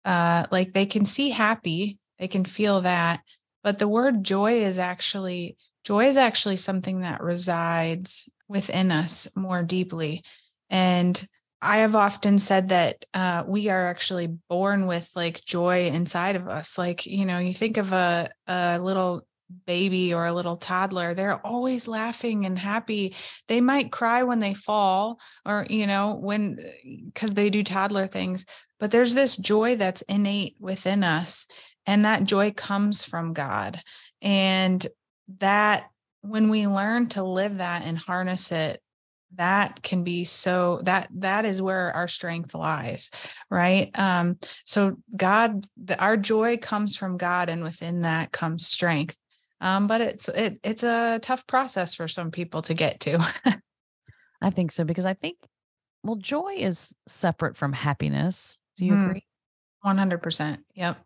uh, 0.07 0.47
like 0.51 0.71
they 0.71 0.85
can 0.85 1.03
see 1.03 1.31
happy, 1.31 1.99
they 2.17 2.29
can 2.29 2.45
feel 2.45 2.81
that, 2.81 3.21
but 3.61 3.77
the 3.77 3.89
word 3.89 4.23
joy 4.23 4.53
is 4.63 4.79
actually 4.79 5.57
joy 5.87 6.03
is 6.05 6.17
actually 6.17 6.57
something 6.57 6.99
that 6.99 7.23
resides 7.23 8.29
within 8.49 8.91
us 8.91 9.25
more 9.37 9.63
deeply. 9.63 10.21
And 10.69 11.25
I 11.61 11.77
have 11.77 11.95
often 11.95 12.39
said 12.39 12.69
that 12.69 13.05
uh, 13.13 13.45
we 13.47 13.69
are 13.69 13.87
actually 13.87 14.27
born 14.27 14.85
with 14.85 15.09
like 15.15 15.45
joy 15.45 15.85
inside 15.85 16.35
of 16.35 16.49
us. 16.49 16.77
Like, 16.77 17.05
you 17.05 17.25
know, 17.25 17.39
you 17.39 17.53
think 17.53 17.77
of 17.77 17.93
a, 17.93 18.29
a 18.47 18.79
little 18.79 19.25
baby 19.65 20.13
or 20.13 20.25
a 20.25 20.33
little 20.33 20.57
toddler, 20.57 21.13
they're 21.13 21.45
always 21.47 21.87
laughing 21.87 22.45
and 22.45 22.59
happy. 22.59 23.15
They 23.47 23.61
might 23.61 23.89
cry 23.89 24.23
when 24.23 24.39
they 24.39 24.53
fall 24.53 25.21
or, 25.45 25.65
you 25.69 25.87
know, 25.87 26.15
when 26.15 26.59
because 27.05 27.33
they 27.33 27.49
do 27.49 27.63
toddler 27.63 28.07
things, 28.07 28.45
but 28.77 28.91
there's 28.91 29.15
this 29.15 29.37
joy 29.37 29.77
that's 29.77 30.01
innate 30.01 30.57
within 30.59 31.05
us. 31.05 31.47
And 31.85 32.03
that 32.03 32.25
joy 32.25 32.51
comes 32.51 33.05
from 33.05 33.31
God. 33.31 33.81
And 34.21 34.85
that 35.39 35.89
when 36.21 36.49
we 36.49 36.67
learn 36.67 37.07
to 37.09 37.23
live 37.23 37.57
that 37.57 37.83
and 37.83 37.97
harness 37.97 38.51
it, 38.51 38.81
that 39.35 39.83
can 39.83 40.03
be 40.03 40.23
so 40.23 40.79
that 40.83 41.09
that 41.11 41.43
is 41.43 41.61
where 41.61 41.91
our 41.91 42.07
strength 42.07 42.55
lies 42.55 43.11
right 43.51 43.91
um 43.99 44.37
so 44.63 44.95
god 45.17 45.65
the, 45.75 46.01
our 46.01 46.15
joy 46.15 46.55
comes 46.55 46.95
from 46.95 47.17
god 47.17 47.49
and 47.49 47.61
within 47.61 48.03
that 48.03 48.31
comes 48.31 48.65
strength 48.65 49.17
um 49.59 49.85
but 49.85 49.99
it's 49.99 50.29
it, 50.29 50.57
it's 50.63 50.81
a 50.81 51.19
tough 51.21 51.45
process 51.45 51.93
for 51.93 52.07
some 52.07 52.31
people 52.31 52.61
to 52.61 52.73
get 52.73 53.01
to 53.01 53.19
i 54.41 54.49
think 54.49 54.71
so 54.71 54.85
because 54.85 55.03
i 55.03 55.13
think 55.13 55.35
well 56.03 56.15
joy 56.15 56.55
is 56.57 56.95
separate 57.05 57.57
from 57.57 57.73
happiness 57.73 58.57
do 58.77 58.85
you 58.85 58.93
mm. 58.93 59.05
agree? 59.05 59.25
100%. 59.83 60.59
Yep. 60.75 60.97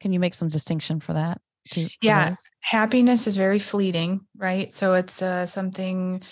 Can 0.00 0.12
you 0.12 0.20
make 0.20 0.34
some 0.34 0.48
distinction 0.48 1.00
for 1.00 1.12
that? 1.12 1.40
For 1.72 1.86
yeah. 2.00 2.30
Those? 2.30 2.38
Happiness 2.60 3.26
is 3.26 3.36
very 3.36 3.58
fleeting, 3.58 4.22
right? 4.36 4.72
So 4.74 4.94
it's 4.94 5.22
uh, 5.22 5.46
something 5.46 6.22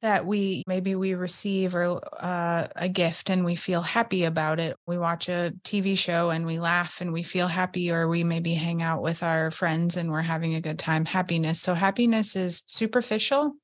that 0.00 0.24
we 0.24 0.62
maybe 0.68 0.94
we 0.94 1.14
receive 1.14 1.74
or 1.74 2.00
uh, 2.22 2.68
a 2.76 2.88
gift 2.88 3.30
and 3.30 3.44
we 3.44 3.56
feel 3.56 3.82
happy 3.82 4.24
about 4.24 4.60
it. 4.60 4.76
We 4.86 4.96
watch 4.98 5.28
a 5.28 5.52
TV 5.64 5.96
show 5.96 6.30
and 6.30 6.46
we 6.46 6.58
laugh 6.60 7.00
and 7.00 7.12
we 7.12 7.22
feel 7.22 7.48
happy, 7.48 7.90
or 7.90 8.08
we 8.08 8.24
maybe 8.24 8.54
hang 8.54 8.82
out 8.82 9.02
with 9.02 9.22
our 9.22 9.50
friends 9.50 9.96
and 9.96 10.10
we're 10.10 10.22
having 10.22 10.54
a 10.54 10.60
good 10.60 10.78
time. 10.78 11.04
Happiness. 11.04 11.60
So 11.60 11.74
happiness 11.74 12.36
is 12.36 12.62
superficial 12.66 13.54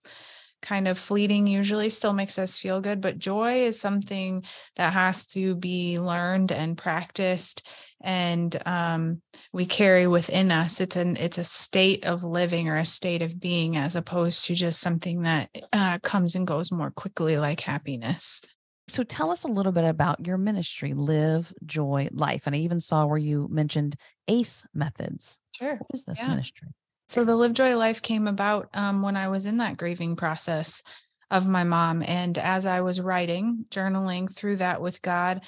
kind 0.62 0.88
of 0.88 0.98
fleeting 0.98 1.46
usually 1.46 1.90
still 1.90 2.14
makes 2.14 2.38
us 2.38 2.56
feel 2.56 2.80
good 2.80 3.02
but 3.02 3.18
joy 3.18 3.66
is 3.66 3.78
something 3.78 4.42
that 4.76 4.94
has 4.94 5.26
to 5.26 5.54
be 5.56 5.98
learned 5.98 6.50
and 6.50 6.78
practiced 6.78 7.66
and 8.00 8.56
um, 8.66 9.22
we 9.52 9.66
carry 9.66 10.06
within 10.06 10.50
us 10.50 10.80
it's 10.80 10.96
an 10.96 11.16
it's 11.16 11.38
a 11.38 11.44
state 11.44 12.04
of 12.04 12.22
living 12.22 12.68
or 12.68 12.76
a 12.76 12.84
state 12.84 13.22
of 13.22 13.40
being 13.40 13.76
as 13.76 13.96
opposed 13.96 14.44
to 14.44 14.54
just 14.54 14.80
something 14.80 15.22
that 15.22 15.48
uh, 15.72 15.98
comes 16.00 16.34
and 16.34 16.46
goes 16.46 16.70
more 16.70 16.90
quickly 16.90 17.36
like 17.38 17.60
happiness 17.60 18.42
so 18.86 19.02
tell 19.02 19.30
us 19.30 19.44
a 19.44 19.48
little 19.48 19.72
bit 19.72 19.84
about 19.84 20.26
your 20.26 20.36
ministry 20.36 20.92
live 20.92 21.52
joy 21.64 22.08
life 22.12 22.46
and 22.46 22.54
i 22.54 22.58
even 22.58 22.80
saw 22.80 23.06
where 23.06 23.18
you 23.18 23.48
mentioned 23.50 23.96
ace 24.28 24.64
methods 24.74 25.38
sure 25.52 25.76
what 25.76 25.86
is 25.94 26.04
this 26.04 26.18
yeah. 26.18 26.28
ministry 26.28 26.68
so 27.06 27.24
the 27.24 27.36
Live 27.36 27.52
Joy 27.52 27.76
Life 27.76 28.00
came 28.00 28.26
about 28.26 28.70
um, 28.74 29.02
when 29.02 29.16
I 29.16 29.28
was 29.28 29.44
in 29.46 29.58
that 29.58 29.76
grieving 29.76 30.16
process 30.16 30.82
of 31.30 31.46
my 31.46 31.64
mom. 31.64 32.02
And 32.02 32.36
as 32.38 32.66
I 32.66 32.80
was 32.80 33.00
writing, 33.00 33.66
journaling 33.70 34.32
through 34.32 34.56
that 34.56 34.80
with 34.80 35.02
God, 35.02 35.42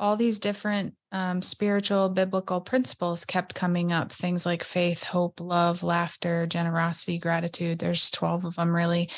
all 0.00 0.16
these 0.16 0.38
different 0.38 0.94
um, 1.12 1.42
spiritual 1.42 2.08
biblical 2.08 2.60
principles 2.60 3.24
kept 3.24 3.54
coming 3.54 3.92
up 3.92 4.12
things 4.12 4.46
like 4.46 4.64
faith, 4.64 5.04
hope, 5.04 5.40
love, 5.40 5.82
laughter, 5.82 6.46
generosity, 6.46 7.18
gratitude. 7.18 7.78
There's 7.78 8.10
12 8.10 8.46
of 8.46 8.56
them 8.56 8.74
really. 8.74 9.10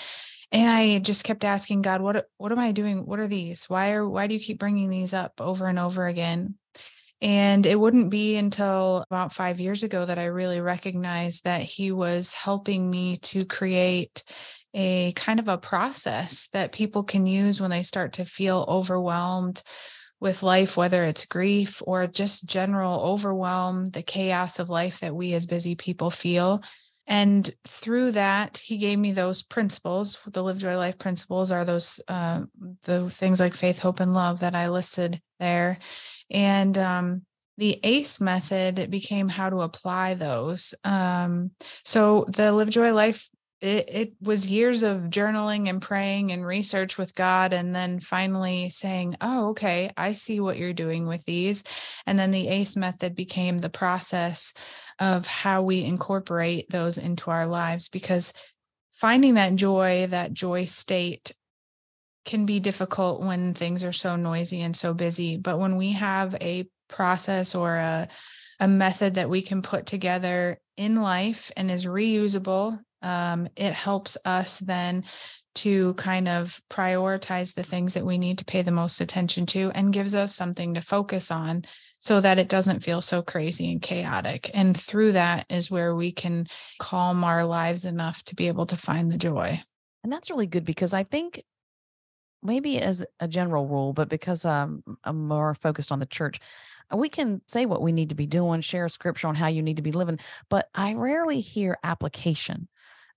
And 0.50 0.68
I 0.68 0.98
just 0.98 1.24
kept 1.24 1.44
asking 1.44 1.82
God, 1.82 2.02
what 2.02 2.26
what 2.36 2.52
am 2.52 2.58
I 2.58 2.72
doing? 2.72 3.06
What 3.06 3.20
are 3.20 3.28
these? 3.28 3.64
Why 3.70 3.92
are 3.92 4.06
why 4.06 4.26
do 4.26 4.34
you 4.34 4.40
keep 4.40 4.58
bringing 4.58 4.90
these 4.90 5.14
up 5.14 5.40
over 5.40 5.66
and 5.66 5.78
over 5.78 6.06
again? 6.06 6.56
And 7.22 7.64
it 7.64 7.78
wouldn't 7.78 8.10
be 8.10 8.36
until 8.36 9.04
about 9.08 9.32
five 9.32 9.60
years 9.60 9.84
ago 9.84 10.04
that 10.04 10.18
I 10.18 10.24
really 10.24 10.60
recognized 10.60 11.44
that 11.44 11.62
he 11.62 11.92
was 11.92 12.34
helping 12.34 12.90
me 12.90 13.18
to 13.18 13.46
create 13.46 14.24
a 14.74 15.12
kind 15.12 15.38
of 15.38 15.46
a 15.46 15.58
process 15.58 16.48
that 16.52 16.72
people 16.72 17.04
can 17.04 17.26
use 17.26 17.60
when 17.60 17.70
they 17.70 17.84
start 17.84 18.14
to 18.14 18.24
feel 18.24 18.64
overwhelmed 18.66 19.62
with 20.22 20.44
life, 20.44 20.76
whether 20.76 21.02
it's 21.02 21.24
grief 21.24 21.82
or 21.84 22.06
just 22.06 22.46
general 22.46 23.00
overwhelm, 23.00 23.90
the 23.90 24.04
chaos 24.04 24.60
of 24.60 24.70
life 24.70 25.00
that 25.00 25.12
we 25.12 25.34
as 25.34 25.46
busy 25.46 25.74
people 25.74 26.10
feel. 26.10 26.62
And 27.08 27.50
through 27.66 28.12
that, 28.12 28.58
he 28.58 28.78
gave 28.78 29.00
me 29.00 29.10
those 29.10 29.42
principles. 29.42 30.20
The 30.24 30.44
Live 30.44 30.58
Joy 30.58 30.76
Life 30.76 30.96
principles 30.96 31.50
are 31.50 31.64
those 31.64 32.00
uh, 32.06 32.42
the 32.84 33.10
things 33.10 33.40
like 33.40 33.52
faith, 33.52 33.80
hope, 33.80 33.98
and 33.98 34.14
love 34.14 34.38
that 34.40 34.54
I 34.54 34.68
listed 34.68 35.20
there. 35.40 35.80
And 36.30 36.78
um, 36.78 37.22
the 37.58 37.80
ACE 37.82 38.20
method 38.20 38.92
became 38.92 39.28
how 39.28 39.50
to 39.50 39.62
apply 39.62 40.14
those. 40.14 40.72
Um, 40.84 41.50
so 41.84 42.26
the 42.28 42.52
Live 42.52 42.70
Joy 42.70 42.94
Life, 42.94 43.28
it, 43.62 43.88
it 43.92 44.12
was 44.20 44.48
years 44.48 44.82
of 44.82 45.02
journaling 45.02 45.68
and 45.68 45.80
praying 45.80 46.32
and 46.32 46.44
research 46.44 46.98
with 46.98 47.14
God, 47.14 47.52
and 47.52 47.72
then 47.72 48.00
finally 48.00 48.70
saying, 48.70 49.14
Oh, 49.20 49.50
okay, 49.50 49.92
I 49.96 50.14
see 50.14 50.40
what 50.40 50.58
you're 50.58 50.72
doing 50.72 51.06
with 51.06 51.24
these. 51.24 51.62
And 52.04 52.18
then 52.18 52.32
the 52.32 52.48
ACE 52.48 52.76
method 52.76 53.14
became 53.14 53.58
the 53.58 53.70
process 53.70 54.52
of 54.98 55.28
how 55.28 55.62
we 55.62 55.84
incorporate 55.84 56.70
those 56.70 56.98
into 56.98 57.30
our 57.30 57.46
lives 57.46 57.88
because 57.88 58.32
finding 58.90 59.34
that 59.34 59.54
joy, 59.54 60.08
that 60.08 60.32
joy 60.32 60.64
state 60.64 61.30
can 62.24 62.46
be 62.46 62.58
difficult 62.58 63.22
when 63.22 63.54
things 63.54 63.84
are 63.84 63.92
so 63.92 64.16
noisy 64.16 64.60
and 64.60 64.76
so 64.76 64.92
busy. 64.92 65.36
But 65.36 65.60
when 65.60 65.76
we 65.76 65.92
have 65.92 66.34
a 66.40 66.68
process 66.88 67.54
or 67.54 67.76
a, 67.76 68.08
a 68.58 68.66
method 68.66 69.14
that 69.14 69.30
we 69.30 69.40
can 69.40 69.62
put 69.62 69.86
together 69.86 70.60
in 70.76 71.00
life 71.00 71.52
and 71.56 71.70
is 71.70 71.86
reusable, 71.86 72.80
um, 73.02 73.48
it 73.56 73.72
helps 73.72 74.16
us 74.24 74.58
then 74.58 75.04
to 75.54 75.92
kind 75.94 76.28
of 76.28 76.60
prioritize 76.70 77.54
the 77.54 77.62
things 77.62 77.94
that 77.94 78.06
we 78.06 78.16
need 78.16 78.38
to 78.38 78.44
pay 78.44 78.62
the 78.62 78.70
most 78.70 79.00
attention 79.00 79.44
to 79.44 79.70
and 79.74 79.92
gives 79.92 80.14
us 80.14 80.34
something 80.34 80.74
to 80.74 80.80
focus 80.80 81.30
on 81.30 81.62
so 81.98 82.20
that 82.20 82.38
it 82.38 82.48
doesn't 82.48 82.82
feel 82.82 83.00
so 83.00 83.22
crazy 83.22 83.70
and 83.70 83.82
chaotic. 83.82 84.50
And 84.54 84.76
through 84.76 85.12
that 85.12 85.46
is 85.50 85.70
where 85.70 85.94
we 85.94 86.10
can 86.10 86.46
calm 86.78 87.22
our 87.22 87.44
lives 87.44 87.84
enough 87.84 88.22
to 88.24 88.34
be 88.34 88.48
able 88.48 88.66
to 88.66 88.76
find 88.76 89.10
the 89.10 89.18
joy. 89.18 89.62
And 90.02 90.12
that's 90.12 90.30
really 90.30 90.46
good 90.46 90.64
because 90.64 90.94
I 90.94 91.04
think 91.04 91.42
maybe 92.42 92.80
as 92.80 93.04
a 93.20 93.28
general 93.28 93.68
rule, 93.68 93.92
but 93.92 94.08
because 94.08 94.44
um, 94.44 94.82
I'm 95.04 95.28
more 95.28 95.54
focused 95.54 95.92
on 95.92 96.00
the 96.00 96.06
church, 96.06 96.40
we 96.92 97.08
can 97.08 97.40
say 97.46 97.66
what 97.66 97.82
we 97.82 97.92
need 97.92 98.08
to 98.08 98.14
be 98.14 98.26
doing, 98.26 98.60
share 98.60 98.88
scripture 98.88 99.28
on 99.28 99.34
how 99.34 99.46
you 99.46 99.62
need 99.62 99.76
to 99.76 99.82
be 99.82 99.92
living, 99.92 100.18
but 100.48 100.68
I 100.74 100.94
rarely 100.94 101.40
hear 101.40 101.78
application. 101.84 102.68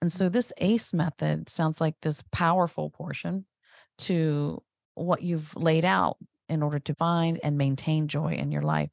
And 0.01 0.11
so 0.11 0.29
this 0.29 0.53
ACE 0.57 0.93
method 0.93 1.49
sounds 1.49 1.81
like 1.81 1.95
this 2.01 2.23
powerful 2.31 2.89
portion 2.89 3.45
to 3.99 4.61
what 4.95 5.21
you've 5.21 5.55
laid 5.55 5.85
out 5.85 6.17
in 6.49 6.61
order 6.61 6.79
to 6.79 6.93
find 6.93 7.39
and 7.43 7.57
maintain 7.57 8.07
joy 8.07 8.33
in 8.33 8.51
your 8.51 8.61
life. 8.61 8.89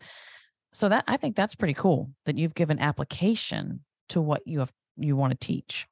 So 0.73 0.89
that 0.89 1.05
I 1.07 1.17
think 1.17 1.37
that's 1.37 1.55
pretty 1.55 1.75
cool 1.75 2.11
that 2.25 2.39
you've 2.39 2.55
given 2.55 2.79
application 2.79 3.81
to 4.09 4.21
what 4.21 4.47
you 4.47 4.61
have 4.61 4.73
you 4.97 5.17
want 5.17 5.39
to 5.39 5.47
teach. 5.47 5.87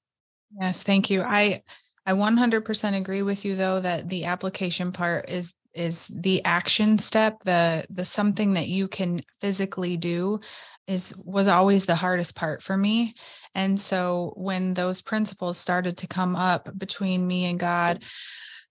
Yes, 0.58 0.82
thank 0.82 1.10
you. 1.10 1.22
I 1.22 1.62
I 2.06 2.12
100% 2.12 2.96
agree 2.96 3.22
with 3.22 3.44
you 3.44 3.56
though 3.56 3.80
that 3.80 4.08
the 4.08 4.24
application 4.24 4.92
part 4.92 5.28
is 5.28 5.54
is 5.74 6.06
the 6.12 6.44
action 6.44 6.98
step, 6.98 7.40
the 7.44 7.84
the 7.90 8.04
something 8.04 8.54
that 8.54 8.68
you 8.68 8.88
can 8.88 9.20
physically 9.40 9.96
do 9.96 10.40
is 10.86 11.14
was 11.16 11.48
always 11.48 11.86
the 11.86 11.94
hardest 11.94 12.34
part 12.34 12.62
for 12.62 12.76
me. 12.76 13.14
And 13.54 13.80
so 13.80 14.32
when 14.36 14.74
those 14.74 15.02
principles 15.02 15.58
started 15.58 15.98
to 15.98 16.06
come 16.06 16.36
up 16.36 16.68
between 16.76 17.26
me 17.26 17.44
and 17.46 17.58
God, 17.58 18.02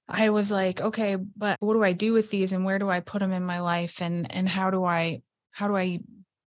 I 0.07 0.29
was 0.29 0.51
like, 0.51 0.81
okay, 0.81 1.15
but 1.15 1.57
what 1.59 1.73
do 1.73 1.83
I 1.83 1.93
do 1.93 2.13
with 2.13 2.29
these 2.31 2.51
and 2.51 2.65
where 2.65 2.79
do 2.79 2.89
I 2.89 2.99
put 2.99 3.19
them 3.19 3.31
in 3.31 3.43
my 3.43 3.59
life 3.59 4.01
and 4.01 4.31
and 4.33 4.49
how 4.49 4.71
do 4.71 4.83
I 4.83 5.21
how 5.51 5.67
do 5.67 5.77
I 5.77 5.99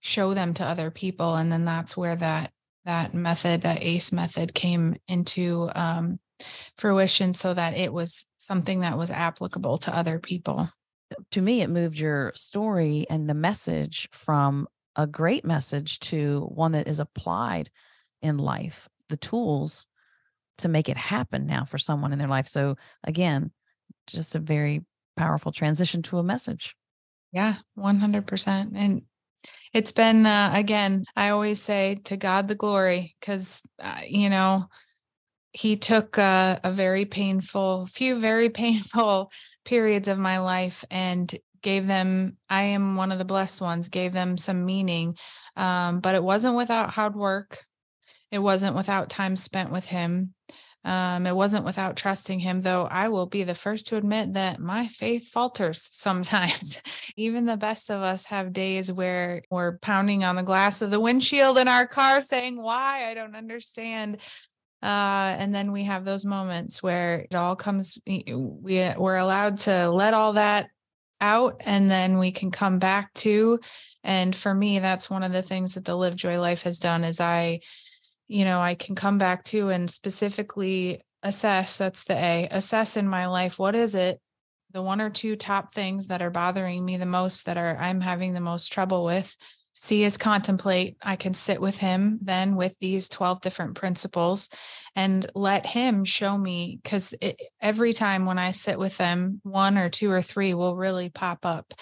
show 0.00 0.32
them 0.32 0.54
to 0.54 0.64
other 0.64 0.90
people 0.90 1.34
and 1.34 1.50
then 1.52 1.64
that's 1.64 1.96
where 1.96 2.16
that 2.16 2.52
that 2.84 3.12
method 3.14 3.62
that 3.62 3.82
ace 3.82 4.12
method 4.12 4.54
came 4.54 4.96
into 5.08 5.70
um, 5.74 6.18
fruition 6.76 7.34
so 7.34 7.54
that 7.54 7.76
it 7.76 7.92
was 7.92 8.26
something 8.38 8.80
that 8.80 8.98
was 8.98 9.10
applicable 9.10 9.78
to 9.78 9.94
other 9.94 10.18
people 10.18 10.68
to 11.30 11.40
me 11.40 11.62
it 11.62 11.70
moved 11.70 11.98
your 11.98 12.32
story 12.34 13.06
and 13.10 13.28
the 13.28 13.34
message 13.34 14.08
from 14.12 14.68
a 14.94 15.06
great 15.06 15.44
message 15.44 15.98
to 16.00 16.48
one 16.54 16.72
that 16.72 16.86
is 16.86 17.00
applied 17.00 17.70
in 18.22 18.36
life 18.38 18.88
the 19.08 19.16
tools 19.16 19.86
to 20.58 20.68
make 20.68 20.88
it 20.88 20.96
happen 20.96 21.46
now 21.46 21.64
for 21.64 21.78
someone 21.78 22.12
in 22.12 22.18
their 22.18 22.28
life. 22.28 22.48
So 22.48 22.76
again, 23.04 23.52
just 24.06 24.34
a 24.34 24.40
very 24.40 24.84
powerful 25.16 25.52
transition 25.52 26.02
to 26.02 26.18
a 26.18 26.22
message. 26.22 26.76
Yeah, 27.32 27.56
100%. 27.78 28.72
And 28.74 29.02
it's 29.72 29.92
been, 29.92 30.26
uh, 30.26 30.52
again, 30.54 31.04
I 31.14 31.30
always 31.30 31.62
say 31.62 31.96
to 32.04 32.16
God 32.16 32.48
the 32.48 32.54
glory, 32.54 33.16
because, 33.20 33.62
uh, 33.82 34.00
you 34.08 34.30
know, 34.30 34.66
he 35.52 35.76
took 35.76 36.18
uh, 36.18 36.58
a 36.62 36.70
very 36.70 37.04
painful, 37.04 37.86
few 37.86 38.14
very 38.14 38.48
painful 38.62 39.30
periods 39.64 40.08
of 40.08 40.18
my 40.18 40.38
life 40.38 40.84
and 40.90 41.34
gave 41.62 41.86
them, 41.86 42.36
I 42.48 42.62
am 42.62 42.96
one 42.96 43.12
of 43.12 43.18
the 43.18 43.24
blessed 43.24 43.60
ones, 43.60 43.88
gave 43.88 44.12
them 44.12 44.36
some 44.36 44.64
meaning. 44.64 45.16
Um, 45.56 46.00
but 46.00 46.14
it 46.14 46.22
wasn't 46.22 46.56
without 46.56 46.90
hard 46.90 47.16
work. 47.16 47.64
It 48.30 48.38
wasn't 48.38 48.76
without 48.76 49.10
time 49.10 49.36
spent 49.36 49.70
with 49.70 49.86
him. 49.86 50.34
Um, 50.84 51.26
it 51.26 51.34
wasn't 51.34 51.64
without 51.64 51.96
trusting 51.96 52.38
him, 52.38 52.60
though 52.60 52.86
I 52.86 53.08
will 53.08 53.26
be 53.26 53.42
the 53.42 53.54
first 53.54 53.88
to 53.88 53.96
admit 53.96 54.34
that 54.34 54.60
my 54.60 54.86
faith 54.86 55.28
falters 55.28 55.82
sometimes. 55.92 56.80
Even 57.16 57.46
the 57.46 57.56
best 57.56 57.90
of 57.90 58.02
us 58.02 58.26
have 58.26 58.52
days 58.52 58.90
where 58.90 59.42
we're 59.50 59.78
pounding 59.78 60.24
on 60.24 60.36
the 60.36 60.42
glass 60.42 60.80
of 60.80 60.90
the 60.90 61.00
windshield 61.00 61.58
in 61.58 61.68
our 61.68 61.86
car 61.86 62.20
saying, 62.20 62.62
Why? 62.62 63.06
I 63.08 63.14
don't 63.14 63.36
understand. 63.36 64.18
Uh, 64.82 65.34
and 65.38 65.54
then 65.54 65.72
we 65.72 65.84
have 65.84 66.04
those 66.04 66.24
moments 66.24 66.82
where 66.82 67.26
it 67.30 67.34
all 67.34 67.56
comes, 67.56 67.98
we, 68.06 68.92
we're 68.96 69.16
allowed 69.16 69.58
to 69.58 69.90
let 69.90 70.14
all 70.14 70.34
that 70.34 70.68
out 71.20 71.62
and 71.66 71.90
then 71.90 72.18
we 72.18 72.30
can 72.30 72.50
come 72.50 72.78
back 72.78 73.12
to. 73.14 73.58
And 74.04 74.34
for 74.34 74.54
me, 74.54 74.78
that's 74.78 75.10
one 75.10 75.24
of 75.24 75.32
the 75.32 75.42
things 75.42 75.74
that 75.74 75.84
the 75.84 75.96
Live 75.96 76.14
Joy 76.14 76.40
Life 76.40 76.62
has 76.62 76.78
done 76.78 77.02
is 77.02 77.20
I 77.20 77.60
you 78.28 78.44
know, 78.44 78.60
I 78.60 78.74
can 78.74 78.94
come 78.94 79.16
back 79.18 79.42
to 79.44 79.70
and 79.70 79.90
specifically 79.90 81.02
assess 81.22 81.78
that's 81.78 82.04
the 82.04 82.14
A 82.14 82.48
assess 82.50 82.96
in 82.96 83.08
my 83.08 83.26
life 83.26 83.58
what 83.58 83.74
is 83.74 83.96
it 83.96 84.20
the 84.70 84.80
one 84.80 85.00
or 85.00 85.10
two 85.10 85.34
top 85.34 85.74
things 85.74 86.06
that 86.06 86.22
are 86.22 86.30
bothering 86.30 86.84
me 86.84 86.96
the 86.96 87.06
most 87.06 87.46
that 87.46 87.58
are 87.58 87.76
I'm 87.76 88.00
having 88.00 88.34
the 88.34 88.40
most 88.40 88.72
trouble 88.72 89.04
with 89.04 89.36
C 89.80 90.02
is 90.02 90.16
contemplate 90.16 90.96
i 91.02 91.16
can 91.16 91.32
sit 91.34 91.60
with 91.60 91.78
him 91.78 92.18
then 92.22 92.56
with 92.56 92.78
these 92.78 93.08
12 93.08 93.40
different 93.40 93.76
principles 93.76 94.48
and 94.96 95.30
let 95.34 95.64
him 95.64 96.04
show 96.04 96.36
me 96.36 96.80
because 96.82 97.14
every 97.60 97.92
time 97.92 98.26
when 98.26 98.38
i 98.38 98.50
sit 98.50 98.78
with 98.78 98.96
them 98.98 99.40
one 99.44 99.78
or 99.78 99.88
two 99.88 100.10
or 100.10 100.22
three 100.22 100.54
will 100.54 100.76
really 100.76 101.08
pop 101.08 101.46
up. 101.46 101.72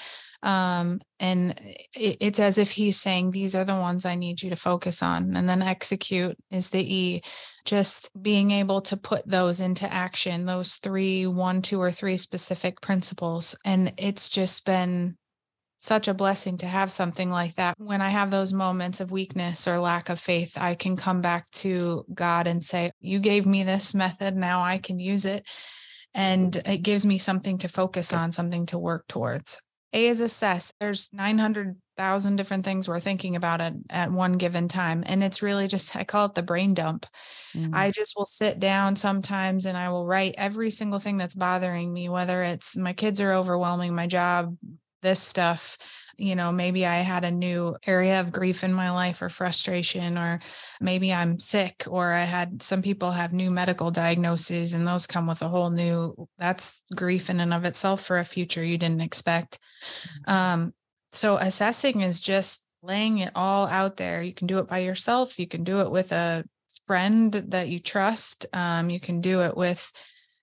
Um, 0.42 1.01
and 1.18 1.59
it, 1.94 2.18
it's 2.20 2.38
as 2.38 2.59
if 2.59 2.70
he's 2.70 3.01
saying 3.01 3.30
these 3.30 3.55
are 3.55 3.64
the 3.64 3.74
ones 3.74 4.05
i 4.05 4.14
need 4.14 4.42
you 4.42 4.51
to 4.51 4.57
focus 4.57 5.03
on 5.03 5.34
and 5.34 5.49
then 5.49 5.62
execute 5.62 6.36
is 6.51 6.70
the 6.70 6.94
e. 6.94 7.22
Just 7.64 8.11
being 8.22 8.51
able 8.53 8.80
to 8.82 8.97
put 8.97 9.26
those 9.26 9.61
into 9.61 9.92
action 9.92 10.44
those 10.44 10.76
three 10.76 11.26
one 11.26 11.62
two 11.62 11.80
or 11.80 11.90
three 11.90 12.18
specific 12.18 12.80
principles 12.80 13.57
and 13.64 13.94
it's 13.97 14.28
just 14.28 14.66
been 14.66 15.16
such 15.87 16.09
a 16.09 16.14
blessing 16.14 16.57
to 16.59 16.66
have 16.66 16.91
something 16.91 17.30
like 17.30 17.55
that. 17.55 17.74
When 17.78 18.03
I 18.03 18.09
have 18.09 18.30
those 18.30 18.53
moments 18.53 19.01
of 19.01 19.12
weakness 19.12 19.68
or 19.68 19.78
lack 19.78 20.09
of 20.09 20.18
faith, 20.18 20.59
I 20.59 20.74
can 20.74 20.97
come 20.97 21.20
back 21.20 21.49
to 21.53 22.05
God 22.12 22.49
and 22.49 22.62
say, 22.62 22.91
You 23.01 23.20
gave 23.20 23.47
me 23.47 23.62
this 23.62 23.95
method, 23.95 24.37
now 24.37 24.62
I 24.62 24.78
can 24.78 24.99
use 24.99 25.24
it. 25.24 25.47
And 26.12 26.55
it 26.57 26.78
gives 26.78 27.07
me 27.07 27.18
something 27.18 27.59
to 27.59 27.68
focus 27.68 28.12
on, 28.12 28.32
something 28.32 28.66
to 28.66 28.78
work 28.78 29.07
towards. 29.07 29.61
A 29.93 30.07
is 30.07 30.20
assess. 30.20 30.72
There's 30.80 31.11
900,000 31.12 32.37
different 32.37 32.64
things 32.64 32.89
we're 32.89 33.01
thinking 33.01 33.37
about 33.37 33.61
at, 33.61 33.74
at 33.89 34.11
one 34.11 34.32
given 34.32 34.66
time. 34.66 35.05
And 35.07 35.22
it's 35.22 35.43
really 35.43 35.68
just, 35.68 35.95
I 35.95 36.05
call 36.05 36.26
it 36.26 36.34
the 36.34 36.43
brain 36.43 36.74
dump. 36.74 37.07
Mm. 37.55 37.74
I 37.74 37.91
just 37.91 38.14
will 38.16 38.26
sit 38.26 38.59
down 38.59 38.97
sometimes 38.97 39.66
and 39.66 39.76
I 39.76 39.91
will 39.91 40.07
write 40.07 40.34
every 40.39 40.70
single 40.70 40.99
thing 40.99 41.18
that's 41.18 41.34
bothering 41.34 41.93
me, 41.93 42.09
whether 42.09 42.43
it's 42.43 42.76
my 42.76 42.95
kids 42.95 43.20
are 43.20 43.32
overwhelming, 43.32 43.95
my 43.95 44.07
job, 44.07 44.57
this 45.03 45.20
stuff 45.20 45.78
you 46.16 46.34
know 46.34 46.51
maybe 46.51 46.86
i 46.86 46.97
had 46.97 47.24
a 47.24 47.30
new 47.30 47.76
area 47.86 48.20
of 48.20 48.32
grief 48.32 48.64
in 48.64 48.72
my 48.72 48.90
life 48.90 49.20
or 49.20 49.28
frustration 49.28 50.16
or 50.16 50.40
maybe 50.80 51.12
i'm 51.12 51.38
sick 51.38 51.84
or 51.88 52.12
i 52.12 52.22
had 52.22 52.62
some 52.62 52.82
people 52.82 53.12
have 53.12 53.32
new 53.32 53.51
medical 53.51 53.90
diagnoses 53.90 54.72
and 54.72 54.86
those 54.86 55.07
come 55.07 55.26
with 55.26 55.42
a 55.42 55.49
whole 55.49 55.70
new 55.70 56.28
that's 56.38 56.82
grief 56.94 57.28
in 57.28 57.40
and 57.40 57.53
of 57.53 57.64
itself 57.64 58.03
for 58.03 58.18
a 58.18 58.24
future 58.24 58.64
you 58.64 58.78
didn't 58.78 59.03
expect 59.03 59.59
mm-hmm. 60.26 60.32
um, 60.32 60.72
so 61.12 61.36
assessing 61.36 62.03
is 62.03 62.20
just 62.20 62.66
laying 62.86 63.18
it 63.18 63.32
all 63.34 63.66
out 63.66 63.97
there. 63.97 64.22
You 64.22 64.32
can 64.32 64.47
do 64.47 64.59
it 64.59 64.68
by 64.68 64.78
yourself. 64.78 65.38
You 65.38 65.47
can 65.47 65.64
do 65.64 65.80
it 65.80 65.90
with 65.90 66.12
a 66.12 66.44
friend 66.84 67.32
that 67.49 67.68
you 67.68 67.80
trust. 67.80 68.47
Um, 68.53 68.90
you 68.90 69.01
can 69.01 69.20
do 69.20 69.42
it 69.42 69.57
with 69.57 69.90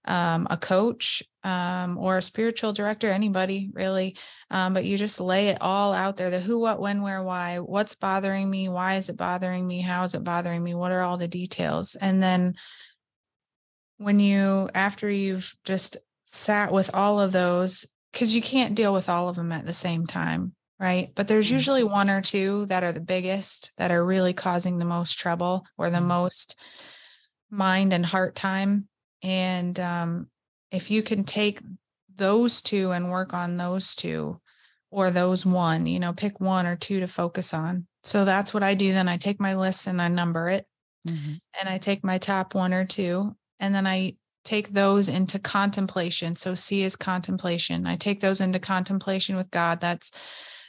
um, 0.05 0.47
a 0.49 0.57
coach 0.57 1.23
um, 1.43 1.97
or 1.97 2.17
a 2.17 2.21
spiritual 2.21 2.73
director, 2.73 3.09
anybody 3.09 3.69
really. 3.73 4.15
Um, 4.49 4.73
but 4.73 4.85
you 4.85 4.97
just 4.97 5.19
lay 5.19 5.49
it 5.49 5.57
all 5.61 5.93
out 5.93 6.15
there 6.15 6.29
the 6.29 6.39
who, 6.39 6.59
what, 6.59 6.79
when, 6.79 7.01
where, 7.01 7.21
why, 7.21 7.59
what's 7.59 7.95
bothering 7.95 8.49
me, 8.49 8.69
why 8.69 8.95
is 8.95 9.09
it 9.09 9.17
bothering 9.17 9.65
me, 9.65 9.81
how 9.81 10.03
is 10.03 10.15
it 10.15 10.23
bothering 10.23 10.63
me, 10.63 10.73
what 10.73 10.91
are 10.91 11.01
all 11.01 11.17
the 11.17 11.27
details. 11.27 11.95
And 11.95 12.23
then 12.23 12.55
when 13.97 14.19
you, 14.19 14.69
after 14.73 15.09
you've 15.09 15.55
just 15.65 15.97
sat 16.23 16.71
with 16.71 16.89
all 16.93 17.19
of 17.19 17.31
those, 17.31 17.85
because 18.11 18.35
you 18.35 18.41
can't 18.41 18.75
deal 18.75 18.93
with 18.93 19.09
all 19.09 19.27
of 19.27 19.35
them 19.35 19.51
at 19.51 19.65
the 19.65 19.73
same 19.73 20.05
time, 20.05 20.53
right? 20.79 21.11
But 21.15 21.27
there's 21.27 21.47
mm-hmm. 21.47 21.55
usually 21.55 21.83
one 21.83 22.09
or 22.09 22.21
two 22.21 22.65
that 22.67 22.83
are 22.83 22.91
the 22.91 22.99
biggest 22.99 23.71
that 23.77 23.91
are 23.91 24.05
really 24.05 24.33
causing 24.33 24.77
the 24.77 24.85
most 24.85 25.19
trouble 25.19 25.65
or 25.77 25.89
the 25.89 25.97
mm-hmm. 25.97 26.07
most 26.07 26.55
mind 27.49 27.91
and 27.93 28.05
heart 28.05 28.35
time 28.35 28.87
and 29.23 29.79
um, 29.79 30.27
if 30.73 30.91
you 30.91 31.03
can 31.03 31.23
take 31.23 31.61
those 32.13 32.61
two 32.61 32.91
and 32.91 33.09
work 33.09 33.33
on 33.33 33.57
those 33.57 33.95
two 33.95 34.41
or 34.91 35.11
those 35.11 35.45
one, 35.45 35.85
you 35.85 35.99
know, 35.99 36.13
pick 36.13 36.41
one 36.41 36.65
or 36.65 36.75
two 36.75 36.99
to 36.99 37.07
focus 37.07 37.53
on. 37.53 37.87
So 38.03 38.25
that's 38.25 38.53
what 38.53 38.63
I 38.63 38.73
do. 38.73 38.91
Then 38.91 39.07
I 39.07 39.17
take 39.17 39.39
my 39.39 39.55
list 39.55 39.87
and 39.87 40.01
I 40.01 40.07
number 40.07 40.49
it. 40.49 40.65
Mm-hmm. 41.07 41.33
And 41.59 41.69
I 41.69 41.77
take 41.77 42.03
my 42.03 42.17
top 42.17 42.55
one 42.55 42.73
or 42.73 42.85
two 42.85 43.35
and 43.59 43.73
then 43.73 43.87
I 43.87 44.15
take 44.43 44.73
those 44.73 45.07
into 45.07 45.39
contemplation. 45.39 46.35
So 46.35 46.55
C 46.55 46.83
is 46.83 46.95
contemplation. 46.95 47.85
I 47.85 47.95
take 47.95 48.19
those 48.19 48.41
into 48.41 48.59
contemplation 48.59 49.35
with 49.35 49.51
God. 49.51 49.79
That's 49.79 50.11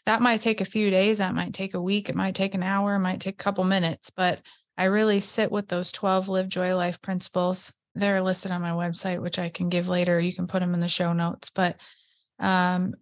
that 0.06 0.22
might 0.22 0.42
take 0.42 0.60
a 0.60 0.66
few 0.66 0.90
days, 0.90 1.18
that 1.18 1.34
might 1.34 1.54
take 1.54 1.72
a 1.72 1.80
week, 1.80 2.10
it 2.10 2.14
might 2.14 2.34
take 2.34 2.54
an 2.54 2.62
hour, 2.62 2.96
it 2.96 3.00
might 3.00 3.20
take 3.20 3.34
a 3.34 3.42
couple 3.42 3.64
minutes, 3.64 4.10
but 4.10 4.40
I 4.76 4.84
really 4.84 5.20
sit 5.20 5.50
with 5.50 5.68
those 5.68 5.90
12 5.92 6.28
live 6.28 6.48
joy 6.48 6.76
life 6.76 7.00
principles 7.00 7.72
they're 7.94 8.20
listed 8.20 8.50
on 8.50 8.60
my 8.60 8.70
website, 8.70 9.20
which 9.20 9.38
I 9.38 9.48
can 9.48 9.68
give 9.68 9.88
later. 9.88 10.18
You 10.18 10.32
can 10.32 10.46
put 10.46 10.60
them 10.60 10.74
in 10.74 10.80
the 10.80 10.88
show 10.88 11.12
notes. 11.12 11.50
But 11.50 11.76
um, 12.38 12.94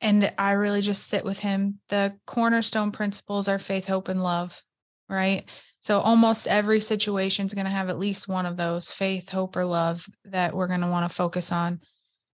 and 0.00 0.32
I 0.38 0.52
really 0.52 0.80
just 0.80 1.08
sit 1.08 1.24
with 1.24 1.40
him. 1.40 1.80
The 1.88 2.16
cornerstone 2.26 2.92
principles 2.92 3.48
are 3.48 3.58
faith, 3.58 3.88
hope, 3.88 4.08
and 4.08 4.22
love, 4.22 4.62
right? 5.08 5.44
So 5.80 6.00
almost 6.00 6.46
every 6.46 6.80
situation 6.80 7.46
is 7.46 7.54
going 7.54 7.64
to 7.64 7.70
have 7.70 7.88
at 7.88 7.98
least 7.98 8.28
one 8.28 8.46
of 8.46 8.56
those 8.56 8.90
faith, 8.90 9.28
hope, 9.30 9.56
or 9.56 9.64
love 9.64 10.06
that 10.24 10.54
we're 10.54 10.68
going 10.68 10.80
to 10.80 10.88
want 10.88 11.08
to 11.08 11.14
focus 11.14 11.50
on. 11.50 11.80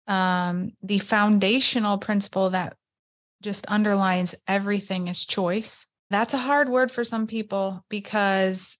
Um, 0.07 0.71
the 0.81 0.99
foundational 0.99 1.97
principle 1.97 2.49
that 2.51 2.75
just 3.41 3.69
underlines 3.69 4.35
everything 4.47 5.07
is 5.07 5.25
choice. 5.25 5.87
That's 6.09 6.33
a 6.33 6.39
hard 6.39 6.69
word 6.69 6.91
for 6.91 7.03
some 7.03 7.27
people 7.27 7.85
because 7.89 8.77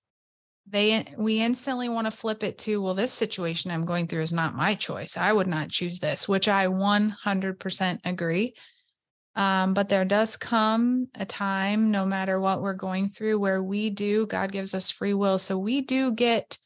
they 0.70 1.06
we 1.18 1.40
instantly 1.40 1.90
want 1.90 2.06
to 2.06 2.12
flip 2.12 2.44
it 2.44 2.58
to 2.58 2.82
well 2.82 2.94
this 2.94 3.12
situation 3.12 3.72
i'm 3.72 3.86
going 3.86 4.08
through 4.08 4.22
is 4.22 4.34
not 4.34 4.56
my 4.56 4.76
choice. 4.76 5.18
I 5.18 5.34
would 5.34 5.48
not 5.48 5.70
choose 5.70 6.00
this 6.00 6.28
which 6.28 6.48
i 6.48 6.68
100% 6.68 8.00
agree. 8.06 8.54
Um, 9.36 9.74
but 9.74 9.90
there 9.90 10.06
does 10.06 10.36
come 10.36 11.08
a 11.16 11.26
time 11.26 11.92
no 11.92 12.06
matter 12.06 12.40
what 12.42 12.62
we're 12.62 12.74
going 12.74 13.10
through 13.10 13.40
where 13.40 13.64
we 13.64 13.90
do 13.90 14.26
god 14.28 14.52
gives 14.52 14.74
us 14.74 14.90
free 14.90 15.14
will. 15.14 15.40
So 15.40 15.58
we 15.58 15.82
do 15.82 16.12
get 16.12 16.58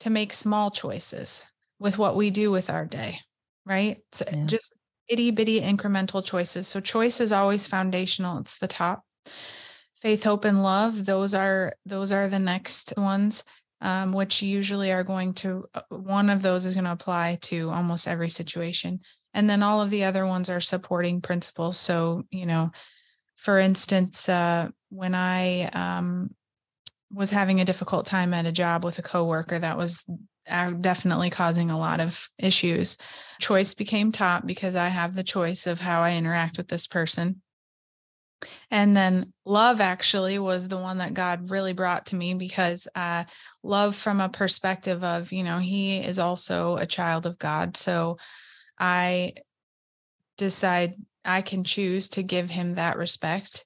to 0.00 0.10
make 0.10 0.32
small 0.32 0.70
choices 0.70 1.44
with 1.78 1.98
what 1.98 2.16
we 2.16 2.30
do 2.30 2.50
with 2.50 2.70
our 2.70 2.84
day 2.84 3.20
right? 3.68 3.98
So 4.12 4.24
yeah. 4.32 4.46
just 4.46 4.72
itty 5.08 5.30
bitty 5.30 5.60
incremental 5.60 6.24
choices. 6.24 6.66
So 6.66 6.80
choice 6.80 7.20
is 7.20 7.30
always 7.30 7.66
foundational. 7.66 8.38
It's 8.38 8.58
the 8.58 8.66
top 8.66 9.04
faith 10.00 10.24
hope 10.24 10.44
and 10.44 10.62
love 10.62 11.04
those 11.04 11.34
are 11.34 11.74
those 11.84 12.12
are 12.12 12.28
the 12.28 12.38
next 12.38 12.92
ones 12.96 13.44
um, 13.80 14.12
which 14.12 14.42
usually 14.42 14.92
are 14.92 15.04
going 15.04 15.34
to 15.34 15.64
uh, 15.74 15.82
one 15.90 16.30
of 16.30 16.42
those 16.42 16.64
is 16.64 16.74
going 16.74 16.84
to 16.84 16.92
apply 16.92 17.38
to 17.42 17.70
almost 17.70 18.08
every 18.08 18.30
situation. 18.30 19.00
And 19.34 19.48
then 19.48 19.62
all 19.62 19.80
of 19.80 19.90
the 19.90 20.04
other 20.04 20.26
ones 20.26 20.50
are 20.50 20.60
supporting 20.60 21.20
principles. 21.20 21.78
So 21.78 22.24
you 22.30 22.46
know 22.46 22.70
for 23.36 23.58
instance 23.58 24.28
uh, 24.28 24.68
when 24.90 25.14
i 25.14 25.66
um, 25.66 26.34
was 27.12 27.30
having 27.30 27.60
a 27.60 27.64
difficult 27.64 28.04
time 28.04 28.34
at 28.34 28.46
a 28.46 28.52
job 28.52 28.84
with 28.84 28.98
a 28.98 29.02
coworker 29.02 29.58
that 29.58 29.78
was 29.78 30.04
uh, 30.50 30.70
definitely 30.72 31.30
causing 31.30 31.70
a 31.70 31.78
lot 31.78 32.00
of 32.00 32.28
issues. 32.38 32.96
Choice 33.40 33.74
became 33.74 34.10
top 34.10 34.46
because 34.46 34.74
i 34.74 34.88
have 34.88 35.14
the 35.14 35.22
choice 35.22 35.66
of 35.66 35.80
how 35.80 36.02
i 36.02 36.14
interact 36.14 36.56
with 36.56 36.68
this 36.68 36.86
person 36.86 37.42
and 38.70 38.94
then 38.94 39.32
love 39.44 39.80
actually 39.80 40.38
was 40.38 40.68
the 40.68 40.78
one 40.78 40.98
that 40.98 41.14
God 41.14 41.50
really 41.50 41.72
brought 41.72 42.06
to 42.06 42.16
me 42.16 42.34
because 42.34 42.86
uh, 42.94 43.24
love 43.62 43.96
from 43.96 44.20
a 44.20 44.28
perspective 44.28 45.02
of, 45.02 45.32
you 45.32 45.42
know, 45.42 45.58
he 45.58 45.98
is 45.98 46.18
also 46.18 46.76
a 46.76 46.86
child 46.86 47.26
of 47.26 47.38
God. 47.38 47.76
So 47.76 48.18
I 48.78 49.34
decide 50.36 50.94
I 51.24 51.42
can 51.42 51.64
choose 51.64 52.08
to 52.10 52.22
give 52.22 52.50
him 52.50 52.74
that 52.74 52.96
respect. 52.96 53.64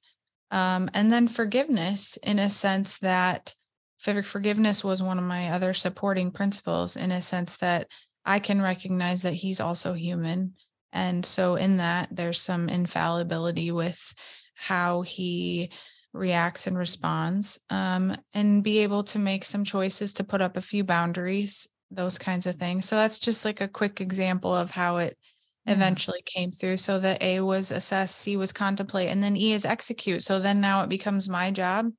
Um, 0.50 0.90
and 0.94 1.10
then 1.12 1.28
forgiveness 1.28 2.18
in 2.22 2.38
a 2.38 2.50
sense 2.50 2.98
that 2.98 3.54
forgiveness 3.98 4.82
was 4.82 5.02
one 5.02 5.18
of 5.18 5.24
my 5.24 5.50
other 5.50 5.72
supporting 5.72 6.30
principles 6.30 6.96
in 6.96 7.12
a 7.12 7.20
sense 7.20 7.56
that 7.58 7.86
I 8.24 8.38
can 8.40 8.60
recognize 8.60 9.22
that 9.22 9.34
he's 9.34 9.60
also 9.60 9.94
human. 9.94 10.54
And 10.92 11.24
so 11.24 11.54
in 11.54 11.78
that, 11.78 12.08
there's 12.10 12.40
some 12.40 12.68
infallibility 12.68 13.70
with 13.70 14.14
how 14.62 15.02
he 15.02 15.70
reacts 16.12 16.66
and 16.66 16.78
responds 16.78 17.58
um, 17.70 18.16
and 18.32 18.62
be 18.62 18.78
able 18.78 19.02
to 19.02 19.18
make 19.18 19.44
some 19.44 19.64
choices 19.64 20.12
to 20.12 20.24
put 20.24 20.40
up 20.40 20.56
a 20.56 20.60
few 20.60 20.84
boundaries 20.84 21.68
those 21.90 22.18
kinds 22.18 22.46
of 22.46 22.54
things. 22.54 22.86
So 22.86 22.96
that's 22.96 23.18
just 23.18 23.44
like 23.44 23.60
a 23.60 23.68
quick 23.68 24.00
example 24.00 24.54
of 24.54 24.70
how 24.70 24.96
it 24.98 25.18
eventually 25.66 26.22
came 26.24 26.50
through 26.50 26.76
so 26.76 26.98
that 26.98 27.22
a 27.22 27.40
was 27.40 27.70
assess 27.70 28.12
c 28.12 28.36
was 28.36 28.52
contemplate 28.52 29.08
and 29.08 29.22
then 29.22 29.36
e 29.36 29.52
is 29.52 29.64
execute. 29.64 30.22
So 30.22 30.40
then 30.40 30.60
now 30.60 30.82
it 30.82 30.88
becomes 30.88 31.28
my 31.28 31.50
job 31.50 31.90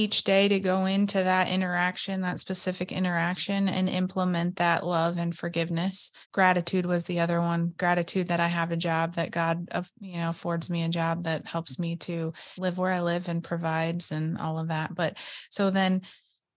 each 0.00 0.24
day 0.24 0.48
to 0.48 0.58
go 0.58 0.86
into 0.86 1.18
that 1.18 1.50
interaction, 1.50 2.22
that 2.22 2.40
specific 2.40 2.90
interaction, 2.90 3.68
and 3.68 3.86
implement 3.86 4.56
that 4.56 4.86
love 4.86 5.18
and 5.18 5.36
forgiveness. 5.36 6.10
Gratitude 6.32 6.86
was 6.86 7.04
the 7.04 7.20
other 7.20 7.38
one. 7.40 7.74
Gratitude 7.76 8.28
that 8.28 8.40
I 8.40 8.48
have 8.48 8.72
a 8.72 8.78
job 8.78 9.16
that 9.16 9.30
God, 9.30 9.68
you 10.00 10.16
know, 10.16 10.30
affords 10.30 10.70
me 10.70 10.84
a 10.84 10.88
job 10.88 11.24
that 11.24 11.46
helps 11.46 11.78
me 11.78 11.96
to 11.96 12.32
live 12.56 12.78
where 12.78 12.92
I 12.92 13.00
live 13.00 13.28
and 13.28 13.44
provides 13.44 14.10
and 14.10 14.38
all 14.38 14.58
of 14.58 14.68
that. 14.68 14.94
But 14.94 15.18
so 15.50 15.68
then 15.68 16.00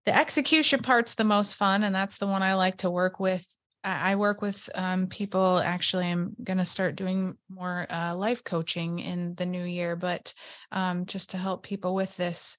the 0.06 0.16
execution 0.16 0.80
part's 0.80 1.14
the 1.14 1.24
most 1.24 1.54
fun, 1.54 1.84
and 1.84 1.94
that's 1.94 2.16
the 2.16 2.26
one 2.26 2.42
I 2.42 2.54
like 2.54 2.78
to 2.78 2.90
work 2.90 3.20
with 3.20 3.46
I 3.86 4.16
work 4.16 4.40
with 4.40 4.70
um, 4.74 5.08
people. 5.08 5.58
Actually, 5.58 6.06
I'm 6.06 6.34
going 6.42 6.56
to 6.56 6.64
start 6.64 6.96
doing 6.96 7.36
more 7.50 7.86
uh, 7.90 8.16
life 8.16 8.42
coaching 8.42 8.98
in 8.98 9.34
the 9.34 9.44
new 9.44 9.62
year, 9.62 9.94
but 9.94 10.32
um, 10.72 11.04
just 11.04 11.32
to 11.32 11.36
help 11.36 11.62
people 11.62 11.94
with 11.94 12.16
this 12.16 12.56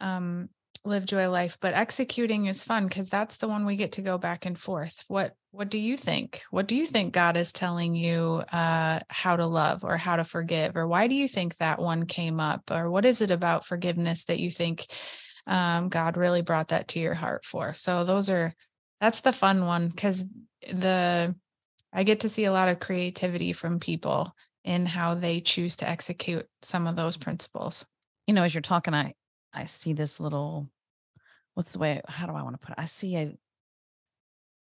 um, 0.00 0.48
live 0.84 1.04
joy 1.04 1.28
life 1.28 1.58
but 1.60 1.74
executing 1.74 2.46
is 2.46 2.64
fun 2.64 2.86
because 2.86 3.10
that's 3.10 3.36
the 3.36 3.48
one 3.48 3.64
we 3.64 3.76
get 3.76 3.92
to 3.92 4.02
go 4.02 4.18
back 4.18 4.46
and 4.46 4.58
forth. 4.58 5.04
What 5.08 5.34
what 5.50 5.70
do 5.70 5.78
you 5.78 5.96
think? 5.96 6.42
What 6.50 6.66
do 6.66 6.74
you 6.74 6.86
think 6.86 7.12
god 7.12 7.36
is 7.36 7.52
telling 7.52 7.94
you 7.94 8.42
uh 8.52 9.00
how 9.08 9.36
to 9.36 9.46
love 9.46 9.84
or 9.84 9.96
how 9.96 10.16
to 10.16 10.24
forgive? 10.24 10.76
Or 10.76 10.86
why 10.86 11.06
do 11.06 11.14
you 11.14 11.28
think 11.28 11.56
that 11.56 11.78
one 11.78 12.06
came 12.06 12.40
up? 12.40 12.70
Or 12.70 12.90
what 12.90 13.04
is 13.04 13.20
it 13.20 13.30
about 13.30 13.66
forgiveness 13.66 14.24
that 14.24 14.40
you 14.40 14.50
think 14.50 14.86
um, 15.46 15.88
god 15.88 16.16
really 16.16 16.42
brought 16.42 16.68
that 16.68 16.88
to 16.88 17.00
your 17.00 17.14
heart 17.14 17.44
for? 17.44 17.74
So 17.74 18.04
those 18.04 18.30
are 18.30 18.54
that's 19.00 19.20
the 19.20 19.32
fun 19.32 19.66
one 19.66 19.88
because 19.88 20.24
the 20.72 21.34
i 21.92 22.02
get 22.02 22.20
to 22.20 22.28
see 22.28 22.44
a 22.44 22.52
lot 22.52 22.68
of 22.68 22.80
creativity 22.80 23.52
from 23.52 23.78
people 23.78 24.34
in 24.64 24.86
how 24.86 25.14
they 25.14 25.40
choose 25.40 25.76
to 25.76 25.88
execute 25.88 26.46
some 26.62 26.86
of 26.86 26.96
those 26.96 27.16
principles. 27.16 27.86
You 28.26 28.34
know 28.34 28.42
as 28.42 28.54
you're 28.54 28.62
talking 28.62 28.94
i 28.94 29.14
I 29.52 29.66
see 29.66 29.92
this 29.92 30.20
little 30.20 30.70
what's 31.54 31.72
the 31.72 31.78
way 31.78 32.00
how 32.08 32.26
do 32.26 32.32
I 32.32 32.42
want 32.42 32.60
to 32.60 32.66
put 32.66 32.72
it? 32.72 32.80
I 32.80 32.86
see 32.86 33.16
a 33.16 33.36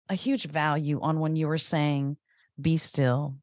a 0.09 0.15
huge 0.15 0.45
value 0.47 0.99
on 1.01 1.19
when 1.19 1.35
you 1.35 1.47
were 1.47 1.57
saying 1.57 2.17
be 2.59 2.77
still 2.77 3.35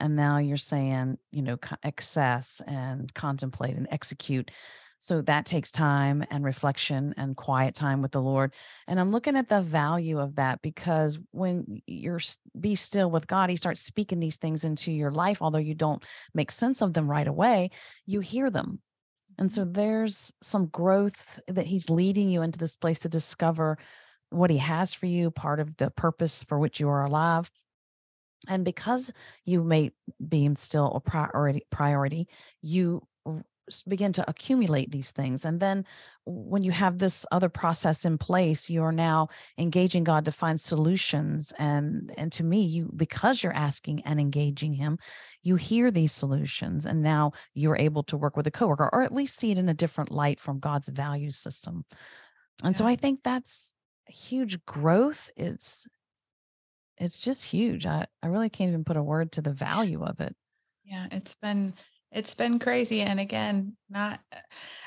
and 0.00 0.16
now 0.16 0.38
you're 0.38 0.56
saying, 0.56 1.18
you 1.30 1.42
know, 1.42 1.58
access 1.84 2.60
and 2.66 3.12
contemplate 3.12 3.76
and 3.76 3.86
execute. 3.90 4.50
So 4.98 5.22
that 5.22 5.46
takes 5.46 5.70
time 5.70 6.24
and 6.30 6.44
reflection 6.44 7.14
and 7.16 7.36
quiet 7.36 7.74
time 7.74 8.02
with 8.02 8.12
the 8.12 8.20
Lord. 8.20 8.52
And 8.86 8.98
I'm 9.00 9.12
looking 9.12 9.36
at 9.36 9.48
the 9.48 9.62
value 9.62 10.18
of 10.18 10.36
that 10.36 10.60
because 10.60 11.18
when 11.30 11.80
you're 11.86 12.20
be 12.58 12.74
still 12.74 13.10
with 13.10 13.26
God, 13.26 13.48
He 13.48 13.56
starts 13.56 13.80
speaking 13.80 14.20
these 14.20 14.36
things 14.36 14.64
into 14.64 14.92
your 14.92 15.10
life, 15.10 15.40
although 15.40 15.58
you 15.58 15.74
don't 15.74 16.04
make 16.34 16.50
sense 16.50 16.82
of 16.82 16.92
them 16.92 17.10
right 17.10 17.26
away, 17.26 17.70
you 18.04 18.20
hear 18.20 18.50
them 18.50 18.80
and 19.40 19.50
so 19.50 19.64
there's 19.64 20.32
some 20.42 20.66
growth 20.66 21.40
that 21.48 21.66
he's 21.66 21.88
leading 21.88 22.28
you 22.28 22.42
into 22.42 22.58
this 22.58 22.76
place 22.76 23.00
to 23.00 23.08
discover 23.08 23.78
what 24.28 24.50
he 24.50 24.58
has 24.58 24.92
for 24.94 25.06
you, 25.06 25.30
part 25.30 25.60
of 25.60 25.78
the 25.78 25.90
purpose 25.90 26.44
for 26.44 26.58
which 26.58 26.78
you 26.78 26.88
are 26.90 27.04
alive. 27.04 27.50
And 28.48 28.64
because 28.64 29.10
you 29.44 29.64
may 29.64 29.92
be 30.26 30.48
still 30.56 30.92
a 30.94 31.00
priority, 31.00 31.62
priority, 31.70 32.28
you 32.62 33.02
begin 33.88 34.12
to 34.14 34.28
accumulate 34.28 34.90
these 34.90 35.10
things. 35.10 35.44
And 35.44 35.60
then 35.60 35.84
when 36.24 36.62
you 36.62 36.70
have 36.72 36.98
this 36.98 37.24
other 37.32 37.48
process 37.48 38.04
in 38.04 38.18
place, 38.18 38.70
you're 38.70 38.92
now 38.92 39.28
engaging 39.58 40.04
God 40.04 40.24
to 40.24 40.32
find 40.32 40.60
solutions. 40.60 41.52
And 41.58 42.12
and 42.16 42.32
to 42.32 42.44
me, 42.44 42.62
you 42.62 42.90
because 42.94 43.42
you're 43.42 43.52
asking 43.52 44.02
and 44.04 44.20
engaging 44.20 44.74
him, 44.74 44.98
you 45.42 45.56
hear 45.56 45.90
these 45.90 46.12
solutions. 46.12 46.86
And 46.86 47.02
now 47.02 47.32
you're 47.54 47.76
able 47.76 48.02
to 48.04 48.16
work 48.16 48.36
with 48.36 48.46
a 48.46 48.50
coworker 48.50 48.90
or 48.92 49.02
at 49.02 49.14
least 49.14 49.38
see 49.38 49.50
it 49.50 49.58
in 49.58 49.68
a 49.68 49.74
different 49.74 50.10
light 50.10 50.40
from 50.40 50.60
God's 50.60 50.88
value 50.88 51.30
system. 51.30 51.84
And 52.62 52.74
yeah. 52.74 52.78
so 52.78 52.86
I 52.86 52.96
think 52.96 53.20
that's 53.22 53.74
huge 54.06 54.64
growth. 54.66 55.30
It's 55.36 55.86
it's 56.98 57.22
just 57.22 57.44
huge. 57.46 57.86
I, 57.86 58.06
I 58.22 58.26
really 58.26 58.50
can't 58.50 58.68
even 58.68 58.84
put 58.84 58.98
a 58.98 59.02
word 59.02 59.32
to 59.32 59.42
the 59.42 59.52
value 59.52 60.04
of 60.04 60.20
it. 60.20 60.36
Yeah, 60.84 61.06
it's 61.10 61.34
been 61.34 61.74
it's 62.12 62.34
been 62.34 62.58
crazy 62.58 63.00
and 63.00 63.20
again 63.20 63.76
not 63.88 64.20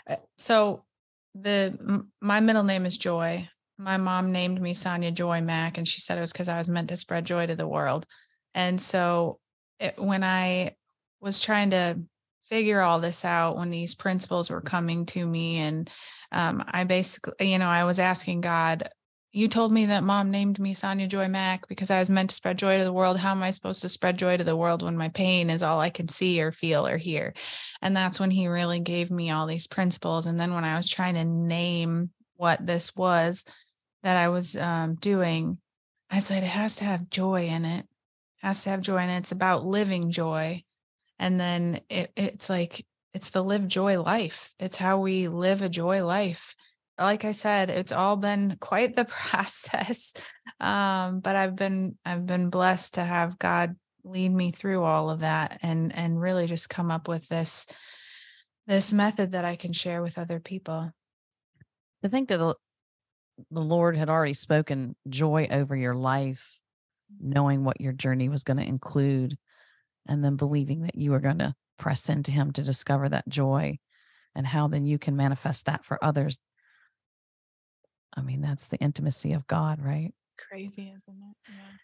uh, 0.09 0.15
so 0.37 0.83
the 1.35 2.05
my 2.21 2.39
middle 2.39 2.63
name 2.63 2.85
is 2.85 2.97
joy. 2.97 3.47
My 3.77 3.97
mom 3.97 4.31
named 4.31 4.61
me 4.61 4.73
sonia 4.73 5.11
joy 5.11 5.41
mack 5.41 5.77
and 5.77 5.87
she 5.87 5.99
said 5.99 6.17
it 6.17 6.21
was 6.21 6.31
because 6.31 6.47
i 6.47 6.57
was 6.57 6.69
meant 6.69 6.89
to 6.89 6.97
spread 6.97 7.25
joy 7.25 7.47
to 7.47 7.55
the 7.55 7.67
world. 7.67 8.05
And 8.53 8.79
so 8.79 9.39
it, 9.79 9.95
when 9.97 10.23
i 10.23 10.75
was 11.21 11.39
trying 11.39 11.71
to 11.71 11.99
figure 12.49 12.81
all 12.81 12.99
this 12.99 13.25
out 13.25 13.57
when 13.57 13.71
these 13.71 13.95
principles 13.95 14.49
were 14.49 14.61
coming 14.61 15.05
to 15.07 15.25
me 15.25 15.57
and 15.57 15.89
um, 16.31 16.63
i 16.67 16.83
basically 16.83 17.51
you 17.51 17.57
know 17.57 17.67
i 17.67 17.83
was 17.83 17.97
asking 17.97 18.41
god 18.41 18.89
you 19.35 19.47
told 19.47 19.71
me 19.71 19.87
that 19.87 20.03
mom 20.03 20.29
named 20.29 20.59
me 20.59 20.75
Sonia 20.75 21.07
Joy 21.07 21.27
Mack 21.27 21.67
because 21.67 21.89
I 21.89 21.99
was 21.99 22.11
meant 22.11 22.29
to 22.29 22.35
spread 22.35 22.55
joy 22.59 22.77
to 22.77 22.83
the 22.83 22.93
world. 22.93 23.17
How 23.17 23.31
am 23.31 23.41
I 23.41 23.49
supposed 23.49 23.81
to 23.81 23.89
spread 23.89 24.15
joy 24.15 24.37
to 24.37 24.43
the 24.43 24.55
world 24.55 24.83
when 24.83 24.95
my 24.95 25.09
pain 25.09 25.49
is 25.49 25.63
all 25.63 25.81
I 25.81 25.89
can 25.89 26.07
see 26.07 26.39
or 26.39 26.51
feel 26.51 26.85
or 26.85 26.97
hear? 26.97 27.33
And 27.81 27.97
that's 27.97 28.19
when 28.19 28.29
he 28.29 28.47
really 28.47 28.79
gave 28.79 29.09
me 29.09 29.31
all 29.31 29.47
these 29.47 29.65
principles. 29.65 30.27
And 30.27 30.39
then 30.39 30.53
when 30.53 30.63
I 30.63 30.77
was 30.77 30.87
trying 30.87 31.15
to 31.15 31.25
name 31.25 32.11
what 32.35 32.63
this 32.63 32.95
was 32.95 33.43
that 34.03 34.17
I 34.17 34.29
was 34.29 34.55
um, 34.55 34.95
doing, 34.95 35.57
I 36.11 36.19
said, 36.19 36.43
it 36.43 36.47
has 36.47 36.75
to 36.75 36.83
have 36.83 37.09
joy 37.09 37.47
in 37.47 37.65
it, 37.65 37.79
it 37.79 38.45
has 38.45 38.63
to 38.63 38.69
have 38.69 38.81
joy. 38.81 38.97
And 38.97 39.11
it's 39.11 39.31
about 39.31 39.65
living 39.65 40.11
joy. 40.11 40.63
And 41.17 41.39
then 41.39 41.81
it, 41.89 42.11
it's 42.15 42.51
like, 42.51 42.85
it's 43.15 43.31
the 43.31 43.43
live 43.43 43.67
joy 43.67 43.99
life. 43.99 44.53
It's 44.59 44.75
how 44.75 44.99
we 44.99 45.27
live 45.27 45.63
a 45.63 45.69
joy 45.69 46.05
life 46.05 46.55
like 46.97 47.25
I 47.25 47.31
said, 47.31 47.69
it's 47.69 47.91
all 47.91 48.15
been 48.15 48.57
quite 48.59 48.95
the 48.95 49.05
process. 49.05 50.13
Um, 50.59 51.19
but 51.19 51.35
I've 51.35 51.55
been 51.55 51.97
I've 52.05 52.25
been 52.25 52.49
blessed 52.49 52.95
to 52.95 53.03
have 53.03 53.39
God 53.39 53.75
lead 54.03 54.29
me 54.29 54.51
through 54.51 54.83
all 54.83 55.09
of 55.09 55.21
that 55.21 55.59
and 55.63 55.95
and 55.95 56.19
really 56.19 56.47
just 56.47 56.69
come 56.69 56.91
up 56.91 57.07
with 57.07 57.27
this 57.29 57.67
this 58.67 58.93
method 58.93 59.31
that 59.31 59.45
I 59.45 59.55
can 59.55 59.73
share 59.73 60.01
with 60.01 60.17
other 60.17 60.39
people. 60.39 60.91
I 62.03 62.07
think 62.07 62.29
that 62.29 62.37
the, 62.37 62.55
the 63.51 63.61
Lord 63.61 63.97
had 63.97 64.09
already 64.09 64.33
spoken 64.33 64.95
joy 65.09 65.47
over 65.51 65.75
your 65.75 65.95
life, 65.95 66.61
knowing 67.19 67.63
what 67.63 67.81
your 67.81 67.91
journey 67.93 68.29
was 68.29 68.43
going 68.43 68.57
to 68.57 68.67
include, 68.67 69.37
and 70.07 70.23
then 70.23 70.37
believing 70.37 70.83
that 70.83 70.95
you 70.95 71.11
were 71.11 71.19
going 71.19 71.39
to 71.39 71.55
press 71.77 72.07
into 72.09 72.31
Him 72.31 72.51
to 72.53 72.63
discover 72.63 73.09
that 73.09 73.27
joy 73.27 73.79
and 74.35 74.47
how 74.47 74.67
then 74.67 74.85
you 74.85 74.97
can 74.97 75.15
manifest 75.15 75.65
that 75.65 75.83
for 75.83 76.03
others 76.03 76.39
I 78.15 78.21
mean, 78.21 78.41
that's 78.41 78.67
the 78.67 78.77
intimacy 78.77 79.33
of 79.33 79.47
God, 79.47 79.81
right? 79.81 80.13
Crazy, 80.37 80.93
isn't 80.95 81.15
it? 81.15 81.35
Yeah. 81.49 81.77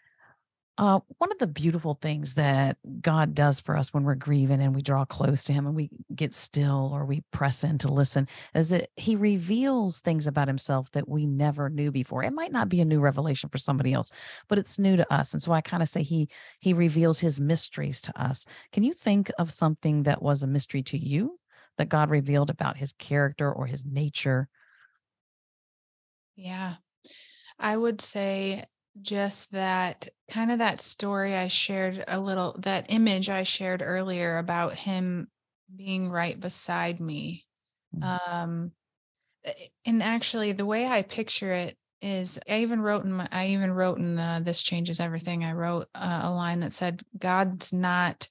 Uh, 0.80 0.98
one 1.18 1.30
of 1.30 1.36
the 1.36 1.46
beautiful 1.46 1.98
things 2.00 2.34
that 2.34 2.78
God 3.02 3.34
does 3.34 3.60
for 3.60 3.76
us 3.76 3.92
when 3.92 4.02
we're 4.02 4.14
grieving 4.14 4.62
and 4.62 4.74
we 4.74 4.80
draw 4.80 5.04
close 5.04 5.44
to 5.44 5.52
Him 5.52 5.66
and 5.66 5.76
we 5.76 5.90
get 6.14 6.32
still 6.32 6.90
or 6.94 7.04
we 7.04 7.22
press 7.32 7.62
in 7.64 7.76
to 7.78 7.92
listen 7.92 8.26
is 8.54 8.70
that 8.70 8.88
He 8.96 9.14
reveals 9.14 10.00
things 10.00 10.26
about 10.26 10.48
Himself 10.48 10.90
that 10.92 11.06
we 11.06 11.26
never 11.26 11.68
knew 11.68 11.90
before. 11.90 12.24
It 12.24 12.32
might 12.32 12.50
not 12.50 12.70
be 12.70 12.80
a 12.80 12.86
new 12.86 13.00
revelation 13.00 13.50
for 13.50 13.58
somebody 13.58 13.92
else, 13.92 14.10
but 14.48 14.58
it's 14.58 14.78
new 14.78 14.96
to 14.96 15.12
us. 15.12 15.34
And 15.34 15.42
so 15.42 15.52
I 15.52 15.60
kind 15.60 15.82
of 15.82 15.88
say 15.90 16.02
He 16.02 16.30
He 16.60 16.72
reveals 16.72 17.20
His 17.20 17.38
mysteries 17.38 18.00
to 18.02 18.18
us. 18.18 18.46
Can 18.72 18.82
you 18.82 18.94
think 18.94 19.30
of 19.38 19.52
something 19.52 20.04
that 20.04 20.22
was 20.22 20.42
a 20.42 20.46
mystery 20.46 20.82
to 20.84 20.96
you 20.96 21.38
that 21.76 21.90
God 21.90 22.08
revealed 22.08 22.48
about 22.48 22.78
His 22.78 22.92
character 22.92 23.52
or 23.52 23.66
His 23.66 23.84
nature 23.84 24.48
yeah. 26.40 26.74
I 27.58 27.76
would 27.76 28.00
say 28.00 28.64
just 29.00 29.52
that 29.52 30.08
kind 30.30 30.50
of 30.50 30.58
that 30.58 30.80
story 30.80 31.36
I 31.36 31.48
shared 31.48 32.04
a 32.08 32.18
little, 32.18 32.56
that 32.60 32.86
image 32.88 33.28
I 33.28 33.42
shared 33.42 33.82
earlier 33.82 34.38
about 34.38 34.78
him 34.78 35.28
being 35.74 36.08
right 36.08 36.38
beside 36.38 37.00
me. 37.00 37.46
Mm-hmm. 37.94 38.32
Um, 38.32 38.72
eh, 39.44 39.52
and 39.84 40.02
actually, 40.02 40.52
the 40.52 40.66
way 40.66 40.86
I 40.86 41.02
picture 41.02 41.52
it 41.52 41.76
is, 42.02 42.38
I 42.48 42.60
even 42.60 42.80
wrote 42.80 43.04
in 43.04 43.12
my, 43.12 43.28
I 43.30 43.48
even 43.48 43.72
wrote 43.72 43.98
in 43.98 44.16
the 44.16 44.40
This 44.42 44.62
Changes 44.62 45.00
Everything. 45.00 45.44
I 45.44 45.52
wrote 45.52 45.88
uh, 45.94 46.20
a 46.24 46.30
line 46.30 46.60
that 46.60 46.72
said, 46.72 47.02
God's 47.18 47.72
not 47.72 48.28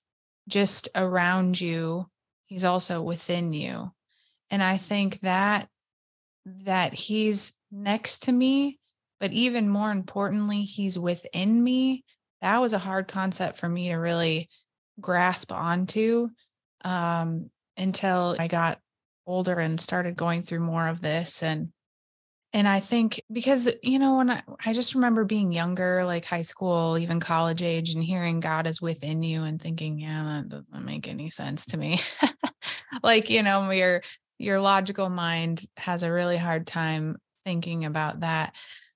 just 0.48 0.90
around 0.96 1.62
you, 1.62 2.08
He's 2.50 2.66
also 2.66 3.04
within 3.04 3.54
you. 3.54 3.92
And 4.50 4.64
I 4.64 4.78
think 4.78 5.20
that 5.20 5.70
that 6.46 6.96
he's 6.96 7.54
next 7.72 8.24
to 8.24 8.32
me, 8.32 8.80
but 9.20 9.32
even 9.34 9.70
more 9.70 9.92
importantly, 9.92 10.64
he's 10.64 10.98
within 10.98 11.64
me. 11.64 12.04
That 12.42 12.62
was 12.62 12.74
a 12.74 12.80
hard 12.80 13.08
concept 13.08 13.58
for 13.58 13.68
me 13.68 13.90
to 13.90 13.96
really 13.96 14.50
grasp 15.00 15.52
onto 15.52 16.30
um, 16.84 17.50
until 17.78 18.36
I 18.40 18.48
got 18.48 18.80
older 19.26 19.60
and 19.60 19.80
started 19.80 20.16
going 20.16 20.44
through 20.44 20.62
more 20.62 20.88
of 20.88 21.02
this 21.02 21.44
and 21.44 21.70
and 22.52 22.68
I 22.68 22.80
think 22.80 23.22
because 23.32 23.70
you 23.84 24.00
know 24.00 24.18
when 24.18 24.32
I, 24.32 24.42
I 24.66 24.74
just 24.74 24.96
remember 24.96 25.24
being 25.24 25.52
younger 25.52 26.04
like 26.04 26.26
high 26.26 26.42
school 26.42 26.98
even 26.98 27.20
college 27.20 27.62
age 27.62 27.94
and 27.94 28.04
hearing 28.04 28.40
God 28.40 28.66
is 28.66 28.82
within 28.82 29.22
you 29.22 29.44
and 29.44 29.62
thinking 29.62 30.00
yeah 30.00 30.24
that 30.24 30.50
doesn't 30.50 30.86
make 30.86 31.08
any 31.08 31.30
sense 31.30 31.68
to 31.68 31.78
me 31.78 32.02
like 33.04 33.30
you 33.30 33.44
know 33.44 33.70
your 33.70 34.02
your 34.40 34.60
logical 34.60 35.10
mind 35.10 35.64
has 35.78 36.02
a 36.02 36.12
really 36.12 36.38
hard 36.38 36.66
time 36.66 37.18
thinking 37.46 37.86
about 37.86 38.22
that 38.22 38.54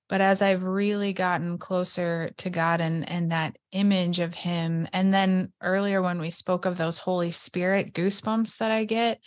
but 0.08 0.20
as 0.20 0.42
i've 0.42 0.64
really 0.64 1.12
gotten 1.12 1.58
closer 1.58 2.30
to 2.36 2.50
god 2.50 2.80
and 2.80 3.08
and 3.08 3.32
that 3.32 3.56
image 3.72 4.20
of 4.20 4.34
him 4.34 4.86
and 4.92 5.12
then 5.12 5.52
earlier 5.60 6.02
when 6.02 6.20
we 6.20 6.30
spoke 6.30 6.64
of 6.64 6.76
those 6.76 6.98
holy 6.98 7.30
spirit 7.30 7.92
goosebumps 7.92 8.58
that 8.58 8.70
i 8.70 8.84
get 8.84 9.18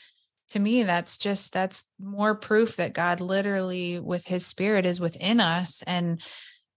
to 0.49 0.59
me 0.59 0.83
that's 0.83 1.17
just 1.17 1.51
that's 1.51 1.85
more 1.99 2.35
proof 2.35 2.75
that 2.77 2.93
god 2.93 3.21
literally 3.21 3.99
with 3.99 4.25
his 4.25 4.45
spirit 4.45 4.85
is 4.85 4.99
within 4.99 5.39
us 5.39 5.83
and 5.85 6.21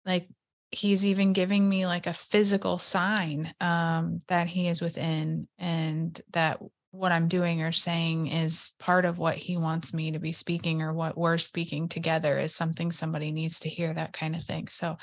like 0.05 0.27
he's 0.73 1.05
even 1.05 1.33
giving 1.33 1.69
me 1.69 1.87
like 1.87 2.07
a 2.07 2.13
physical 2.13 2.79
sign 2.79 3.53
um 3.61 4.23
that 4.29 4.47
he 4.47 4.69
is 4.69 4.81
within 4.81 5.49
and 5.59 6.21
that 6.33 6.61
what 6.93 7.13
I'm 7.13 7.29
doing 7.29 7.63
or 7.63 7.73
saying 7.73 8.27
is 8.29 8.73
part 8.79 9.05
of 9.05 9.19
what 9.19 9.37
he 9.37 9.57
wants 9.57 9.95
me 9.95 10.13
to 10.13 10.19
be 10.19 10.33
speaking 10.33 10.83
or 10.83 10.93
what 10.93 11.17
we're 11.17 11.39
speaking 11.39 11.89
together 11.89 12.39
is 12.39 12.55
something 12.55 12.91
somebody 12.91 13.31
needs 13.31 13.61
to 13.61 13.69
hear, 13.69 13.95
that 13.95 14.13
kind 14.13 14.35
of 14.35 14.43
thing. 14.43 14.69
So 14.69 14.97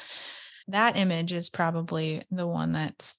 that 0.68 0.98
image 0.98 1.32
is 1.32 1.50
probably 1.50 2.24
the 2.30 2.48
one 2.48 2.74
that 2.74 3.14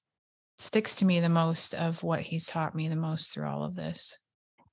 sticks 0.58 0.96
to 0.96 1.04
me 1.04 1.20
the 1.20 1.28
most 1.28 1.74
of 1.74 2.02
what 2.02 2.20
he's 2.20 2.46
taught 2.46 2.74
me 2.74 2.88
the 2.88 2.96
most 2.96 3.32
through 3.32 3.46
all 3.46 3.64
of 3.64 3.74
this. 3.74 4.18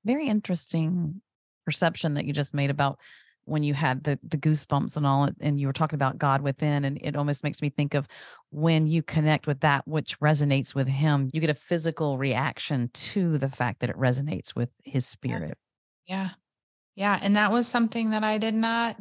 Very 0.03 0.27
interesting 0.27 1.21
perception 1.63 2.15
that 2.15 2.25
you 2.25 2.33
just 2.33 2.53
made 2.53 2.69
about 2.69 2.99
when 3.45 3.63
you 3.63 3.73
had 3.73 4.03
the 4.03 4.19
the 4.23 4.37
goosebumps 4.37 4.97
and 4.97 5.05
all 5.05 5.29
and 5.39 5.59
you 5.59 5.67
were 5.67 5.73
talking 5.73 5.97
about 5.97 6.17
God 6.17 6.41
within 6.41 6.85
and 6.85 6.99
it 7.01 7.15
almost 7.15 7.43
makes 7.43 7.61
me 7.61 7.69
think 7.69 7.93
of 7.93 8.07
when 8.49 8.87
you 8.87 9.01
connect 9.01 9.47
with 9.47 9.61
that 9.61 9.87
which 9.87 10.19
resonates 10.19 10.75
with 10.75 10.87
him 10.87 11.29
you 11.33 11.41
get 11.41 11.49
a 11.49 11.55
physical 11.55 12.17
reaction 12.17 12.89
to 12.93 13.37
the 13.37 13.49
fact 13.49 13.79
that 13.79 13.89
it 13.89 13.97
resonates 13.97 14.55
with 14.55 14.69
his 14.83 15.05
spirit 15.05 15.57
yeah 16.07 16.29
yeah 16.95 17.19
and 17.21 17.35
that 17.35 17.51
was 17.51 17.67
something 17.67 18.11
that 18.11 18.23
I 18.23 18.37
did 18.37 18.55
not 18.55 18.97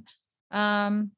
um 0.50 1.10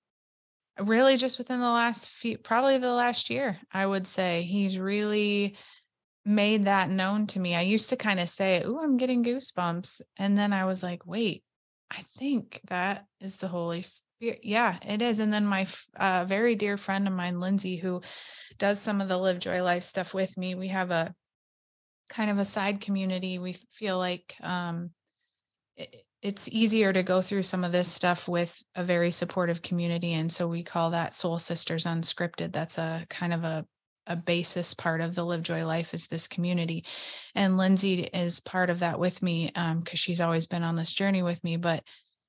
really 0.78 1.16
just 1.16 1.38
within 1.38 1.60
the 1.60 1.70
last 1.70 2.10
few 2.10 2.38
probably 2.38 2.78
the 2.78 2.92
last 2.92 3.30
year 3.30 3.58
I 3.72 3.86
would 3.86 4.06
say 4.06 4.42
he's 4.42 4.78
really 4.78 5.56
made 6.26 6.64
that 6.64 6.90
known 6.90 7.26
to 7.28 7.38
me. 7.40 7.54
I 7.54 7.60
used 7.60 7.88
to 7.90 7.96
kind 7.96 8.18
of 8.18 8.28
say, 8.28 8.60
"Oh, 8.64 8.82
I'm 8.82 8.96
getting 8.96 9.24
goosebumps." 9.24 10.00
And 10.18 10.36
then 10.36 10.52
I 10.52 10.64
was 10.64 10.82
like, 10.82 11.06
"Wait, 11.06 11.44
I 11.90 12.02
think 12.18 12.60
that 12.68 13.06
is 13.20 13.36
the 13.36 13.48
Holy 13.48 13.82
Spirit. 13.82 14.40
Yeah, 14.42 14.76
it 14.86 15.02
is. 15.02 15.18
And 15.18 15.32
then 15.32 15.46
my 15.46 15.66
uh, 15.96 16.24
very 16.26 16.54
dear 16.54 16.76
friend 16.76 17.06
of 17.06 17.14
mine, 17.14 17.38
Lindsay, 17.40 17.76
who 17.76 18.02
does 18.58 18.80
some 18.80 19.00
of 19.00 19.08
the 19.08 19.16
Live 19.16 19.38
Joy 19.38 19.62
Life 19.62 19.82
stuff 19.82 20.14
with 20.14 20.36
me, 20.36 20.54
we 20.54 20.68
have 20.68 20.90
a 20.90 21.14
kind 22.08 22.30
of 22.30 22.38
a 22.38 22.44
side 22.44 22.80
community. 22.80 23.38
We 23.38 23.52
feel 23.52 23.98
like 23.98 24.34
um, 24.42 24.90
it, 25.76 26.04
it's 26.22 26.48
easier 26.48 26.92
to 26.92 27.02
go 27.02 27.22
through 27.22 27.44
some 27.44 27.62
of 27.62 27.72
this 27.72 27.88
stuff 27.88 28.26
with 28.26 28.60
a 28.74 28.82
very 28.82 29.10
supportive 29.10 29.62
community. 29.62 30.12
And 30.14 30.30
so 30.30 30.48
we 30.48 30.62
call 30.62 30.90
that 30.90 31.14
Soul 31.14 31.38
Sisters 31.38 31.84
Unscripted. 31.84 32.52
That's 32.52 32.78
a 32.78 33.06
kind 33.08 33.32
of 33.32 33.44
a 33.44 33.64
a 34.06 34.16
basis 34.16 34.74
part 34.74 35.00
of 35.00 35.14
the 35.14 35.24
Live 35.24 35.42
Joy 35.42 35.66
Life 35.66 35.94
is 35.94 36.06
this 36.06 36.28
community. 36.28 36.84
And 37.34 37.56
Lindsay 37.56 38.02
is 38.02 38.40
part 38.40 38.70
of 38.70 38.80
that 38.80 38.98
with 38.98 39.22
me 39.22 39.46
because 39.46 39.70
um, 39.72 39.84
she's 39.94 40.20
always 40.20 40.46
been 40.46 40.62
on 40.62 40.76
this 40.76 40.92
journey 40.92 41.22
with 41.22 41.42
me. 41.42 41.56
But 41.56 41.82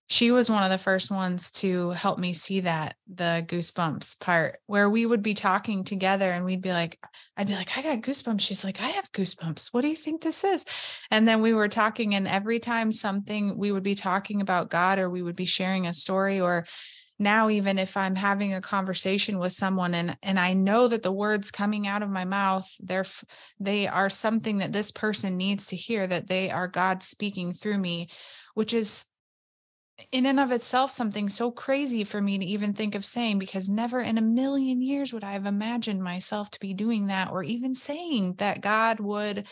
she 0.10 0.32
was 0.32 0.50
one 0.50 0.64
of 0.64 0.70
the 0.70 0.78
first 0.78 1.12
ones 1.12 1.52
to 1.52 1.90
help 1.92 2.18
me 2.18 2.32
see 2.32 2.62
that 2.62 2.96
the 3.14 3.46
goosebumps 3.48 4.20
part 4.22 4.60
where 4.66 4.90
we 4.90 5.06
would 5.06 5.22
be 5.22 5.34
talking 5.34 5.84
together 5.84 6.32
and 6.32 6.46
we'd 6.46 6.62
be 6.62 6.72
like 6.72 6.98
i'd 7.36 7.48
be 7.48 7.56
like 7.56 7.78
i 7.78 7.82
got 7.82 8.02
goosebumps 8.02 8.40
she's 8.40 8.64
like 8.64 8.82
i 8.82 8.88
have 8.88 9.12
goosebumps 9.12 9.74
what 9.74 9.82
do 9.82 9.90
you 9.90 9.96
think 9.96 10.22
this 10.22 10.44
is 10.44 10.66
and 11.12 11.28
then 11.28 11.42
we 11.42 11.54
were 11.54 11.68
talking 11.68 12.16
and 12.16 12.28
every 12.28 12.60
time 12.60 12.92
something 12.92 13.58
we 13.58 13.72
would 13.72 13.84
be 13.84 13.96
talking 13.96 14.40
about 14.40 14.70
god 14.70 14.98
or 14.98 15.10
we 15.10 15.22
would 15.22 15.36
be 15.36 15.46
sharing 15.46 15.86
a 15.86 15.94
story 15.94 16.40
or 16.40 16.66
now 17.20 17.50
even 17.50 17.78
if 17.78 17.98
i'm 17.98 18.16
having 18.16 18.54
a 18.54 18.62
conversation 18.62 19.40
with 19.40 19.52
someone 19.52 19.94
and 19.94 20.18
and 20.22 20.40
i 20.40 20.54
know 20.54 20.88
that 20.88 21.04
the 21.04 21.12
words 21.12 21.52
coming 21.52 21.88
out 21.88 22.04
of 22.04 22.10
my 22.10 22.26
mouth 22.26 22.70
they're 22.80 23.06
they 23.60 23.88
are 23.88 24.10
something 24.10 24.58
that 24.58 24.74
this 24.74 24.92
person 24.92 25.38
needs 25.38 25.68
to 25.68 25.76
hear 25.76 26.08
that 26.08 26.28
they 26.28 26.50
are 26.50 26.68
god 26.68 27.02
speaking 27.02 27.54
through 27.54 27.78
me 27.78 28.08
which 28.54 28.74
is 28.74 29.06
in 30.12 30.26
and 30.26 30.40
of 30.40 30.52
itself 30.52 30.92
something 30.92 31.28
so 31.28 31.50
crazy 31.50 32.04
for 32.04 32.22
me 32.22 32.38
to 32.38 32.46
even 32.46 32.74
think 32.74 32.94
of 32.94 33.06
saying 33.06 33.40
because 33.40 33.68
never 33.68 34.00
in 34.00 34.18
a 34.18 34.22
million 34.22 34.82
years 34.82 35.12
would 35.12 35.24
I 35.24 35.34
have 35.34 35.46
imagined 35.46 36.04
myself 36.04 36.52
to 36.52 36.60
be 36.60 36.74
doing 36.74 37.08
that 37.08 37.32
or 37.32 37.44
even 37.44 37.74
saying 37.74 38.36
that 38.38 38.62
God 38.62 39.00
would 39.00 39.48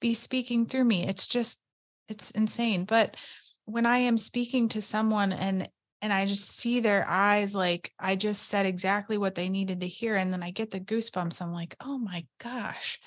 be 0.00 0.14
speaking 0.14 0.66
through 0.66 0.84
me. 0.84 1.06
It's 1.06 1.26
just 1.26 1.62
it's 2.08 2.30
insane. 2.30 2.84
But 2.84 3.16
when 3.66 3.86
I 3.86 3.98
am 3.98 4.16
speaking 4.16 4.68
to 4.70 4.82
someone 4.82 5.32
and 5.32 5.68
and 6.02 6.12
I 6.12 6.26
just 6.26 6.48
see 6.58 6.80
their 6.80 7.06
eyes 7.08 7.54
like 7.54 7.92
I 7.98 8.16
just 8.16 8.44
said 8.44 8.66
exactly 8.66 9.18
what 9.18 9.34
they 9.34 9.48
needed 9.48 9.80
to 9.80 9.88
hear 9.88 10.16
and 10.16 10.32
then 10.32 10.42
I 10.42 10.50
get 10.50 10.70
the 10.70 10.80
goosebumps. 10.80 11.40
I'm 11.42 11.52
like, 11.52 11.76
"Oh 11.80 11.98
my 11.98 12.26
gosh." 12.38 12.98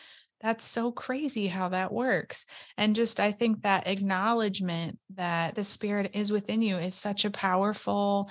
that's 0.44 0.66
so 0.66 0.92
crazy 0.92 1.48
how 1.48 1.70
that 1.70 1.94
works. 1.94 2.46
And 2.78 2.96
just, 2.96 3.22
I 3.22 3.32
think 3.32 3.62
that 3.62 3.88
acknowledgement 3.88 5.00
that 5.16 5.56
the 5.56 5.64
spirit 5.64 6.12
is 6.14 6.34
within 6.34 6.62
you 6.62 6.76
is 6.76 6.94
such 6.94 7.24
a 7.24 7.32
powerful, 7.32 8.30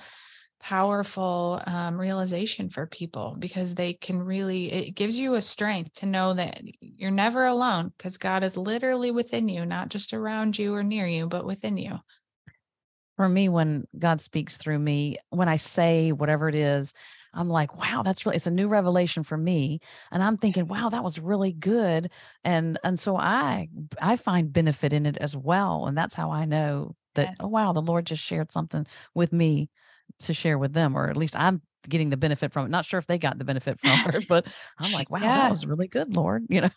powerful 0.59 1.59
um, 1.65 1.99
realization 1.99 2.69
for 2.69 2.85
people 2.85 3.35
because 3.39 3.73
they 3.73 3.93
can 3.93 4.21
really, 4.21 4.71
it 4.71 4.91
gives 4.91 5.19
you 5.19 5.33
a 5.33 5.41
strength 5.41 5.93
to 5.93 6.05
know 6.05 6.35
that 6.35 6.61
you're 6.79 7.09
never 7.09 7.45
alone 7.45 7.91
because 7.97 8.17
God 8.17 8.43
is 8.43 8.55
literally 8.55 9.09
within 9.09 9.49
you, 9.49 9.65
not 9.65 9.89
just 9.89 10.13
around 10.13 10.59
you 10.59 10.75
or 10.75 10.83
near 10.83 11.07
you, 11.07 11.25
but 11.25 11.47
within 11.47 11.77
you 11.77 11.97
for 13.15 13.29
me 13.29 13.49
when 13.49 13.85
god 13.97 14.21
speaks 14.21 14.57
through 14.57 14.79
me 14.79 15.17
when 15.29 15.47
i 15.47 15.55
say 15.55 16.11
whatever 16.11 16.49
it 16.49 16.55
is 16.55 16.93
I'm 17.33 17.49
like, 17.49 17.75
wow, 17.77 18.03
that's 18.03 18.25
really 18.25 18.35
it's 18.37 18.47
a 18.47 18.51
new 18.51 18.67
revelation 18.67 19.23
for 19.23 19.37
me. 19.37 19.79
And 20.11 20.21
I'm 20.21 20.37
thinking, 20.37 20.67
wow, 20.67 20.89
that 20.89 21.03
was 21.03 21.19
really 21.19 21.51
good. 21.51 22.11
And 22.43 22.77
and 22.83 22.99
so 22.99 23.17
I 23.17 23.69
I 24.01 24.15
find 24.15 24.53
benefit 24.53 24.93
in 24.93 25.05
it 25.05 25.17
as 25.17 25.35
well. 25.35 25.87
And 25.87 25.97
that's 25.97 26.15
how 26.15 26.31
I 26.31 26.45
know 26.45 26.95
that, 27.15 27.29
yes. 27.29 27.35
oh 27.39 27.47
wow, 27.47 27.73
the 27.73 27.81
Lord 27.81 28.05
just 28.05 28.23
shared 28.23 28.51
something 28.51 28.85
with 29.15 29.33
me 29.33 29.69
to 30.19 30.33
share 30.33 30.57
with 30.57 30.73
them, 30.73 30.95
or 30.95 31.09
at 31.09 31.17
least 31.17 31.35
I'm 31.35 31.61
getting 31.89 32.09
the 32.09 32.17
benefit 32.17 32.53
from 32.53 32.65
it. 32.65 32.69
Not 32.69 32.85
sure 32.85 32.99
if 32.99 33.07
they 33.07 33.17
got 33.17 33.37
the 33.37 33.45
benefit 33.45 33.79
from 33.79 33.91
it, 34.13 34.27
but 34.27 34.45
I'm 34.77 34.91
like, 34.91 35.09
wow, 35.09 35.19
yeah. 35.19 35.37
that 35.37 35.49
was 35.49 35.65
really 35.65 35.87
good, 35.87 36.15
Lord. 36.15 36.45
You 36.49 36.61
know. 36.61 36.69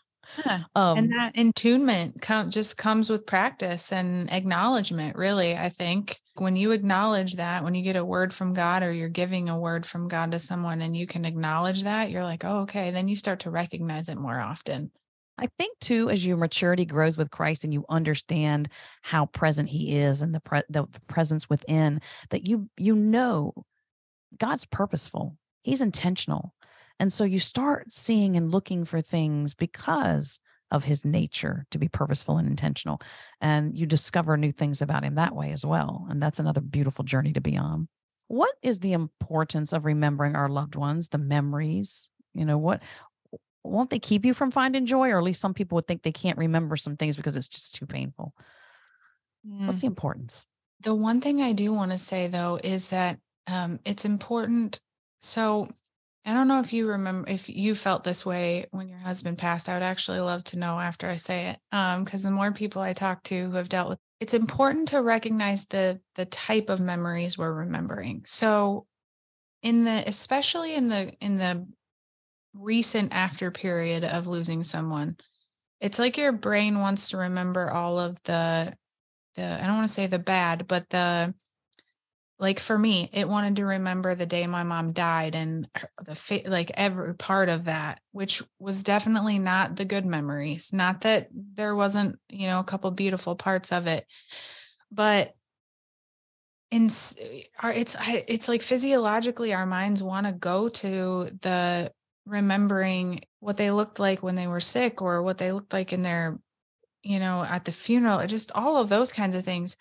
Yeah. 0.44 0.64
Um, 0.74 0.98
and 0.98 1.12
that 1.12 1.36
intunement 1.36 2.20
come 2.20 2.50
just 2.50 2.76
comes 2.76 3.08
with 3.08 3.26
practice 3.26 3.92
and 3.92 4.28
acknowledgement, 4.32 5.14
really. 5.16 5.56
I 5.56 5.68
think 5.68 6.20
when 6.40 6.56
you 6.56 6.72
acknowledge 6.72 7.36
that, 7.36 7.64
when 7.64 7.74
you 7.74 7.82
get 7.82 7.96
a 7.96 8.04
word 8.04 8.32
from 8.32 8.54
God 8.54 8.82
or 8.82 8.92
you're 8.92 9.08
giving 9.08 9.48
a 9.48 9.58
word 9.58 9.86
from 9.86 10.08
God 10.08 10.32
to 10.32 10.38
someone 10.38 10.82
and 10.82 10.96
you 10.96 11.06
can 11.06 11.24
acknowledge 11.24 11.82
that, 11.82 12.10
you're 12.10 12.24
like, 12.24 12.44
oh, 12.44 12.60
okay. 12.60 12.90
Then 12.90 13.08
you 13.08 13.16
start 13.16 13.40
to 13.40 13.50
recognize 13.50 14.08
it 14.08 14.16
more 14.16 14.38
often. 14.38 14.90
I 15.38 15.48
think 15.58 15.78
too, 15.80 16.08
as 16.08 16.24
your 16.24 16.36
maturity 16.36 16.86
grows 16.86 17.18
with 17.18 17.30
Christ 17.30 17.64
and 17.64 17.72
you 17.72 17.84
understand 17.88 18.70
how 19.02 19.26
present 19.26 19.68
He 19.68 19.98
is 19.98 20.22
and 20.22 20.34
the 20.34 20.40
pre- 20.40 20.62
the 20.70 20.86
presence 21.08 21.50
within, 21.50 22.00
that 22.30 22.46
you 22.46 22.70
you 22.78 22.96
know 22.96 23.52
God's 24.38 24.64
purposeful. 24.64 25.36
He's 25.62 25.82
intentional. 25.82 26.54
And 26.98 27.12
so 27.12 27.24
you 27.24 27.38
start 27.38 27.92
seeing 27.92 28.36
and 28.36 28.50
looking 28.50 28.84
for 28.86 29.02
things 29.02 29.52
because 29.54 30.40
of 30.70 30.84
his 30.84 31.04
nature 31.04 31.66
to 31.70 31.78
be 31.78 31.88
purposeful 31.88 32.38
and 32.38 32.48
intentional. 32.48 33.00
And 33.40 33.76
you 33.76 33.86
discover 33.86 34.36
new 34.36 34.52
things 34.52 34.82
about 34.82 35.04
him 35.04 35.14
that 35.14 35.34
way 35.34 35.52
as 35.52 35.64
well. 35.64 36.06
And 36.10 36.20
that's 36.20 36.38
another 36.38 36.60
beautiful 36.60 37.04
journey 37.04 37.32
to 37.34 37.40
be 37.40 37.56
on. 37.56 37.88
What 38.28 38.54
is 38.62 38.80
the 38.80 38.92
importance 38.92 39.72
of 39.72 39.84
remembering 39.84 40.34
our 40.34 40.48
loved 40.48 40.74
ones, 40.74 41.08
the 41.08 41.18
memories? 41.18 42.08
You 42.34 42.44
know, 42.44 42.58
what 42.58 42.82
won't 43.62 43.90
they 43.90 43.98
keep 43.98 44.24
you 44.24 44.34
from 44.34 44.50
finding 44.50 44.86
joy? 44.86 45.10
Or 45.10 45.18
at 45.18 45.24
least 45.24 45.40
some 45.40 45.54
people 45.54 45.76
would 45.76 45.86
think 45.86 46.02
they 46.02 46.12
can't 46.12 46.38
remember 46.38 46.76
some 46.76 46.96
things 46.96 47.16
because 47.16 47.36
it's 47.36 47.48
just 47.48 47.74
too 47.76 47.86
painful. 47.86 48.34
Mm. 49.46 49.66
What's 49.66 49.80
the 49.80 49.86
importance? 49.86 50.44
The 50.80 50.94
one 50.94 51.20
thing 51.20 51.40
I 51.40 51.52
do 51.52 51.72
want 51.72 51.92
to 51.92 51.98
say 51.98 52.26
though 52.26 52.58
is 52.62 52.88
that 52.88 53.18
um, 53.46 53.78
it's 53.84 54.04
important. 54.04 54.80
So 55.20 55.68
I 56.26 56.34
don't 56.34 56.48
know 56.48 56.60
if 56.60 56.72
you 56.72 56.88
remember 56.88 57.30
if 57.30 57.48
you 57.48 57.74
felt 57.76 58.02
this 58.02 58.26
way 58.26 58.66
when 58.72 58.88
your 58.88 58.98
husband 58.98 59.38
passed. 59.38 59.68
I 59.68 59.74
would 59.74 59.82
actually 59.84 60.18
love 60.18 60.42
to 60.44 60.58
know 60.58 60.80
after 60.80 61.08
I 61.08 61.16
say 61.16 61.50
it. 61.50 61.58
Um, 61.70 62.04
because 62.04 62.24
the 62.24 62.30
more 62.32 62.50
people 62.52 62.82
I 62.82 62.92
talk 62.92 63.22
to 63.24 63.44
who 63.48 63.56
have 63.56 63.68
dealt 63.68 63.88
with 63.88 63.98
it's 64.20 64.34
important 64.34 64.88
to 64.88 65.02
recognize 65.02 65.66
the 65.66 66.00
the 66.14 66.24
type 66.24 66.70
of 66.70 66.80
memories 66.80 67.36
we're 67.36 67.52
remembering. 67.52 68.22
So 68.26 68.86
in 69.62 69.84
the 69.84 70.04
especially 70.06 70.74
in 70.74 70.88
the 70.88 71.12
in 71.20 71.36
the 71.36 71.66
recent 72.54 73.12
after 73.12 73.50
period 73.50 74.04
of 74.04 74.26
losing 74.26 74.64
someone, 74.64 75.16
it's 75.80 75.98
like 75.98 76.16
your 76.16 76.32
brain 76.32 76.80
wants 76.80 77.10
to 77.10 77.18
remember 77.18 77.70
all 77.70 77.98
of 77.98 78.22
the 78.24 78.74
the 79.34 79.42
I 79.42 79.66
don't 79.66 79.76
want 79.76 79.88
to 79.88 79.94
say 79.94 80.06
the 80.06 80.18
bad, 80.18 80.66
but 80.66 80.88
the 80.90 81.34
like 82.38 82.60
for 82.60 82.78
me 82.78 83.08
it 83.12 83.28
wanted 83.28 83.56
to 83.56 83.64
remember 83.64 84.14
the 84.14 84.26
day 84.26 84.46
my 84.46 84.62
mom 84.62 84.92
died 84.92 85.34
and 85.34 85.68
the 86.04 86.14
fa- 86.14 86.42
like 86.46 86.70
every 86.74 87.14
part 87.14 87.48
of 87.48 87.64
that 87.64 88.00
which 88.12 88.42
was 88.58 88.82
definitely 88.82 89.38
not 89.38 89.76
the 89.76 89.84
good 89.84 90.04
memories. 90.04 90.72
Not 90.72 91.02
that 91.02 91.28
there 91.32 91.74
wasn't 91.74 92.18
you 92.28 92.46
know 92.46 92.60
a 92.60 92.64
couple 92.64 92.90
beautiful 92.90 93.36
parts 93.36 93.72
of 93.72 93.86
it 93.86 94.06
but 94.90 95.34
in 96.70 96.88
eh, 97.20 97.42
our 97.60 97.72
it's 97.72 97.96
it's 98.28 98.48
like 98.48 98.62
physiologically 98.62 99.54
our 99.54 99.66
minds 99.66 100.02
want 100.02 100.26
to 100.26 100.32
go 100.32 100.68
to 100.68 101.30
the 101.42 101.92
remembering 102.24 103.20
what 103.40 103.56
they 103.56 103.70
looked 103.70 104.00
like 104.00 104.22
when 104.22 104.34
they 104.34 104.46
were 104.46 104.60
sick 104.60 105.00
or 105.00 105.22
what 105.22 105.38
they 105.38 105.52
looked 105.52 105.72
like 105.72 105.92
in 105.92 106.02
their 106.02 106.38
you 107.02 107.20
know 107.20 107.44
at 107.44 107.64
the 107.64 107.72
funeral 107.72 108.26
just 108.26 108.50
all 108.52 108.76
of 108.76 108.88
those 108.88 109.12
kinds 109.12 109.36
of 109.36 109.44
things. 109.44 109.76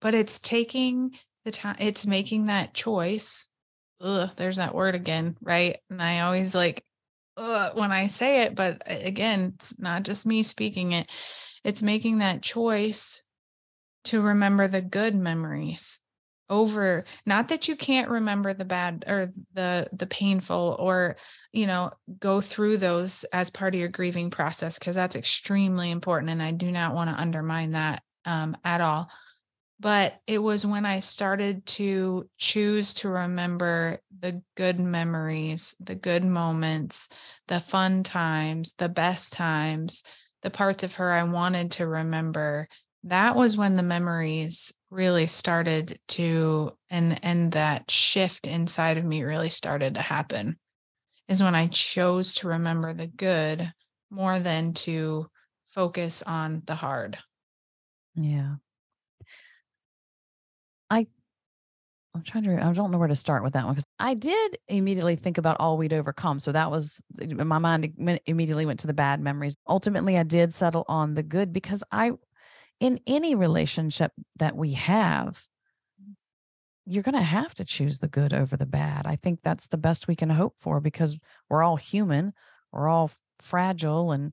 But 0.00 0.14
it's 0.14 0.38
taking 0.38 1.12
the 1.46 1.52
time 1.52 1.76
it's 1.78 2.04
making 2.04 2.46
that 2.46 2.74
choice. 2.74 3.48
Ugh, 4.02 4.28
there's 4.36 4.56
that 4.56 4.74
word 4.74 4.94
again 4.94 5.36
right? 5.40 5.78
And 5.88 6.02
i 6.02 6.20
always 6.20 6.54
like 6.54 6.84
when 7.36 7.92
i 7.92 8.06
say 8.06 8.42
it 8.42 8.54
but 8.54 8.82
again 8.86 9.52
it's 9.54 9.78
not 9.78 10.02
just 10.02 10.26
me 10.26 10.42
speaking 10.42 10.92
it. 10.92 11.10
It's 11.64 11.82
making 11.82 12.18
that 12.18 12.42
choice 12.42 13.24
to 14.04 14.20
remember 14.20 14.68
the 14.68 14.82
good 14.82 15.14
memories 15.14 16.00
over 16.48 17.04
not 17.24 17.48
that 17.48 17.66
you 17.68 17.74
can't 17.74 18.08
remember 18.08 18.54
the 18.54 18.64
bad 18.64 19.04
or 19.08 19.32
the 19.54 19.88
the 19.92 20.06
painful 20.06 20.76
or 20.78 21.16
you 21.52 21.66
know 21.66 21.90
go 22.20 22.40
through 22.40 22.76
those 22.76 23.24
as 23.32 23.50
part 23.50 23.74
of 23.74 23.80
your 23.80 23.88
grieving 23.88 24.30
process 24.30 24.78
because 24.78 24.94
that's 24.94 25.16
extremely 25.16 25.90
important 25.90 26.30
and 26.30 26.42
i 26.42 26.52
do 26.52 26.70
not 26.70 26.94
want 26.94 27.10
to 27.10 27.20
undermine 27.20 27.72
that 27.72 28.02
um, 28.26 28.56
at 28.64 28.80
all 28.80 29.10
but 29.78 30.20
it 30.26 30.38
was 30.38 30.64
when 30.64 30.86
I 30.86 31.00
started 31.00 31.66
to 31.66 32.28
choose 32.38 32.94
to 32.94 33.08
remember 33.10 34.00
the 34.18 34.42
good 34.56 34.80
memories, 34.80 35.74
the 35.80 35.94
good 35.94 36.24
moments, 36.24 37.08
the 37.48 37.60
fun 37.60 38.02
times, 38.02 38.74
the 38.78 38.88
best 38.88 39.34
times, 39.34 40.02
the 40.42 40.50
parts 40.50 40.82
of 40.82 40.94
her 40.94 41.12
I 41.12 41.24
wanted 41.24 41.72
to 41.72 41.86
remember. 41.86 42.68
That 43.04 43.36
was 43.36 43.56
when 43.56 43.74
the 43.74 43.82
memories 43.82 44.72
really 44.90 45.26
started 45.26 45.98
to 46.08 46.76
and 46.88 47.22
and 47.24 47.52
that 47.52 47.90
shift 47.90 48.46
inside 48.46 48.96
of 48.96 49.04
me 49.04 49.22
really 49.24 49.50
started 49.50 49.94
to 49.94 50.02
happen. 50.02 50.58
Is 51.28 51.42
when 51.42 51.54
I 51.54 51.66
chose 51.66 52.36
to 52.36 52.48
remember 52.48 52.94
the 52.94 53.08
good 53.08 53.72
more 54.10 54.38
than 54.38 54.72
to 54.72 55.28
focus 55.66 56.22
on 56.22 56.62
the 56.66 56.76
hard. 56.76 57.18
Yeah. 58.14 58.56
I 60.90 61.06
I'm 62.16 62.22
trying 62.22 62.44
to 62.44 62.64
I 62.64 62.72
don't 62.72 62.90
know 62.90 62.98
where 62.98 63.08
to 63.08 63.16
start 63.16 63.42
with 63.42 63.52
that 63.52 63.64
one 63.64 63.74
because 63.74 63.86
I 63.98 64.14
did 64.14 64.58
immediately 64.68 65.16
think 65.16 65.36
about 65.38 65.58
all 65.60 65.76
we'd 65.76 65.92
overcome. 65.92 66.40
So 66.40 66.50
that 66.52 66.70
was 66.70 67.02
my 67.18 67.58
mind 67.58 68.20
immediately 68.26 68.64
went 68.64 68.80
to 68.80 68.86
the 68.86 68.94
bad 68.94 69.20
memories. 69.20 69.56
Ultimately, 69.68 70.16
I 70.16 70.22
did 70.22 70.54
settle 70.54 70.84
on 70.88 71.14
the 71.14 71.22
good 71.22 71.52
because 71.52 71.84
I 71.92 72.12
in 72.80 73.00
any 73.06 73.34
relationship 73.34 74.12
that 74.36 74.56
we 74.56 74.72
have 74.72 75.46
you're 76.86 77.02
going 77.02 77.16
to 77.16 77.20
have 77.20 77.52
to 77.52 77.64
choose 77.64 77.98
the 77.98 78.06
good 78.06 78.32
over 78.32 78.56
the 78.56 78.64
bad. 78.64 79.06
I 79.06 79.16
think 79.16 79.40
that's 79.42 79.66
the 79.66 79.76
best 79.76 80.06
we 80.06 80.14
can 80.14 80.30
hope 80.30 80.54
for 80.60 80.80
because 80.80 81.18
we're 81.50 81.64
all 81.64 81.76
human. 81.76 82.32
we're 82.72 82.88
all 82.88 83.10
fragile 83.40 84.12
and 84.12 84.32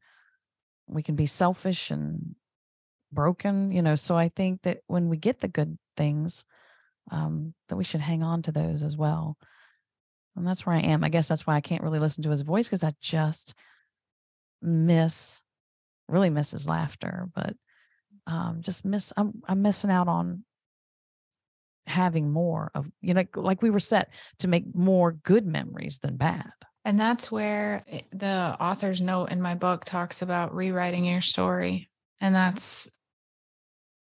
we 0.88 1.02
can 1.02 1.16
be 1.16 1.26
selfish 1.26 1.90
and 1.90 2.36
broken, 3.12 3.72
you 3.72 3.82
know. 3.82 3.96
So 3.96 4.16
I 4.16 4.30
think 4.30 4.62
that 4.64 4.82
when 4.86 5.10
we 5.10 5.18
get 5.18 5.40
the 5.40 5.48
good 5.48 5.80
things, 5.98 6.46
um, 7.12 7.54
that 7.70 7.76
we 7.76 7.84
should 7.84 8.02
hang 8.02 8.24
on 8.24 8.42
to 8.44 8.52
those 8.52 8.84
as 8.84 8.98
well. 8.98 9.38
And 10.36 10.48
that's 10.48 10.66
where 10.66 10.76
I 10.76 10.80
am. 10.80 11.04
I 11.04 11.10
guess 11.10 11.28
that's 11.28 11.46
why 11.46 11.56
I 11.56 11.62
can't 11.62 11.84
really 11.84 12.00
listen 12.00 12.24
to 12.24 12.32
his 12.32 12.42
voice 12.42 12.68
because 12.68 12.84
I 12.84 12.94
just 13.02 13.54
miss, 14.62 15.42
really 16.08 16.30
miss 16.30 16.52
his 16.52 16.68
laughter, 16.68 17.28
but 17.36 17.56
um, 18.26 18.60
just 18.62 18.86
miss. 18.86 19.12
I'm 19.18 19.42
I'm 19.48 19.62
missing 19.62 19.92
out 19.92 20.08
on 20.08 20.44
having 21.86 22.32
more 22.32 22.72
of 22.74 22.90
you 23.02 23.14
know 23.14 23.24
like 23.36 23.62
we 23.62 23.70
were 23.70 23.80
set 23.80 24.10
to 24.40 24.48
make 24.48 24.74
more 24.74 25.12
good 25.12 25.46
memories 25.46 26.00
than 26.00 26.16
bad 26.16 26.52
and 26.86 27.00
that's 27.00 27.32
where 27.32 27.84
the 28.12 28.56
author's 28.60 29.02
note 29.02 29.32
in 29.32 29.42
my 29.42 29.54
book 29.56 29.84
talks 29.84 30.22
about 30.22 30.56
rewriting 30.56 31.06
your 31.06 31.22
story 31.22 31.90
and 32.22 32.34
that's 32.34 32.90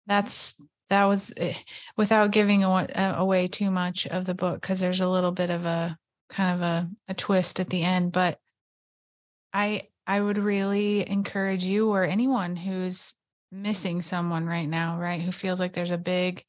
that's 0.05 0.61
that 0.89 1.05
was 1.05 1.33
eh, 1.37 1.53
without 1.95 2.31
giving 2.31 2.63
away 2.63 3.47
too 3.47 3.71
much 3.71 4.07
of 4.07 4.25
the 4.25 4.33
book 4.33 4.61
because 4.61 4.79
there's 4.79 5.01
a 5.01 5.09
little 5.09 5.31
bit 5.31 5.49
of 5.49 5.65
a 5.65 5.97
kind 6.29 6.55
of 6.55 6.61
a, 6.61 6.89
a 7.07 7.13
twist 7.13 7.59
at 7.59 7.69
the 7.69 7.83
end 7.83 8.11
but 8.11 8.37
i 9.53 9.83
i 10.05 10.19
would 10.19 10.37
really 10.37 11.07
encourage 11.09 11.63
you 11.63 11.89
or 11.89 12.03
anyone 12.03 12.55
who's 12.55 13.15
missing 13.51 14.01
someone 14.01 14.45
right 14.45 14.67
now 14.67 14.97
right 14.97 15.21
who 15.21 15.31
feels 15.31 15.59
like 15.59 15.73
there's 15.73 15.91
a 15.91 15.97
big 15.97 16.43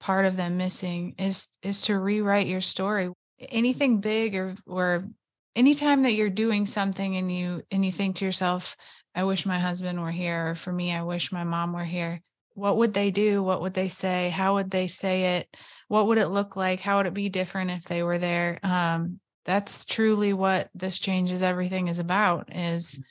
part 0.00 0.24
of 0.24 0.36
them 0.36 0.56
missing 0.56 1.14
is 1.18 1.48
is 1.62 1.82
to 1.82 1.98
rewrite 1.98 2.46
your 2.46 2.62
story. 2.62 3.10
Anything 3.38 4.00
big 4.00 4.34
or 4.34 4.56
or 4.66 5.06
anytime 5.54 6.02
that 6.02 6.12
you're 6.12 6.30
doing 6.30 6.66
something 6.66 7.16
and 7.16 7.34
you 7.34 7.62
and 7.70 7.84
you 7.84 7.92
think 7.92 8.16
to 8.16 8.24
yourself 8.24 8.76
i 9.14 9.24
wish 9.24 9.44
my 9.44 9.58
husband 9.58 10.00
were 10.00 10.12
here 10.12 10.50
or 10.50 10.54
for 10.54 10.72
me 10.72 10.94
i 10.94 11.02
wish 11.02 11.32
my 11.32 11.42
mom 11.42 11.72
were 11.72 11.84
here 11.84 12.20
what 12.54 12.76
would 12.76 12.94
they 12.94 13.10
do? 13.10 13.42
What 13.42 13.62
would 13.62 13.74
they 13.74 13.88
say? 13.88 14.30
How 14.30 14.54
would 14.54 14.70
they 14.70 14.86
say 14.86 15.38
it? 15.38 15.56
What 15.88 16.06
would 16.08 16.18
it 16.18 16.28
look 16.28 16.56
like? 16.56 16.80
How 16.80 16.98
would 16.98 17.06
it 17.06 17.14
be 17.14 17.28
different 17.28 17.70
if 17.70 17.84
they 17.84 18.02
were 18.02 18.18
there? 18.18 18.58
Um, 18.62 19.20
that's 19.44 19.84
truly 19.84 20.32
what 20.32 20.70
this 20.74 20.98
changes 20.98 21.42
everything 21.42 21.88
is 21.88 21.98
about 21.98 22.54
is 22.54 22.98
mm. 22.98 23.02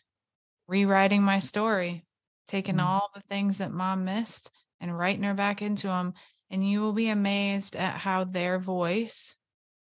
rewriting 0.67 1.21
my 1.21 1.39
story 1.39 2.05
taking 2.47 2.75
mm-hmm. 2.75 2.87
all 2.87 3.09
the 3.13 3.21
things 3.21 3.57
that 3.57 3.71
mom 3.71 4.05
missed 4.05 4.51
and 4.79 4.97
writing 4.97 5.23
her 5.23 5.33
back 5.33 5.61
into 5.61 5.87
them 5.87 6.13
and 6.49 6.67
you 6.67 6.81
will 6.81 6.93
be 6.93 7.09
amazed 7.09 7.75
at 7.75 7.95
how 7.95 8.23
their 8.23 8.59
voice 8.59 9.37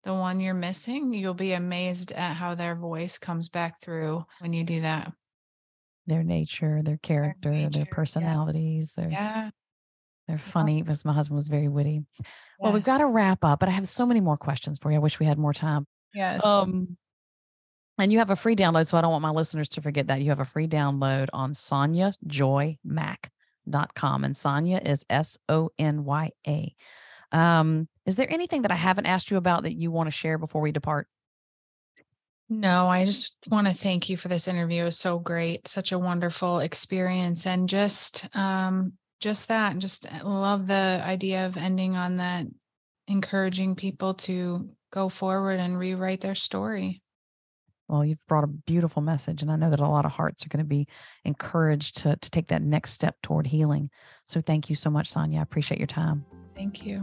the 0.05 0.13
one 0.13 0.41
you're 0.41 0.55
missing 0.55 1.15
you'll 1.15 1.35
be 1.35 1.53
amazed 1.53 2.13
at 2.13 2.37
how 2.37 2.55
their 2.55 2.75
voice 2.75 3.19
comes 3.19 3.49
back 3.49 3.81
through 3.81 4.25
when 4.41 4.53
you 4.53 4.65
do 4.65 4.81
that 4.81 5.13
their 6.07 6.23
nature 6.23 6.81
their 6.83 6.99
character 6.99 7.51
their, 7.51 7.59
nature, 7.59 7.79
their 7.79 7.87
personalities 7.87 8.95
yeah. 8.97 9.03
their 9.03 9.13
yeah 9.13 9.51
they're 10.29 10.39
funny 10.39 10.81
because 10.83 11.05
my 11.05 11.13
husband 11.13 11.35
was 11.35 11.49
very 11.49 11.69
witty. 11.69 12.05
Yes. 12.19 12.29
well 12.61 12.73
we've 12.73 12.85
got 12.85 12.99
to 12.99 13.07
wrap 13.07 13.45
up 13.45 13.61
but 13.61 13.69
i 13.69 13.73
have 13.73 13.89
so 13.89 14.07
many 14.07 14.21
more 14.21 14.37
questions 14.37 14.79
for 14.81 14.91
you 14.91 14.97
i 14.97 15.01
wish 15.01 15.19
we 15.19 15.27
had 15.27 15.39
more 15.39 15.53
time. 15.53 15.87
Yes. 16.15 16.45
Um 16.45 16.97
and 17.99 18.13
you 18.13 18.19
have 18.19 18.31
a 18.31 18.37
free 18.37 18.57
download 18.57 18.87
so 18.87 18.97
i 18.97 19.01
don't 19.01 19.11
want 19.11 19.23
my 19.23 19.31
listeners 19.31 19.69
to 19.71 19.83
forget 19.83 20.07
that 20.09 20.21
you 20.23 20.31
have 20.31 20.41
a 20.41 20.45
free 20.45 20.69
download 20.69 21.29
on 21.33 21.55
sonya 21.55 22.15
joy 22.27 22.77
mac 22.85 23.31
dot 23.69 23.95
com 23.95 24.25
and 24.25 24.37
sonya 24.37 24.81
is 24.85 25.05
s-o-n-y-a 25.11 26.75
um 27.33 27.89
is 28.07 28.17
there 28.17 28.33
anything 28.33 28.63
that 28.63 28.73
i 28.73 28.77
haven't 28.77 29.07
asked 29.07 29.31
you 29.31 29.37
about 29.37 29.63
that 29.65 29.75
you 29.75 29.91
want 29.91 30.07
to 30.07 30.11
share 30.11 30.39
before 30.39 30.61
we 30.61 30.73
depart 30.73 31.07
no, 32.61 32.89
I 32.89 33.05
just 33.05 33.47
want 33.51 33.67
to 33.67 33.75
thank 33.75 34.11
you 34.11 34.17
for 34.17 34.29
this 34.29 34.47
interview. 34.47 34.83
It 34.83 34.87
was 34.87 34.99
so 34.99 35.19
great, 35.19 35.67
such 35.67 35.91
a 35.91 35.99
wonderful 35.99 36.61
experience, 36.61 37.47
and 37.47 37.69
just 37.69 38.35
um, 38.37 38.93
just 39.21 39.49
that, 39.49 39.79
just 39.79 40.07
uh, 40.07 40.29
love 40.29 40.67
the 40.67 41.03
idea 41.05 41.47
of 41.47 41.57
ending 41.57 41.97
on 41.97 42.17
that, 42.17 42.47
encouraging 43.09 43.75
people 43.75 44.15
to 44.15 44.69
go 44.93 45.09
forward 45.09 45.61
and 45.61 45.79
rewrite 45.79 46.21
their 46.21 46.35
story. 46.35 47.01
Well, 47.89 48.05
you've 48.05 48.27
brought 48.29 48.45
a 48.45 48.49
beautiful 48.49 49.01
message, 49.01 49.43
and 49.43 49.51
I 49.51 49.57
know 49.57 49.71
that 49.71 49.81
a 49.81 49.89
lot 49.89 50.05
of 50.05 50.13
hearts 50.13 50.45
are 50.45 50.49
going 50.49 50.65
to 50.65 50.69
be 50.69 50.87
encouraged 51.25 51.99
to 51.99 52.17
to 52.17 52.31
take 52.31 52.49
that 52.49 52.63
next 52.63 52.93
step 52.93 53.17
toward 53.23 53.47
healing. 53.47 53.91
So, 54.27 54.43
thank 54.43 54.69
you 54.69 54.77
so 54.77 54.91
much, 54.91 55.09
Sonya. 55.09 55.39
I 55.39 55.43
appreciate 55.43 55.79
your 55.79 55.87
time. 55.87 56.27
Thank 56.55 56.85
you. 56.85 57.03